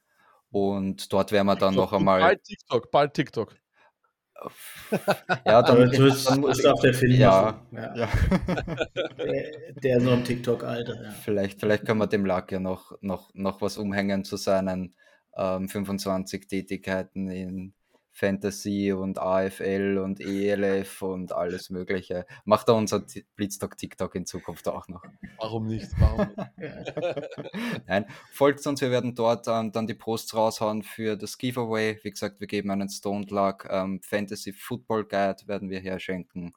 [0.51, 2.21] und dort werden wir dann noch einmal.
[2.21, 3.55] Bald TikTok, bald TikTok.
[5.45, 7.13] Ja, dann ist auf der Film.
[7.13, 7.95] Ja, ja.
[7.95, 8.09] ja.
[9.19, 11.05] Der, der so ein TikTok-Alter.
[11.05, 11.11] Ja.
[11.11, 14.95] Vielleicht, vielleicht können wir dem Lack ja noch, noch, noch was umhängen zu seinen
[15.37, 17.75] ähm, 25 Tätigkeiten in
[18.13, 22.27] Fantasy und AFL und ELF und alles Mögliche.
[22.45, 23.05] Macht er unser
[23.37, 25.03] Blitztag TikTok in Zukunft auch noch?
[25.39, 25.89] Warum nicht?
[25.99, 26.29] Warum
[27.87, 31.99] Nein, folgt uns, wir werden dort ähm, dann die Posts raushauen für das Giveaway.
[32.03, 36.53] Wie gesagt, wir geben einen Stone Luck ähm, Fantasy Football Guide, werden wir herschenken.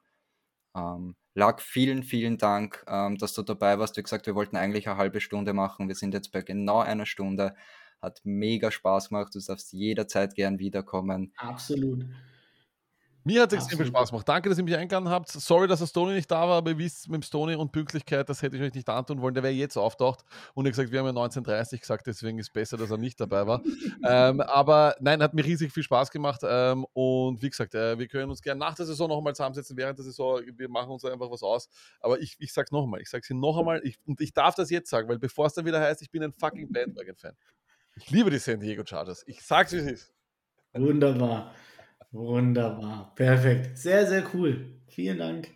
[0.76, 3.98] Ähm, Luck, vielen, vielen Dank, ähm, dass du dabei warst.
[3.98, 5.88] Wie gesagt, wir wollten eigentlich eine halbe Stunde machen.
[5.88, 7.56] Wir sind jetzt bei genau einer Stunde.
[8.04, 9.34] Hat mega Spaß gemacht.
[9.34, 11.32] Du darfst jederzeit gern wiederkommen.
[11.38, 12.06] Absolut.
[13.26, 14.28] Mir hat es extrem viel Spaß gemacht.
[14.28, 15.30] Danke, dass ihr mich eingeladen habt.
[15.30, 18.28] Sorry, dass der Stony nicht da war, aber ihr wisst, mit dem Stony und Pünktlichkeit,
[18.28, 19.34] das hätte ich euch nicht antun wollen.
[19.34, 20.26] Der wäre jetzt auftaucht.
[20.54, 23.22] Und ihr gesagt, wir haben ja 1930 gesagt, deswegen ist es besser, dass er nicht
[23.22, 23.62] dabei war.
[24.06, 26.42] ähm, aber nein, hat mir riesig viel Spaß gemacht.
[26.44, 29.78] Ähm, und wie gesagt, äh, wir können uns gerne nach der Saison noch einmal zusammensetzen,
[29.78, 30.42] während der Saison.
[30.58, 31.70] Wir machen uns einfach was aus.
[32.02, 33.00] Aber ich, ich sage es noch einmal.
[33.00, 33.80] Ich sage es noch einmal.
[33.86, 36.24] Ich, und ich darf das jetzt sagen, weil bevor es dann wieder heißt, ich bin
[36.24, 37.38] ein fucking Bandwagon-Fan.
[37.96, 39.24] Ich liebe die San Diego Chargers.
[39.28, 40.14] Ich sag's, wie es ist.
[40.74, 41.54] Wunderbar.
[42.12, 43.14] Wunderbar.
[43.16, 43.78] Perfekt.
[43.78, 44.80] Sehr, sehr cool.
[44.88, 45.50] Vielen Dank.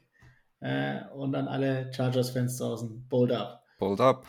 [0.59, 3.07] Äh, und an alle Chargers-Fans draußen.
[3.07, 3.63] Bold up.
[3.79, 4.27] Bold up.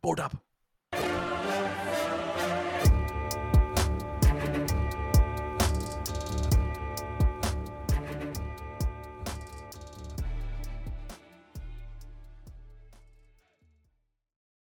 [0.00, 0.32] Bold up.